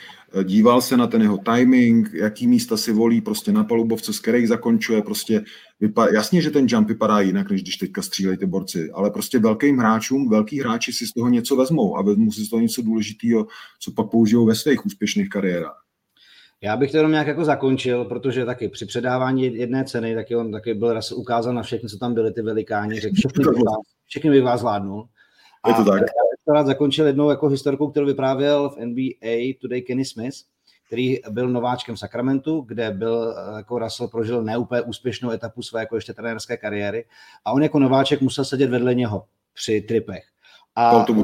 díval 0.44 0.82
se 0.82 0.96
na 0.96 1.06
ten 1.06 1.22
jeho 1.22 1.38
timing, 1.38 2.10
jaký 2.14 2.46
místa 2.46 2.76
si 2.76 2.92
volí 2.92 3.20
prostě 3.20 3.52
na 3.52 3.64
palubovce, 3.64 4.12
z 4.12 4.20
kterých 4.20 4.48
zakončuje, 4.48 5.02
prostě 5.02 5.44
vypadá, 5.80 6.12
jasně, 6.14 6.42
že 6.42 6.50
ten 6.50 6.66
jump 6.68 6.88
vypadá 6.88 7.20
jinak, 7.20 7.50
než 7.50 7.62
když 7.62 7.76
teďka 7.76 8.02
střílejí 8.02 8.38
ty 8.38 8.46
borci, 8.46 8.90
ale 8.94 9.10
prostě 9.10 9.38
velkým 9.38 9.78
hráčům, 9.78 10.30
velký 10.30 10.60
hráči 10.60 10.92
si 10.92 11.06
z 11.06 11.12
toho 11.12 11.28
něco 11.28 11.56
vezmou 11.56 11.96
a 11.96 12.02
vezmou 12.02 12.32
si 12.32 12.44
z 12.44 12.50
toho 12.50 12.60
něco 12.60 12.82
důležitého, 12.82 13.46
co 13.80 13.92
pak 13.92 14.10
použijou 14.10 14.46
ve 14.46 14.54
svých 14.54 14.86
úspěšných 14.86 15.28
kariérách. 15.28 15.82
Já 16.62 16.76
bych 16.76 16.90
to 16.90 16.96
jenom 16.96 17.12
nějak 17.12 17.26
jako 17.26 17.44
zakončil, 17.44 18.04
protože 18.04 18.44
taky 18.44 18.68
při 18.68 18.86
předávání 18.86 19.56
jedné 19.56 19.84
ceny, 19.84 20.14
taky 20.14 20.36
on 20.36 20.52
taky 20.52 20.74
byl 20.74 20.92
raz 20.92 21.12
ukázal 21.12 21.54
na 21.54 21.62
všechny, 21.62 21.88
co 21.88 21.98
tam 21.98 22.14
byly 22.14 22.32
ty 22.32 22.42
velikáni, 22.42 23.00
řekl, 23.00 23.14
všechny 23.18 23.44
bych 23.44 23.64
vás, 23.64 23.80
všechny 24.04 24.30
bych 24.30 24.42
vás 24.42 24.60
zvládnul. 24.60 25.08
Je 25.68 25.74
to 25.74 25.84
tak. 25.84 26.02
Já 26.48 26.54
rád 26.54 26.66
zakončil 26.66 27.06
jednou 27.06 27.30
jako 27.30 27.48
historku, 27.48 27.90
kterou 27.90 28.06
vyprávěl 28.06 28.70
v 28.70 28.76
NBA 28.76 29.54
Today 29.60 29.82
Kenny 29.82 30.04
Smith, 30.04 30.36
který 30.86 31.18
byl 31.30 31.48
nováčkem 31.48 31.94
v 31.94 31.98
Sacramentu, 31.98 32.60
kde 32.60 32.90
byl 32.90 33.34
jako 33.56 33.78
Russell 33.78 34.08
prožil 34.08 34.42
neúplně 34.42 34.82
úspěšnou 34.82 35.30
etapu 35.30 35.62
své 35.62 35.80
jako 35.80 35.94
ještě 35.94 36.14
trenérské 36.14 36.56
kariéry 36.56 37.04
a 37.44 37.52
on 37.52 37.62
jako 37.62 37.78
nováček 37.78 38.20
musel 38.20 38.44
sedět 38.44 38.70
vedle 38.70 38.94
něho 38.94 39.24
při 39.54 39.80
tripech. 39.80 40.24
A 40.74 41.04
to, 41.04 41.14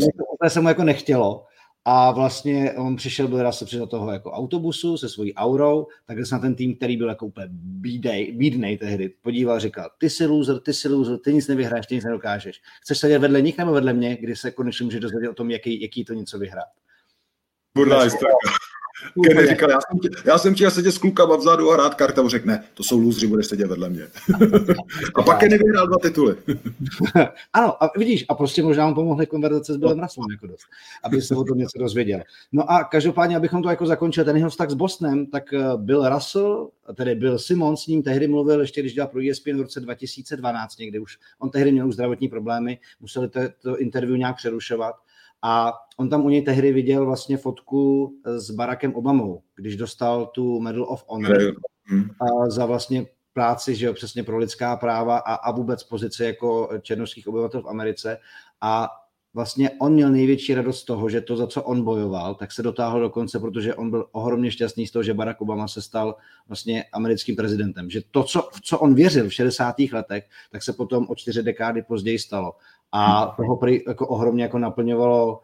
to 0.43 0.51
se 0.51 0.61
mu 0.61 0.69
jako 0.69 0.85
nechtělo, 0.85 1.45
a 1.85 2.11
vlastně 2.11 2.73
on 2.73 2.97
přišel, 2.97 3.29
byl 3.29 3.43
raz 3.43 3.59
se 3.59 3.65
přišel 3.65 3.87
toho 3.87 4.13
jako 4.13 4.31
autobusu 4.31 4.97
se 4.97 5.09
svojí 5.09 5.35
aurou, 5.35 5.87
takhle 6.07 6.27
se 6.27 6.35
na 6.35 6.39
ten 6.39 6.55
tým, 6.55 6.77
který 6.77 6.97
byl 6.97 7.09
jako 7.09 7.27
úplně 7.27 7.47
bídej, 7.51 8.33
bídnej 8.33 8.79
tehdy, 8.79 9.09
podíval, 9.09 9.61
říkal, 9.61 9.91
ty 9.99 10.11
jsi 10.11 10.27
loser, 10.27 10.61
ty 10.61 10.75
jsi 10.75 10.89
loser, 10.89 11.19
ty 11.19 11.35
nic 11.35 11.49
nevyhráš, 11.49 11.87
ty 11.87 11.95
nic 11.95 12.05
nedokážeš. 12.05 12.61
Chceš 12.83 12.99
sedět 12.99 13.19
vedle 13.19 13.43
nich 13.43 13.59
nebo 13.59 13.73
vedle 13.73 13.93
mě, 13.93 14.17
kdy 14.17 14.37
se 14.37 14.51
konečně 14.51 14.85
může 14.85 15.01
dozvědět 15.01 15.29
o 15.29 15.35
tom, 15.35 15.51
jaký, 15.51 15.83
jaký 15.83 16.05
to 16.05 16.15
něco 16.15 16.39
vyhrát. 16.39 16.69
Burná 17.75 18.05
Kenny 19.25 19.47
říkal, 19.47 19.71
já 19.71 19.79
jsem, 19.81 19.99
tě, 19.99 20.09
já 20.25 20.39
jsem 20.39 20.55
chtěl 20.55 20.71
sedět 20.71 20.93
s 20.93 20.99
klukama 20.99 21.37
vzadu 21.37 21.71
a 21.71 21.75
hrát 21.75 21.95
karta, 21.95 22.29
řekne, 22.29 22.65
to 22.75 22.83
jsou 22.83 22.99
lůzři, 22.99 23.27
budeš 23.27 23.47
sedět 23.47 23.67
vedle 23.67 23.89
mě. 23.89 24.03
a 25.15 25.23
pak 25.23 25.39
Kenny 25.41 25.59
vyhrál 25.59 25.87
dva 25.87 25.97
tituly. 26.03 26.37
ano, 27.53 27.85
a 27.85 27.91
vidíš, 27.99 28.25
a 28.29 28.35
prostě 28.35 28.63
možná 28.63 28.89
mu 28.89 28.95
pomohly 28.95 29.27
konverzace 29.27 29.75
s 29.75 29.77
Billem 29.77 30.01
Russellem 30.01 30.31
jako 30.31 30.47
dost, 30.47 30.67
aby 31.03 31.23
se 31.23 31.37
o 31.37 31.45
tom 31.45 31.59
něco 31.59 31.79
dozvěděl. 31.79 32.21
No 32.53 32.71
a 32.71 32.85
každopádně, 32.85 33.37
abychom 33.37 33.63
to 33.63 33.69
jako 33.69 33.87
zakončili, 33.87 34.25
ten 34.25 34.37
jeho 34.37 34.51
vztah 34.51 34.71
s 34.71 34.75
Bostonem, 34.75 35.27
tak 35.27 35.53
eh, 35.53 35.63
Bill 35.77 36.09
Russell, 36.09 36.71
tedy 36.95 37.15
Bill 37.15 37.39
Simon 37.39 37.77
s 37.77 37.87
ním 37.87 38.03
tehdy 38.03 38.29
mluvil, 38.29 38.61
ještě 38.61 38.81
když 38.81 38.95
dělal 38.95 39.09
pro 39.09 39.21
ESPN 39.31 39.57
v 39.57 39.61
roce 39.61 39.81
2012 39.81 40.79
někdy 40.79 40.99
už, 40.99 41.19
on 41.39 41.51
tehdy 41.51 41.73
měl 41.73 41.89
už 41.89 41.95
zdravotní 41.95 42.29
problémy, 42.29 42.79
museli 43.01 43.29
to, 43.29 43.41
to 43.63 43.79
interview 43.79 44.17
nějak 44.17 44.37
přerušovat, 44.37 44.95
a 45.43 45.73
on 45.97 46.09
tam 46.09 46.25
u 46.25 46.29
něj 46.29 46.43
tehdy 46.43 46.73
viděl 46.73 47.07
vlastně 47.07 47.37
fotku 47.37 48.15
s 48.25 48.51
Barackem 48.51 48.95
Obamou, 48.95 49.43
když 49.57 49.77
dostal 49.77 50.27
tu 50.27 50.61
Medal 50.61 50.85
of 50.85 51.05
Honor 51.07 51.39
hmm. 51.85 52.05
a 52.21 52.51
za 52.51 52.67
vlastně 52.67 53.07
práci, 53.33 53.75
že 53.75 53.87
jo, 53.87 53.95
přesně 53.95 54.23
pro 54.23 54.39
lidská 54.39 54.77
práva 54.77 55.19
a, 55.19 55.35
a 55.35 55.51
vůbec 55.51 55.85
pozici 55.85 56.25
jako 56.25 56.71
černovských 56.83 57.29
obyvatel 57.29 57.63
v 57.63 57.69
Americe. 57.69 58.19
A 58.61 58.89
vlastně 59.35 59.71
on 59.71 59.93
měl 59.93 60.11
největší 60.11 60.55
radost 60.55 60.81
z 60.81 60.85
toho, 60.85 61.09
že 61.09 61.21
to, 61.21 61.37
za 61.37 61.47
co 61.47 61.63
on 61.63 61.85
bojoval, 61.85 62.35
tak 62.35 62.53
se 62.53 62.63
dotáhl 62.63 63.01
do 63.01 63.11
konce, 63.11 63.41
protože 63.41 63.75
on 63.75 63.91
byl 63.91 64.07
ohromně 64.13 64.51
šťastný 64.51 64.87
z 64.87 64.91
toho, 64.91 65.03
že 65.03 65.15
Barack 65.15 65.41
Obama 65.41 65.69
se 65.69 65.83
stal 65.83 66.17
vlastně 66.49 66.85
americkým 66.93 67.37
prezidentem. 67.37 67.91
Že 67.91 68.01
to, 68.11 68.25
co, 68.25 68.49
v 68.53 68.61
co 68.61 68.79
on 68.79 68.95
věřil 68.95 69.29
v 69.29 69.35
60. 69.35 69.75
letech, 69.93 70.25
tak 70.51 70.63
se 70.63 70.73
potom 70.73 71.07
o 71.09 71.15
čtyři 71.15 71.43
dekády 71.43 71.83
později 71.83 72.19
stalo. 72.19 72.53
A 72.93 73.35
toho 73.37 73.57
prý, 73.57 73.81
jako 73.89 74.09
ohromně 74.09 74.43
jako 74.43 74.59
naplňovalo 74.59 75.41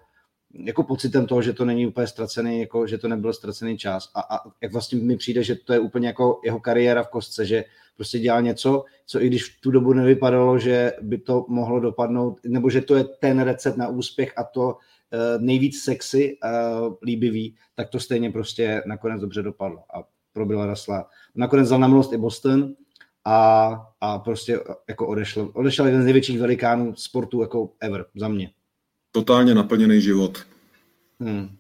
jako 0.55 0.83
pocitem 0.83 1.27
toho, 1.27 1.43
že 1.43 1.53
to 1.53 1.65
není 1.65 1.87
úplně 1.87 2.07
ztracený, 2.07 2.61
jako, 2.61 2.87
že 2.87 2.99
to 2.99 3.09
nebyl 3.09 3.33
ztracený 3.33 3.79
čas. 3.79 4.11
A, 4.15 4.21
a 4.21 4.41
jak 4.63 4.73
vlastně 4.73 4.99
mi 4.99 5.17
přijde, 5.17 5.43
že 5.43 5.55
to 5.55 5.73
je 5.73 5.79
úplně 5.79 6.07
jako 6.07 6.41
jeho 6.45 6.61
kariéra 6.61 7.03
v 7.03 7.09
kostce, 7.09 7.47
že 7.47 7.65
prostě 7.97 8.19
dělá 8.19 8.41
něco, 8.41 8.85
co 9.07 9.23
i 9.23 9.27
když 9.27 9.45
v 9.45 9.61
tu 9.61 9.71
dobu 9.71 9.93
nevypadalo, 9.93 10.59
že 10.59 10.93
by 11.03 11.19
to 11.19 11.47
mohlo 11.49 11.81
dopadnout, 11.81 12.41
nebo 12.47 12.71
že 12.71 12.81
to 12.81 12.95
je 12.95 13.05
ten 13.05 13.41
recept 13.41 13.77
na 13.77 13.89
úspěch 13.89 14.33
a 14.37 14.45
to 14.45 14.67
uh, 14.69 14.75
nejvíc 15.43 15.83
sexy, 15.83 16.39
uh, 16.45 16.95
líbivý, 17.03 17.57
tak 17.75 17.89
to 17.89 18.01
stejně 18.01 18.31
prostě 18.31 18.83
nakonec 18.87 19.21
dobře 19.21 19.43
dopadlo. 19.43 19.79
A 19.95 20.05
pro 20.33 20.47
Billa 20.47 20.67
Rasla. 20.67 21.09
Nakonec 21.35 21.67
vzal 21.67 21.79
na 21.79 21.89
milost 21.89 22.13
i 22.13 22.17
Boston, 22.17 22.75
a, 23.29 23.71
a 24.01 24.19
prostě 24.19 24.61
jako 24.89 25.07
odešel, 25.07 25.51
odešel 25.55 25.87
jeden 25.87 26.03
z 26.03 26.05
největších 26.05 26.41
velikánů 26.41 26.95
sportu 26.97 27.41
jako 27.41 27.71
ever 27.81 28.05
za 28.17 28.29
mě. 28.29 28.51
Totálně 29.13 29.55
naplněný 29.55 30.01
život. 30.01 30.47
Hmm. 31.21 31.57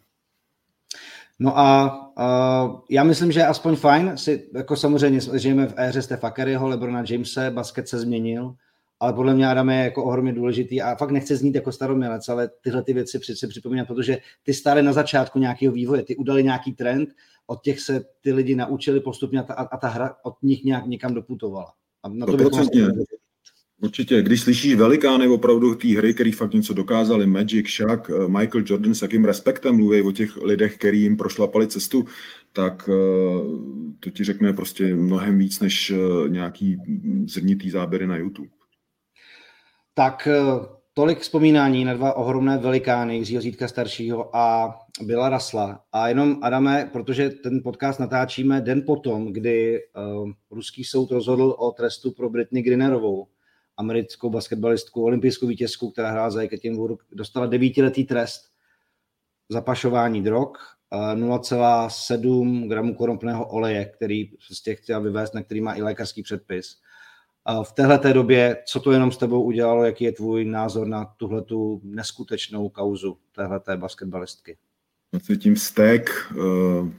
No 1.38 1.58
a 1.58 1.96
uh, 2.18 2.80
já 2.90 3.04
myslím, 3.04 3.32
že 3.32 3.44
aspoň 3.46 3.76
fajn 3.76 4.12
si, 4.16 4.50
jako 4.54 4.76
samozřejmě 4.76 5.20
žijeme 5.34 5.66
v 5.66 5.74
éře 5.76 6.02
Stefa 6.02 6.30
Curryho, 6.30 6.68
Lebrona 6.68 7.04
Jamese, 7.08 7.50
basket 7.50 7.88
se 7.88 7.98
změnil, 7.98 8.54
ale 9.00 9.12
podle 9.12 9.34
mě 9.34 9.48
Adam 9.48 9.70
je 9.70 9.76
jako 9.76 10.04
ohromně 10.04 10.32
důležitý 10.32 10.82
a 10.82 10.96
fakt 10.96 11.10
nechce 11.10 11.36
znít 11.36 11.54
jako 11.54 11.72
staromělec, 11.72 12.28
ale 12.28 12.50
tyhle 12.60 12.82
ty 12.82 12.92
věci 12.92 13.18
přeci 13.18 13.46
připomínat, 13.46 13.88
protože 13.88 14.18
ty 14.42 14.54
stále 14.54 14.82
na 14.82 14.92
začátku 14.92 15.38
nějakého 15.38 15.72
vývoje, 15.72 16.02
ty 16.02 16.16
udali 16.16 16.44
nějaký 16.44 16.72
trend, 16.72 17.08
od 17.46 17.62
těch 17.62 17.80
se 17.80 18.04
ty 18.20 18.32
lidi 18.32 18.54
naučili 18.54 19.00
postupně 19.00 19.40
a 19.40 19.42
ta, 19.42 19.54
a 19.54 19.76
ta 19.76 19.88
hra 19.88 20.16
od 20.24 20.34
nich 20.42 20.64
nějak 20.64 20.86
někam 20.86 21.14
doputovala. 21.14 21.72
A 22.02 22.08
na 22.08 22.26
to 22.26 22.36
Určitě, 23.82 24.22
když 24.22 24.40
slyšíš 24.40 24.74
velikány 24.74 25.28
opravdu 25.28 25.74
té 25.74 25.88
hry, 25.88 26.14
který 26.14 26.32
fakt 26.32 26.54
něco 26.54 26.74
dokázali, 26.74 27.26
Magic, 27.26 27.66
Shaq, 27.68 28.10
eh, 28.10 28.28
Michael 28.28 28.64
Jordan, 28.66 28.94
s 28.94 29.02
jakým 29.02 29.24
respektem 29.24 29.76
mluví 29.76 30.02
o 30.02 30.12
těch 30.12 30.36
lidech, 30.36 30.76
který 30.76 31.02
jim 31.02 31.16
prošlapali 31.16 31.66
cestu, 31.66 32.04
tak 32.52 32.90
eh, 32.92 32.92
to 34.00 34.10
ti 34.10 34.24
řekne 34.24 34.52
prostě 34.52 34.94
mnohem 34.94 35.38
víc 35.38 35.60
než 35.60 35.90
eh, 35.90 36.28
nějaký 36.28 36.76
zrnitý 37.26 37.70
záběry 37.70 38.06
na 38.06 38.16
YouTube. 38.16 38.57
Tak 39.98 40.28
tolik 40.94 41.18
vzpomínání 41.18 41.84
na 41.84 41.94
dva 41.94 42.12
ohromné 42.12 42.58
velikány, 42.58 43.16
Jiřího 43.16 43.42
Zítka 43.42 43.68
staršího 43.68 44.36
a 44.36 44.74
Byla 45.02 45.28
Rasla. 45.28 45.84
A 45.92 46.08
jenom, 46.08 46.38
Adame, 46.42 46.90
protože 46.92 47.30
ten 47.30 47.62
podcast 47.62 48.00
natáčíme 48.00 48.60
den 48.60 48.82
potom, 48.86 49.32
kdy 49.32 49.78
uh, 49.78 50.30
ruský 50.50 50.84
soud 50.84 51.10
rozhodl 51.10 51.54
o 51.58 51.70
trestu 51.70 52.12
pro 52.12 52.30
Britney 52.30 52.62
Grinerovou, 52.62 53.26
americkou 53.76 54.30
basketbalistku, 54.30 55.04
olympijskou 55.04 55.46
vítězku, 55.46 55.90
která 55.90 56.10
hrála 56.10 56.30
za 56.30 56.42
Ekaterinburg, 56.42 57.04
dostala 57.12 57.46
devítiletý 57.46 58.04
trest 58.04 58.42
za 59.48 59.60
pašování 59.60 60.22
drog 60.22 60.52
0,7 61.14 62.64
eh, 62.64 62.68
gramů 62.68 62.94
konopného 62.94 63.48
oleje, 63.48 63.84
který 63.84 64.24
prostě 64.24 64.74
chtěl 64.74 65.02
vyvést, 65.02 65.34
na 65.34 65.42
který 65.42 65.60
má 65.60 65.74
i 65.74 65.82
lékařský 65.82 66.22
předpis. 66.22 66.76
V 67.62 67.72
téhle 67.72 67.98
té 67.98 68.12
době, 68.12 68.56
co 68.66 68.80
to 68.80 68.92
jenom 68.92 69.12
s 69.12 69.16
tebou 69.16 69.42
udělalo, 69.42 69.84
jaký 69.84 70.04
je 70.04 70.12
tvůj 70.12 70.44
názor 70.44 70.86
na 70.86 71.04
tuhle 71.04 71.42
tu 71.42 71.80
neskutečnou 71.84 72.68
kauzu 72.68 73.16
téhleté 73.34 73.76
basketbalistky? 73.76 74.56
No, 75.12 75.20
cítím 75.20 75.56
stek, 75.56 76.10
eh, 76.32 76.92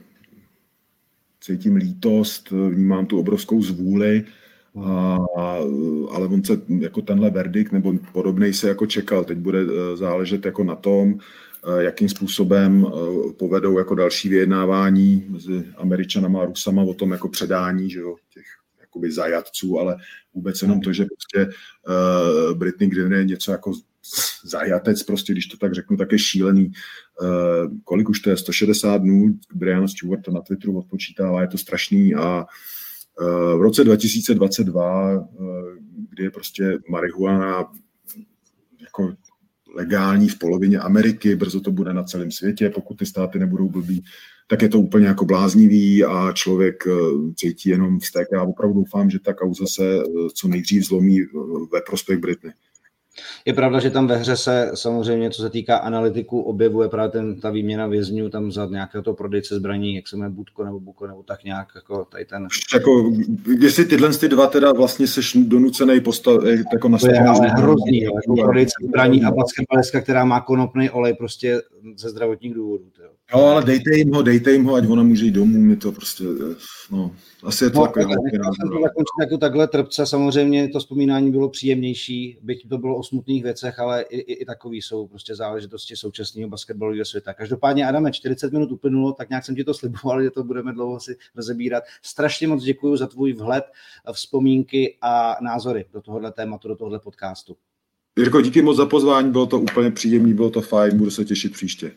cítím 1.40 1.76
lítost, 1.76 2.50
vnímám 2.50 3.06
tu 3.06 3.18
obrovskou 3.18 3.62
zvůli, 3.62 4.24
a, 4.84 5.18
ale 6.10 6.26
on 6.26 6.44
se 6.44 6.60
jako 6.78 7.02
tenhle 7.02 7.30
verdikt 7.30 7.72
nebo 7.72 7.92
podobný 8.12 8.52
se 8.52 8.68
jako 8.68 8.86
čekal. 8.86 9.24
Teď 9.24 9.38
bude 9.38 9.60
eh, 9.60 9.96
záležet 9.96 10.44
jako 10.44 10.64
na 10.64 10.74
tom, 10.74 11.14
eh, 11.14 11.82
jakým 11.82 12.08
způsobem 12.08 12.86
povedou 13.38 13.78
jako 13.78 13.94
další 13.94 14.28
vyjednávání 14.28 15.26
mezi 15.28 15.64
Američanama 15.76 16.42
a 16.42 16.44
Rusama 16.44 16.82
o 16.82 16.94
tom 16.94 17.10
jako 17.10 17.28
předání 17.28 17.90
že 17.90 18.00
jo, 18.00 18.16
těch 18.34 18.59
jakoby 18.90 19.12
zajatců, 19.12 19.78
ale 19.78 19.96
vůbec 20.34 20.62
jenom 20.62 20.80
to, 20.80 20.92
že 20.92 21.04
prostě 21.04 21.54
uh, 21.88 22.58
Britney 22.58 22.88
Griner 22.88 23.18
je 23.18 23.24
něco 23.24 23.52
jako 23.52 23.72
zajatec, 24.44 25.02
prostě, 25.02 25.32
když 25.32 25.46
to 25.46 25.56
tak 25.56 25.74
řeknu, 25.74 25.96
tak 25.96 26.12
je 26.12 26.18
šílený. 26.18 26.72
Uh, 27.22 27.78
kolik 27.84 28.08
už 28.08 28.20
to 28.20 28.30
je? 28.30 28.36
160 28.36 28.98
dnů, 28.98 29.38
Brian 29.54 29.88
Stewart 29.88 30.22
to 30.22 30.30
na 30.30 30.40
Twitteru 30.40 30.78
odpočítává, 30.78 31.42
je 31.42 31.48
to 31.48 31.58
strašný 31.58 32.14
a 32.14 32.44
uh, 33.20 33.58
v 33.58 33.62
roce 33.62 33.84
2022, 33.84 35.18
uh, 35.18 35.26
kdy 36.10 36.22
je 36.22 36.30
prostě 36.30 36.78
marihuana 36.88 37.72
legální 39.74 40.28
v 40.28 40.38
polovině 40.38 40.78
Ameriky, 40.78 41.36
brzo 41.36 41.60
to 41.60 41.70
bude 41.70 41.92
na 41.92 42.04
celém 42.04 42.30
světě, 42.30 42.70
pokud 42.70 42.94
ty 42.94 43.06
státy 43.06 43.38
nebudou 43.38 43.68
blbý, 43.68 44.04
tak 44.46 44.62
je 44.62 44.68
to 44.68 44.80
úplně 44.80 45.06
jako 45.06 45.24
bláznivý 45.24 46.04
a 46.04 46.32
člověk 46.32 46.84
eh, 46.86 46.90
cítí 47.36 47.68
jenom 47.68 47.98
vztek. 47.98 48.28
Já 48.32 48.42
opravdu 48.42 48.74
doufám, 48.74 49.10
že 49.10 49.18
ta 49.18 49.34
kauza 49.34 49.66
se 49.66 49.84
eh, 49.98 50.02
co 50.34 50.48
nejdřív 50.48 50.86
zlomí 50.86 51.20
eh, 51.20 51.26
ve 51.72 51.80
prospěch 51.86 52.18
Britny. 52.18 52.50
Je 53.44 53.54
pravda, 53.54 53.80
že 53.80 53.90
tam 53.90 54.06
ve 54.06 54.16
hře 54.16 54.36
se 54.36 54.70
samozřejmě, 54.74 55.30
co 55.30 55.42
se 55.42 55.50
týká 55.50 55.76
analytiku, 55.76 56.40
objevuje 56.40 56.88
právě 56.88 57.10
ten, 57.10 57.40
ta 57.40 57.50
výměna 57.50 57.86
vězňů 57.86 58.30
tam 58.30 58.52
za 58.52 58.66
nějakého 58.66 59.02
toho 59.02 59.14
prodejce 59.14 59.54
zbraní, 59.54 59.94
jak 59.94 60.08
se 60.08 60.16
jmenuje 60.16 60.34
Budko 60.34 60.64
nebo 60.64 60.80
Buko, 60.80 61.06
nebo 61.06 61.22
tak 61.22 61.44
nějak, 61.44 61.68
jako 61.74 62.04
tady 62.04 62.24
ten... 62.24 62.46
Jako, 62.74 63.12
jestli 63.60 63.84
tyhle 63.84 64.14
ty 64.14 64.28
dva 64.28 64.46
teda 64.46 64.72
vlastně 64.72 65.06
seš 65.06 65.36
donucený 65.40 66.00
postavit 66.00 66.66
jako 66.72 66.88
na 66.88 66.98
To 66.98 67.06
je 67.06 67.18
ale 67.20 67.48
hrozný, 67.48 68.00
jako 68.00 68.42
prodejce 68.42 68.74
zbraní 68.88 69.24
a 69.24 69.30
basketbalistka, 69.30 70.00
která 70.00 70.24
má 70.24 70.40
konopný 70.40 70.90
olej 70.90 71.14
prostě 71.14 71.60
ze 71.96 72.10
zdravotních 72.10 72.54
důvodů. 72.54 72.84
Tyjo. 72.96 73.10
Jo, 73.34 73.40
ale 73.40 73.64
dejte 73.64 73.96
jim 73.96 74.12
ho, 74.12 74.22
dejte 74.22 74.52
jim 74.52 74.64
ho, 74.64 74.74
ať 74.74 74.88
ona 74.88 75.02
může 75.02 75.24
jít 75.24 75.30
domů, 75.30 75.60
mi 75.60 75.76
to 75.76 75.92
prostě, 75.92 76.24
no, 76.90 77.14
asi 77.42 77.64
je 77.64 77.70
to 77.70 77.78
no, 77.78 77.86
takové. 77.86 78.14
to 78.14 79.20
jako 79.20 79.38
takhle 79.38 79.68
trpce, 79.68 80.06
samozřejmě 80.06 80.68
to 80.68 80.78
vzpomínání 80.78 81.30
bylo 81.30 81.48
příjemnější, 81.48 82.38
byť 82.42 82.68
to 82.68 82.78
bylo 82.78 82.96
o 82.96 83.02
smutných 83.02 83.42
věcech, 83.42 83.78
ale 83.78 84.02
i, 84.02 84.18
i, 84.18 84.32
i 84.32 84.44
takový 84.44 84.82
jsou 84.82 85.06
prostě 85.06 85.34
záležitosti 85.34 85.96
současného 85.96 86.48
basketbalového 86.48 87.04
světa. 87.04 87.34
Každopádně, 87.34 87.86
Adame, 87.86 88.12
40 88.12 88.52
minut 88.52 88.72
uplynulo, 88.72 89.12
tak 89.12 89.30
nějak 89.30 89.44
jsem 89.44 89.54
ti 89.54 89.64
to 89.64 89.74
sliboval, 89.74 90.22
že 90.22 90.30
to 90.30 90.44
budeme 90.44 90.72
dlouho 90.72 91.00
si 91.00 91.16
rozebírat. 91.36 91.84
Strašně 92.02 92.48
moc 92.48 92.64
děkuji 92.64 92.96
za 92.96 93.06
tvůj 93.06 93.32
vhled, 93.32 93.64
vzpomínky 94.12 94.96
a 95.02 95.36
názory 95.42 95.84
do 95.92 96.00
tohohle 96.00 96.32
tématu, 96.32 96.68
do 96.68 96.76
tohohle 96.76 96.98
podcastu. 96.98 97.56
Jirko, 98.18 98.40
díky 98.40 98.62
moc 98.62 98.76
za 98.76 98.86
pozvání, 98.86 99.30
bylo 99.30 99.46
to 99.46 99.60
úplně 99.60 99.90
příjemné, 99.90 100.34
bylo 100.34 100.50
to 100.50 100.60
fajn, 100.60 100.98
budu 100.98 101.10
se 101.10 101.24
těšit 101.24 101.52
příště. 101.52 101.92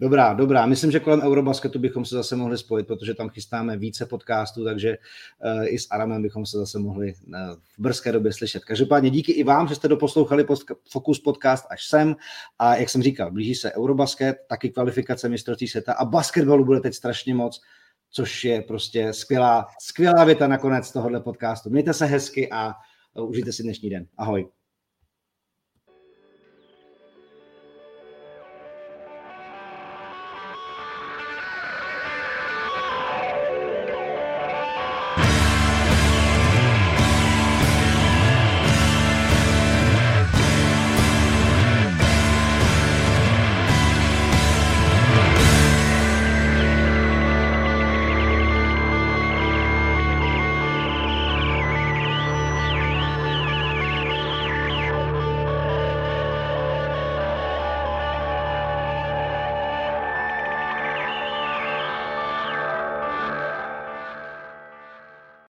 Dobrá, 0.00 0.32
dobrá. 0.32 0.66
Myslím, 0.66 0.90
že 0.90 1.00
kolem 1.00 1.20
Eurobasketu 1.20 1.78
bychom 1.78 2.04
se 2.04 2.14
zase 2.14 2.36
mohli 2.36 2.58
spojit, 2.58 2.86
protože 2.86 3.14
tam 3.14 3.28
chystáme 3.28 3.76
více 3.76 4.06
podcastů, 4.06 4.64
takže 4.64 4.98
uh, 4.98 5.66
i 5.66 5.78
s 5.78 5.86
Aramem 5.90 6.22
bychom 6.22 6.46
se 6.46 6.58
zase 6.58 6.78
mohli 6.78 7.06
uh, 7.06 7.34
v 7.78 7.78
brzké 7.78 8.12
době 8.12 8.32
slyšet. 8.32 8.64
Každopádně 8.64 9.10
díky 9.10 9.32
i 9.32 9.44
vám, 9.44 9.68
že 9.68 9.74
jste 9.74 9.88
doposlouchali 9.88 10.46
Focus 10.90 11.18
podcast 11.18 11.66
až 11.70 11.84
sem. 11.84 12.16
A 12.58 12.76
jak 12.76 12.90
jsem 12.90 13.02
říkal, 13.02 13.30
blíží 13.30 13.54
se 13.54 13.72
Eurobasket, 13.72 14.36
taky 14.48 14.70
kvalifikace 14.70 15.28
mistrovství 15.28 15.68
světa 15.68 15.92
a 15.92 16.04
basketbalu 16.04 16.64
bude 16.64 16.80
teď 16.80 16.94
strašně 16.94 17.34
moc, 17.34 17.60
což 18.10 18.44
je 18.44 18.62
prostě 18.62 19.12
skvělá, 19.12 19.66
skvělá 19.80 20.24
věta 20.24 20.46
nakonec 20.46 20.92
tohohle 20.92 21.20
podcastu. 21.20 21.70
Mějte 21.70 21.94
se 21.94 22.06
hezky 22.06 22.50
a 22.50 22.74
uh, 23.14 23.30
užijte 23.30 23.52
si 23.52 23.62
dnešní 23.62 23.90
den. 23.90 24.06
Ahoj. 24.16 24.48